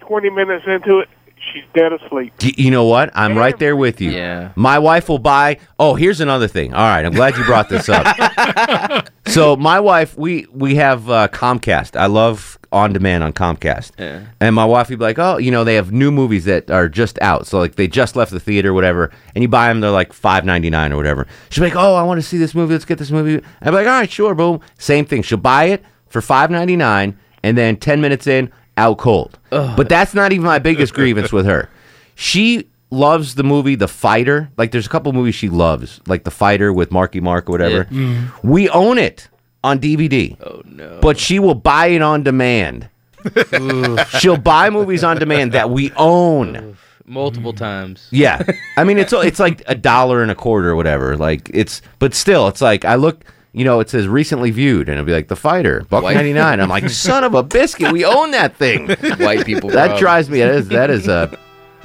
twenty 0.00 0.30
minutes 0.30 0.66
into 0.66 1.00
it. 1.00 1.08
She's 1.52 1.64
dead 1.74 1.92
asleep. 1.92 2.32
Y- 2.42 2.52
You 2.56 2.70
know 2.70 2.84
what? 2.84 3.10
I'm 3.14 3.36
right 3.36 3.58
there 3.58 3.76
with 3.76 4.00
you. 4.00 4.10
Yeah. 4.10 4.50
My 4.56 4.78
wife 4.78 5.08
will 5.08 5.18
buy. 5.18 5.58
Oh, 5.78 5.94
here's 5.94 6.20
another 6.20 6.48
thing. 6.48 6.74
All 6.74 6.82
right, 6.88 7.04
I'm 7.04 7.12
glad 7.12 7.36
you 7.36 7.44
brought 7.44 7.68
this 7.68 7.88
up. 7.88 9.08
So 9.26 9.56
my 9.56 9.80
wife, 9.80 10.16
we 10.16 10.46
we 10.52 10.76
have 10.76 11.08
uh, 11.10 11.26
Comcast. 11.28 11.98
I 11.98 12.06
love 12.06 12.56
on 12.70 12.92
demand 12.92 13.24
on 13.24 13.32
Comcast. 13.32 13.90
Yeah. 13.98 14.26
And 14.38 14.54
my 14.54 14.64
wife 14.66 14.90
would 14.90 14.98
be 14.98 15.04
like, 15.04 15.18
"Oh, 15.18 15.38
you 15.38 15.50
know, 15.50 15.64
they 15.64 15.74
have 15.74 15.90
new 15.92 16.12
movies 16.12 16.44
that 16.44 16.70
are 16.70 16.88
just 16.88 17.18
out. 17.20 17.46
So 17.46 17.58
like 17.58 17.74
they 17.74 17.88
just 17.88 18.14
left 18.16 18.30
the 18.30 18.38
theater, 18.38 18.72
whatever. 18.74 19.10
And 19.34 19.42
you 19.42 19.48
buy 19.48 19.68
them, 19.68 19.80
they're 19.80 19.90
like 19.90 20.12
five 20.12 20.44
ninety 20.44 20.70
nine 20.70 20.92
or 20.92 20.96
whatever. 20.96 21.26
She's 21.50 21.62
like, 21.62 21.74
"Oh, 21.74 21.94
I 21.94 22.02
want 22.04 22.18
to 22.20 22.22
see 22.26 22.38
this 22.38 22.54
movie. 22.54 22.74
Let's 22.74 22.84
get 22.84 22.98
this 22.98 23.10
movie." 23.10 23.42
I'd 23.62 23.70
be 23.70 23.70
like, 23.70 23.86
"All 23.86 23.92
right, 23.98 24.10
sure, 24.12 24.34
boom." 24.36 24.60
Same 24.78 25.04
thing. 25.06 25.22
She'll 25.22 25.38
buy 25.38 25.64
it 25.64 25.82
for 26.06 26.20
five 26.20 26.50
ninety 26.50 26.76
nine, 26.76 27.18
and 27.42 27.56
then 27.58 27.76
ten 27.76 28.00
minutes 28.00 28.26
in, 28.28 28.52
out 28.76 28.98
cold. 28.98 29.38
But 29.50 29.88
that's 29.88 30.14
not 30.14 30.32
even 30.32 30.46
my 30.46 30.58
biggest 30.58 30.94
grievance 31.00 31.32
with 31.32 31.46
her. 31.46 31.68
She 32.14 32.68
loves 32.90 33.34
the 33.34 33.44
movie 33.44 33.74
The 33.74 33.88
Fighter. 33.88 34.50
Like 34.56 34.70
there's 34.70 34.86
a 34.86 34.88
couple 34.88 35.12
movies 35.12 35.34
she 35.34 35.48
loves, 35.48 36.00
like 36.06 36.24
The 36.24 36.30
Fighter 36.30 36.72
with 36.72 36.90
Marky 36.90 37.20
Mark 37.20 37.48
or 37.48 37.52
whatever. 37.52 37.88
Yeah. 37.90 37.98
Mm-hmm. 37.98 38.48
We 38.48 38.68
own 38.70 38.98
it 38.98 39.28
on 39.62 39.78
DVD. 39.80 40.36
Oh 40.42 40.62
no. 40.64 40.98
But 41.00 41.18
she 41.18 41.38
will 41.38 41.54
buy 41.54 41.86
it 41.86 42.02
on 42.02 42.22
demand. 42.22 42.88
She'll 44.18 44.36
buy 44.36 44.68
movies 44.70 45.02
on 45.02 45.18
demand 45.18 45.52
that 45.52 45.70
we 45.70 45.90
own. 45.96 46.76
Multiple 47.06 47.52
times. 47.52 48.08
Yeah. 48.10 48.42
I 48.76 48.84
mean 48.84 48.98
it's 48.98 49.12
it's 49.12 49.40
like 49.40 49.62
a 49.66 49.74
dollar 49.74 50.22
and 50.22 50.30
a 50.30 50.34
quarter 50.34 50.70
or 50.70 50.76
whatever. 50.76 51.16
Like 51.16 51.50
it's 51.52 51.82
but 51.98 52.14
still 52.14 52.48
it's 52.48 52.60
like 52.60 52.84
I 52.84 52.94
look 52.96 53.24
you 53.54 53.64
know, 53.64 53.78
it 53.78 53.88
says 53.88 54.08
recently 54.08 54.50
viewed, 54.50 54.88
and 54.88 54.98
it'll 54.98 55.06
be 55.06 55.12
like 55.12 55.28
the 55.28 55.36
fighter, 55.36 55.86
buck 55.88 56.02
ninety 56.02 56.32
nine. 56.32 56.60
I'm 56.60 56.68
like, 56.68 56.90
son 56.90 57.22
of 57.22 57.34
a 57.34 57.42
biscuit, 57.42 57.92
we 57.92 58.04
own 58.04 58.32
that 58.32 58.56
thing. 58.56 58.88
White 59.18 59.46
people 59.46 59.70
That 59.70 59.98
drives 59.98 60.28
me. 60.28 60.40
That 60.40 60.54
is 60.54 60.68
that 60.68 60.90
is 60.90 61.06
a, 61.06 61.38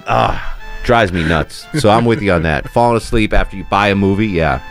ah, 0.08 0.60
drives 0.84 1.14
me 1.14 1.24
nuts. 1.24 1.68
So 1.80 1.90
I'm 1.90 2.06
with 2.06 2.24
you 2.24 2.32
on 2.32 2.42
that. 2.42 2.70
Falling 2.72 2.98
asleep 2.98 3.34
after 3.34 3.56
you 3.56 3.66
buy 3.66 3.90
a 3.90 3.96
movie, 3.96 4.28
yeah. 4.28 4.64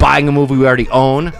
Buying 0.00 0.26
a 0.26 0.32
movie 0.32 0.56
we 0.56 0.66
already 0.66 0.88
own, 0.88 1.32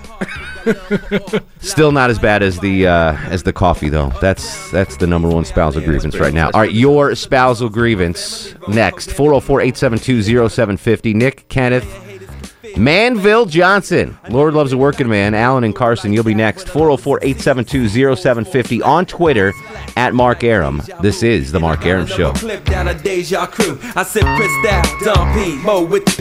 still 1.61 1.91
not 1.91 2.11
as 2.11 2.19
bad 2.19 2.43
as 2.45 2.61
the 2.61 2.87
uh, 2.87 3.17
as 3.31 3.43
the 3.43 3.53
coffee 3.53 3.89
though. 3.89 4.13
That's 4.21 4.71
that's 4.71 4.97
the 4.97 5.09
number 5.09 5.29
one 5.29 5.45
spousal 5.45 5.83
grievance 5.83 6.17
right 6.19 6.35
now. 6.35 6.51
All 6.55 6.61
right, 6.61 6.73
your 6.73 7.17
spousal 7.17 7.69
grievance 7.69 8.55
next. 8.69 9.11
404-872-0750. 9.11 11.15
Nick, 11.15 11.49
Kenneth, 11.49 11.85
Manville 12.77 13.47
Johnson. 13.47 14.19
Lord 14.29 14.55
loves 14.55 14.73
a 14.73 14.79
working 14.79 15.09
man. 15.09 15.35
Alan 15.35 15.65
and 15.65 15.75
Carson, 15.75 16.13
you'll 16.13 16.25
be 16.25 16.35
next. 16.35 16.69
404 16.69 17.21
872 17.23 17.89
0750 18.17 18.83
on 18.83 19.07
Twitter 19.07 19.53
at 19.97 20.15
Mark 20.15 20.45
Arum. 20.45 20.83
This 21.01 21.23
is 21.23 21.53
The 21.53 21.61
Mark 21.61 21.85
Arum 21.87 22.07
Show. 22.07 22.33
Down. 22.33 22.89
I 22.89 22.95
Mo 25.63 25.85
with 25.85 26.05
the. 26.05 26.13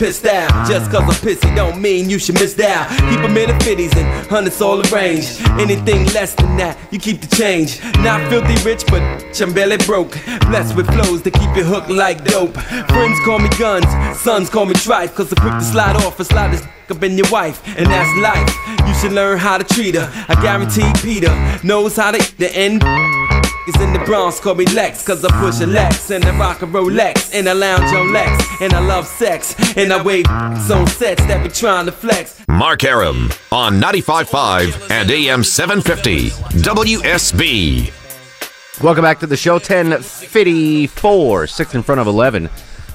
Just 0.68 0.90
cause 0.90 1.02
I'm 1.02 1.08
pissy 1.26 1.54
don't 1.54 1.80
mean 1.80 2.08
you 2.08 2.18
should 2.18 2.34
miss 2.36 2.58
out. 2.60 2.88
Keep 2.88 3.20
'em 3.20 3.36
in 3.36 3.48
the 3.48 3.64
fifties 3.64 3.94
and 3.96 4.26
hundreds 4.28 4.60
all. 4.60 4.80
Anything 5.60 6.06
less 6.14 6.34
than 6.34 6.56
that, 6.56 6.78
you 6.90 6.98
keep 6.98 7.20
the 7.20 7.36
change. 7.36 7.80
Not 7.98 8.20
filthy 8.30 8.56
rich, 8.64 8.84
but 8.86 9.02
I'm 9.40 9.52
barely 9.52 9.76
broke. 9.78 10.18
Blessed 10.48 10.74
with 10.76 10.86
flows 10.94 11.22
keep 11.30 11.54
you 11.56 11.64
hooked 11.64 11.90
like 11.90 12.24
dope. 12.24 12.56
Friends 12.56 13.18
call 13.24 13.38
me 13.38 13.48
guns, 13.58 13.86
sons 14.18 14.48
call 14.48 14.66
me. 14.66 14.74
Cause 15.14 15.32
I'm 15.32 15.42
quick 15.42 15.54
to 15.58 15.64
slide 15.64 15.96
off 15.96 16.18
slide 16.24 16.39
this 16.48 16.66
up 16.90 17.02
in 17.02 17.16
your 17.16 17.30
wife. 17.30 17.62
And 17.78 17.86
that's 17.86 18.18
life. 18.18 18.54
You 18.86 18.94
should 18.94 19.12
learn 19.12 19.38
how 19.38 19.58
to 19.58 19.64
treat 19.64 19.94
her. 19.94 20.10
I 20.28 20.40
guarantee 20.40 20.90
Peter 21.02 21.32
knows 21.62 21.96
how 21.96 22.10
to 22.10 22.18
eat 22.18 22.34
the 22.38 22.50
end. 22.56 22.82
Is 23.68 23.80
in 23.80 23.92
the 23.92 24.00
Bronx, 24.00 24.40
call 24.40 24.54
me 24.54 24.64
Lex, 24.66 25.06
cause 25.06 25.22
I 25.24 25.28
push 25.38 25.60
a 25.60 25.66
Lex 25.66 26.10
and 26.10 26.24
I 26.24 26.36
rock 26.38 26.62
a 26.62 26.66
Rolex 26.66 27.34
and 27.34 27.46
I 27.48 27.52
lounge 27.52 27.92
on 27.94 28.10
Lex 28.12 28.42
and 28.60 28.72
I 28.72 28.80
love 28.80 29.06
sex 29.06 29.54
and 29.76 29.92
I 29.92 30.02
wave 30.02 30.26
on 30.26 30.56
sets 30.56 31.24
that 31.26 31.44
be 31.44 31.50
trying 31.50 31.84
to 31.86 31.92
flex. 31.92 32.42
Mark 32.48 32.82
Arum 32.84 33.30
on 33.52 33.74
95.5 33.74 34.90
and 34.90 35.10
AM 35.10 35.44
750 35.44 36.30
WSB. 36.62 37.92
Welcome 38.82 39.02
back 39.02 39.20
to 39.20 39.26
the 39.26 39.36
show. 39.36 39.54
1054, 39.54 41.46
6 41.46 41.74
in 41.74 41.82
front 41.82 42.00
of 42.00 42.06
11. 42.06 42.48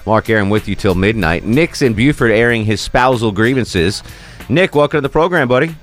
Mark 0.06 0.30
Arum 0.30 0.50
with 0.50 0.68
you 0.68 0.76
till 0.76 0.96
midnight. 0.96 1.44
Nick's 1.46 1.82
in 1.82 1.94
Buford 1.94 2.32
airing 2.32 2.66
his 2.66 2.80
spousal 2.82 3.32
grievances. 3.32 4.04
Nick, 4.50 4.76
welcome 4.76 4.98
to 4.98 5.02
the 5.02 5.10
program, 5.10 5.48
buddy. 5.48 5.76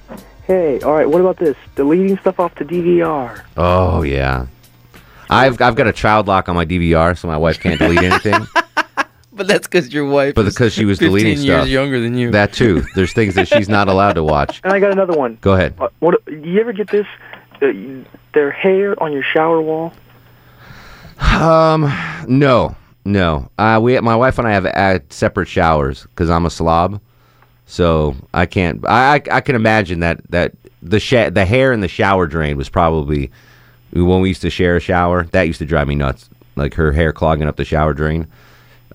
Hey, 0.44 0.80
all 0.80 0.92
right. 0.94 1.08
What 1.08 1.20
about 1.20 1.38
this? 1.38 1.56
Deleting 1.74 2.18
stuff 2.18 2.38
off 2.38 2.54
the 2.54 2.64
DVR. 2.64 3.42
Oh, 3.56 4.02
yeah. 4.02 4.46
I've, 5.30 5.60
I've 5.60 5.74
got 5.76 5.86
a 5.86 5.92
child 5.92 6.28
lock 6.28 6.48
on 6.48 6.54
my 6.54 6.66
DVR, 6.66 7.16
so 7.18 7.26
my 7.26 7.36
wife 7.36 7.58
can't 7.60 7.78
delete 7.78 8.02
anything. 8.02 8.46
But 9.34 9.48
that's 9.48 9.66
because 9.66 9.94
your 9.94 10.04
wife. 10.04 10.34
But 10.34 10.44
because 10.44 10.74
she 10.74 10.84
was 10.84 10.98
15 10.98 11.08
deleting 11.08 11.42
years 11.42 11.60
stuff. 11.60 11.68
younger 11.68 11.98
than 12.00 12.18
you. 12.18 12.30
That 12.32 12.52
too. 12.52 12.84
There's 12.94 13.14
things 13.14 13.34
that 13.36 13.48
she's 13.48 13.66
not 13.66 13.88
allowed 13.88 14.12
to 14.12 14.22
watch. 14.22 14.60
And 14.62 14.74
I 14.74 14.78
got 14.78 14.92
another 14.92 15.14
one. 15.14 15.38
Go 15.40 15.54
ahead. 15.54 15.74
Uh, 15.80 15.88
What? 16.00 16.20
You 16.28 16.60
ever 16.60 16.74
get 16.74 16.90
this? 16.90 17.06
Uh, 17.62 17.72
their 18.34 18.50
hair 18.50 19.02
on 19.02 19.10
your 19.10 19.22
shower 19.22 19.62
wall. 19.62 19.94
Um, 21.18 21.90
no, 22.28 22.76
no. 23.04 23.50
Uh, 23.58 23.80
we, 23.82 23.98
my 24.00 24.16
wife 24.16 24.38
and 24.38 24.46
I 24.46 24.52
have 24.52 24.66
uh, 24.66 25.00
separate 25.10 25.48
showers 25.48 26.02
because 26.02 26.30
I'm 26.30 26.46
a 26.46 26.50
slob, 26.50 27.00
so 27.66 28.14
I 28.32 28.46
can't. 28.46 28.84
I, 28.86 29.16
I, 29.16 29.22
I 29.32 29.40
can 29.40 29.56
imagine 29.56 30.00
that 30.00 30.20
that 30.30 30.52
the 30.82 31.00
sh- 31.00 31.30
the 31.32 31.44
hair 31.44 31.72
in 31.72 31.80
the 31.80 31.88
shower 31.88 32.26
drain 32.26 32.56
was 32.56 32.68
probably 32.68 33.30
when 33.92 34.20
we 34.20 34.28
used 34.28 34.42
to 34.42 34.50
share 34.50 34.76
a 34.76 34.80
shower. 34.80 35.24
That 35.24 35.42
used 35.42 35.58
to 35.58 35.66
drive 35.66 35.88
me 35.88 35.94
nuts, 35.94 36.28
like 36.56 36.74
her 36.74 36.92
hair 36.92 37.12
clogging 37.12 37.48
up 37.48 37.56
the 37.56 37.64
shower 37.64 37.92
drain. 37.92 38.26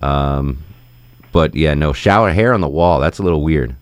Um, 0.00 0.62
but 1.32 1.54
yeah, 1.54 1.74
no 1.74 1.92
shower 1.92 2.32
hair 2.32 2.54
on 2.54 2.60
the 2.60 2.68
wall. 2.68 3.00
That's 3.00 3.18
a 3.18 3.22
little 3.22 3.42
weird. 3.42 3.76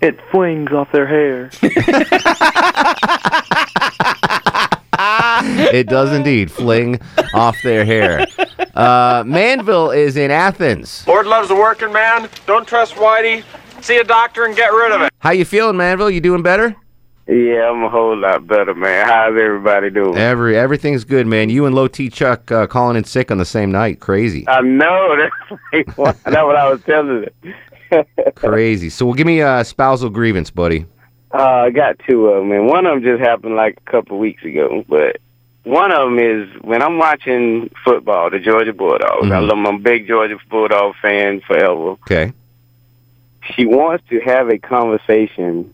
It 0.00 0.18
flings 0.30 0.72
off 0.72 0.90
their 0.90 1.06
hair. 1.06 1.50
it 5.72 5.86
does 5.88 6.12
indeed 6.12 6.50
fling 6.50 7.00
off 7.34 7.56
their 7.62 7.84
hair. 7.84 8.26
Uh, 8.74 9.22
Manville 9.26 9.90
is 9.90 10.16
in 10.16 10.30
Athens. 10.30 11.04
Lord 11.06 11.26
loves 11.26 11.50
a 11.50 11.54
working 11.54 11.92
man. 11.92 12.28
Don't 12.46 12.66
trust 12.66 12.94
Whitey. 12.94 13.44
See 13.80 13.96
a 13.98 14.04
doctor 14.04 14.44
and 14.44 14.54
get 14.56 14.72
rid 14.72 14.92
of 14.92 15.02
it. 15.02 15.12
How 15.18 15.30
you 15.32 15.44
feeling, 15.44 15.76
Manville? 15.76 16.10
You 16.10 16.20
doing 16.20 16.42
better? 16.42 16.76
Yeah, 17.28 17.70
I'm 17.70 17.82
a 17.84 17.88
whole 17.88 18.16
lot 18.16 18.46
better, 18.46 18.74
man. 18.74 19.06
How's 19.06 19.30
everybody 19.40 19.90
doing? 19.90 20.16
Every 20.18 20.56
everything's 20.58 21.04
good, 21.04 21.26
man. 21.26 21.50
You 21.50 21.66
and 21.66 21.74
Low 21.74 21.86
T 21.88 22.10
Chuck 22.10 22.50
uh, 22.50 22.66
calling 22.66 22.96
in 22.96 23.04
sick 23.04 23.30
on 23.30 23.38
the 23.38 23.44
same 23.44 23.70
night. 23.70 24.00
Crazy, 24.00 24.46
I 24.48 24.60
know 24.60 25.16
that's 25.16 25.62
like, 25.72 25.96
what- 25.98 26.16
that's 26.24 26.36
what 26.36 26.56
I 26.56 26.68
was 26.68 26.82
telling 26.82 27.26
you. 27.42 28.04
crazy. 28.34 28.88
So, 28.90 29.06
well, 29.06 29.14
give 29.14 29.26
me 29.26 29.40
a 29.40 29.64
spousal 29.64 30.10
grievance, 30.10 30.50
buddy. 30.50 30.86
Uh, 31.32 31.38
I 31.66 31.70
got 31.70 31.98
two 32.08 32.26
of 32.26 32.42
them, 32.42 32.52
and 32.52 32.66
one 32.66 32.84
of 32.86 32.94
them 32.94 33.02
just 33.02 33.20
happened 33.26 33.56
like 33.56 33.78
a 33.86 33.90
couple 33.90 34.16
of 34.16 34.20
weeks 34.20 34.44
ago. 34.44 34.84
But 34.88 35.16
one 35.64 35.90
of 35.90 35.98
them 36.10 36.18
is 36.18 36.48
when 36.62 36.82
I'm 36.82 36.98
watching 36.98 37.70
football, 37.84 38.28
the 38.30 38.38
Georgia 38.38 38.72
Bulldogs. 38.72 39.26
I 39.30 39.36
Mhm. 39.40 39.48
love, 39.48 39.58
I'm 39.58 39.66
a 39.76 39.78
big 39.78 40.06
Georgia 40.06 40.36
Bulldog 40.50 40.94
fan 41.00 41.40
forever. 41.40 41.96
Okay. 42.04 42.32
She 43.54 43.64
wants 43.66 44.04
to 44.10 44.20
have 44.20 44.50
a 44.50 44.58
conversation 44.58 45.72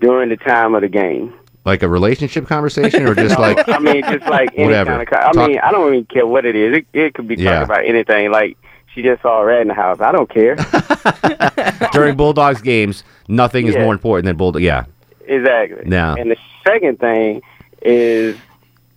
during 0.00 0.28
the 0.28 0.36
time 0.36 0.74
of 0.74 0.82
the 0.82 0.88
game. 0.88 1.32
Like 1.64 1.82
a 1.84 1.88
relationship 1.88 2.46
conversation, 2.48 3.06
or 3.06 3.14
just 3.24 3.36
No, 3.38 3.42
like 3.42 3.68
I 3.68 3.78
mean, 3.78 4.02
just 4.02 4.26
like 4.28 4.50
any 4.56 4.64
Whatever. 4.64 4.90
kind 4.90 5.02
of. 5.02 5.08
I 5.28 5.32
Talk- 5.32 5.48
mean, 5.48 5.58
I 5.60 5.70
don't 5.70 5.88
even 5.94 6.04
care 6.06 6.26
what 6.26 6.44
it 6.44 6.56
is. 6.56 6.78
It, 6.78 6.86
it 6.92 7.14
could 7.14 7.28
be 7.28 7.36
talking 7.36 7.46
Yeah. 7.46 7.62
about 7.62 7.84
anything. 7.84 8.32
Like 8.32 8.56
she 8.94 9.02
just 9.02 9.22
saw 9.22 9.40
a 9.40 9.44
rat 9.44 9.62
in 9.62 9.68
the 9.68 9.74
house. 9.74 10.00
I 10.00 10.12
don't 10.12 10.28
care. 10.30 10.56
during 11.92 12.16
Bulldogs 12.16 12.60
games, 12.62 13.04
nothing 13.28 13.66
is 13.66 13.74
Yeah. 13.74 13.84
more 13.84 13.92
important 13.92 14.26
than 14.26 14.36
Bulldog. 14.36 14.62
Yeah, 14.62 14.84
exactly. 15.26 15.84
Yeah. 15.90 16.14
And 16.18 16.30
the 16.30 16.36
second 16.64 16.98
thing 17.00 17.42
is, 17.80 18.36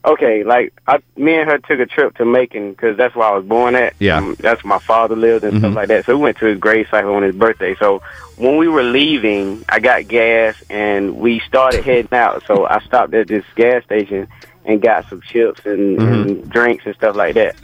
okay, 0.06 0.44
like 0.44 0.74
I, 0.88 1.00
me 1.18 1.36
and 1.36 1.50
her 1.50 1.58
took 1.58 1.80
a 1.80 1.86
trip 1.86 2.16
to 2.18 2.26
Macon 2.26 2.72
because 2.72 2.96
that's 2.98 3.16
where 3.16 3.28
I 3.28 3.36
was 3.36 3.46
born 3.46 3.76
at. 3.76 3.94
Yeah. 4.00 4.18
Um, 4.18 4.36
that's 4.40 4.64
where 4.64 4.70
my 4.70 4.80
father 4.80 5.16
lived 5.16 5.44
and 5.44 5.60
stuff 5.60 5.72
Mhm. 5.72 5.76
like 5.76 5.88
that. 5.88 6.06
So 6.06 6.16
we 6.16 6.22
went 6.24 6.38
to 6.38 6.46
his 6.46 6.60
grave 6.60 6.88
site 6.92 7.06
on 7.06 7.24
his 7.24 7.36
birthday. 7.36 7.76
So 7.76 8.02
when 8.38 8.58
we 8.58 8.68
were 8.68 8.84
leaving, 8.84 9.64
I 9.70 9.80
got 9.80 10.08
gas 10.08 10.56
and 10.70 11.18
we 11.18 11.40
started 11.42 11.84
heading 11.86 12.14
out. 12.14 12.44
So 12.46 12.66
I 12.68 12.80
stopped 12.82 13.14
at 13.14 13.28
this 13.28 13.46
gas 13.56 13.84
station 13.86 14.28
and 14.66 14.82
got 14.82 15.08
some 15.10 15.22
chips 15.22 15.62
and, 15.66 15.98
Mm-hmm. 15.98 16.14
and 16.30 16.50
drinks 16.50 16.86
and 16.86 16.96
stuff 16.96 17.16
like 17.16 17.36
that. 17.36 17.56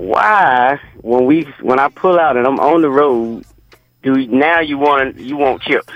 Why, 0.00 0.80
when 1.02 1.26
we 1.26 1.42
when 1.60 1.78
I 1.78 1.88
pull 1.88 2.18
out 2.18 2.36
and 2.36 2.46
I'm 2.46 2.58
on 2.58 2.82
the 2.82 2.90
road, 2.90 3.44
do 4.02 4.26
now 4.26 4.60
you 4.60 4.78
want 4.78 5.18
you 5.18 5.36
want 5.36 5.62
chips? 5.62 5.92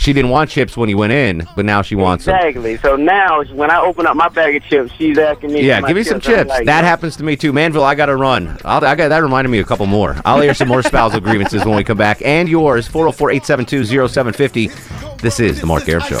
she 0.00 0.14
didn't 0.14 0.30
want 0.30 0.48
chips 0.48 0.78
when 0.78 0.88
he 0.88 0.94
went 0.94 1.12
in, 1.12 1.46
but 1.54 1.66
now 1.66 1.82
she 1.82 1.94
wants 1.94 2.24
them. 2.24 2.34
Exactly. 2.34 2.78
So 2.78 2.96
now 2.96 3.44
when 3.44 3.70
I 3.70 3.80
open 3.80 4.06
up 4.06 4.16
my 4.16 4.28
bag 4.28 4.56
of 4.56 4.62
chips, 4.64 4.92
she's 4.92 5.18
asking 5.18 5.52
me. 5.52 5.62
Yeah, 5.62 5.82
give 5.82 5.94
me 5.94 6.02
some 6.02 6.20
chips. 6.20 6.48
like, 6.48 6.64
that 6.64 6.84
happens 6.84 7.16
to 7.16 7.22
me 7.22 7.36
too. 7.36 7.52
Manville, 7.52 7.84
I 7.84 7.94
got 7.94 8.06
to 8.06 8.16
run. 8.16 8.58
I'll, 8.64 8.82
I 8.82 8.94
got 8.94 9.08
that 9.08 9.22
reminded 9.22 9.50
me 9.50 9.58
of 9.58 9.66
a 9.66 9.68
couple 9.68 9.84
more. 9.84 10.16
I'll 10.24 10.40
air 10.40 10.54
some 10.54 10.68
more 10.68 10.82
spousal 10.82 11.20
grievances 11.20 11.66
when 11.66 11.76
we 11.76 11.84
come 11.84 11.98
back. 11.98 12.22
And 12.22 12.48
yours, 12.48 12.88
404 12.88 13.30
872 13.30 14.08
0750. 14.08 14.68
This 15.22 15.38
is 15.38 15.60
The 15.60 15.66
Mark 15.66 15.86
Arum 15.86 16.02
Show. 16.04 16.20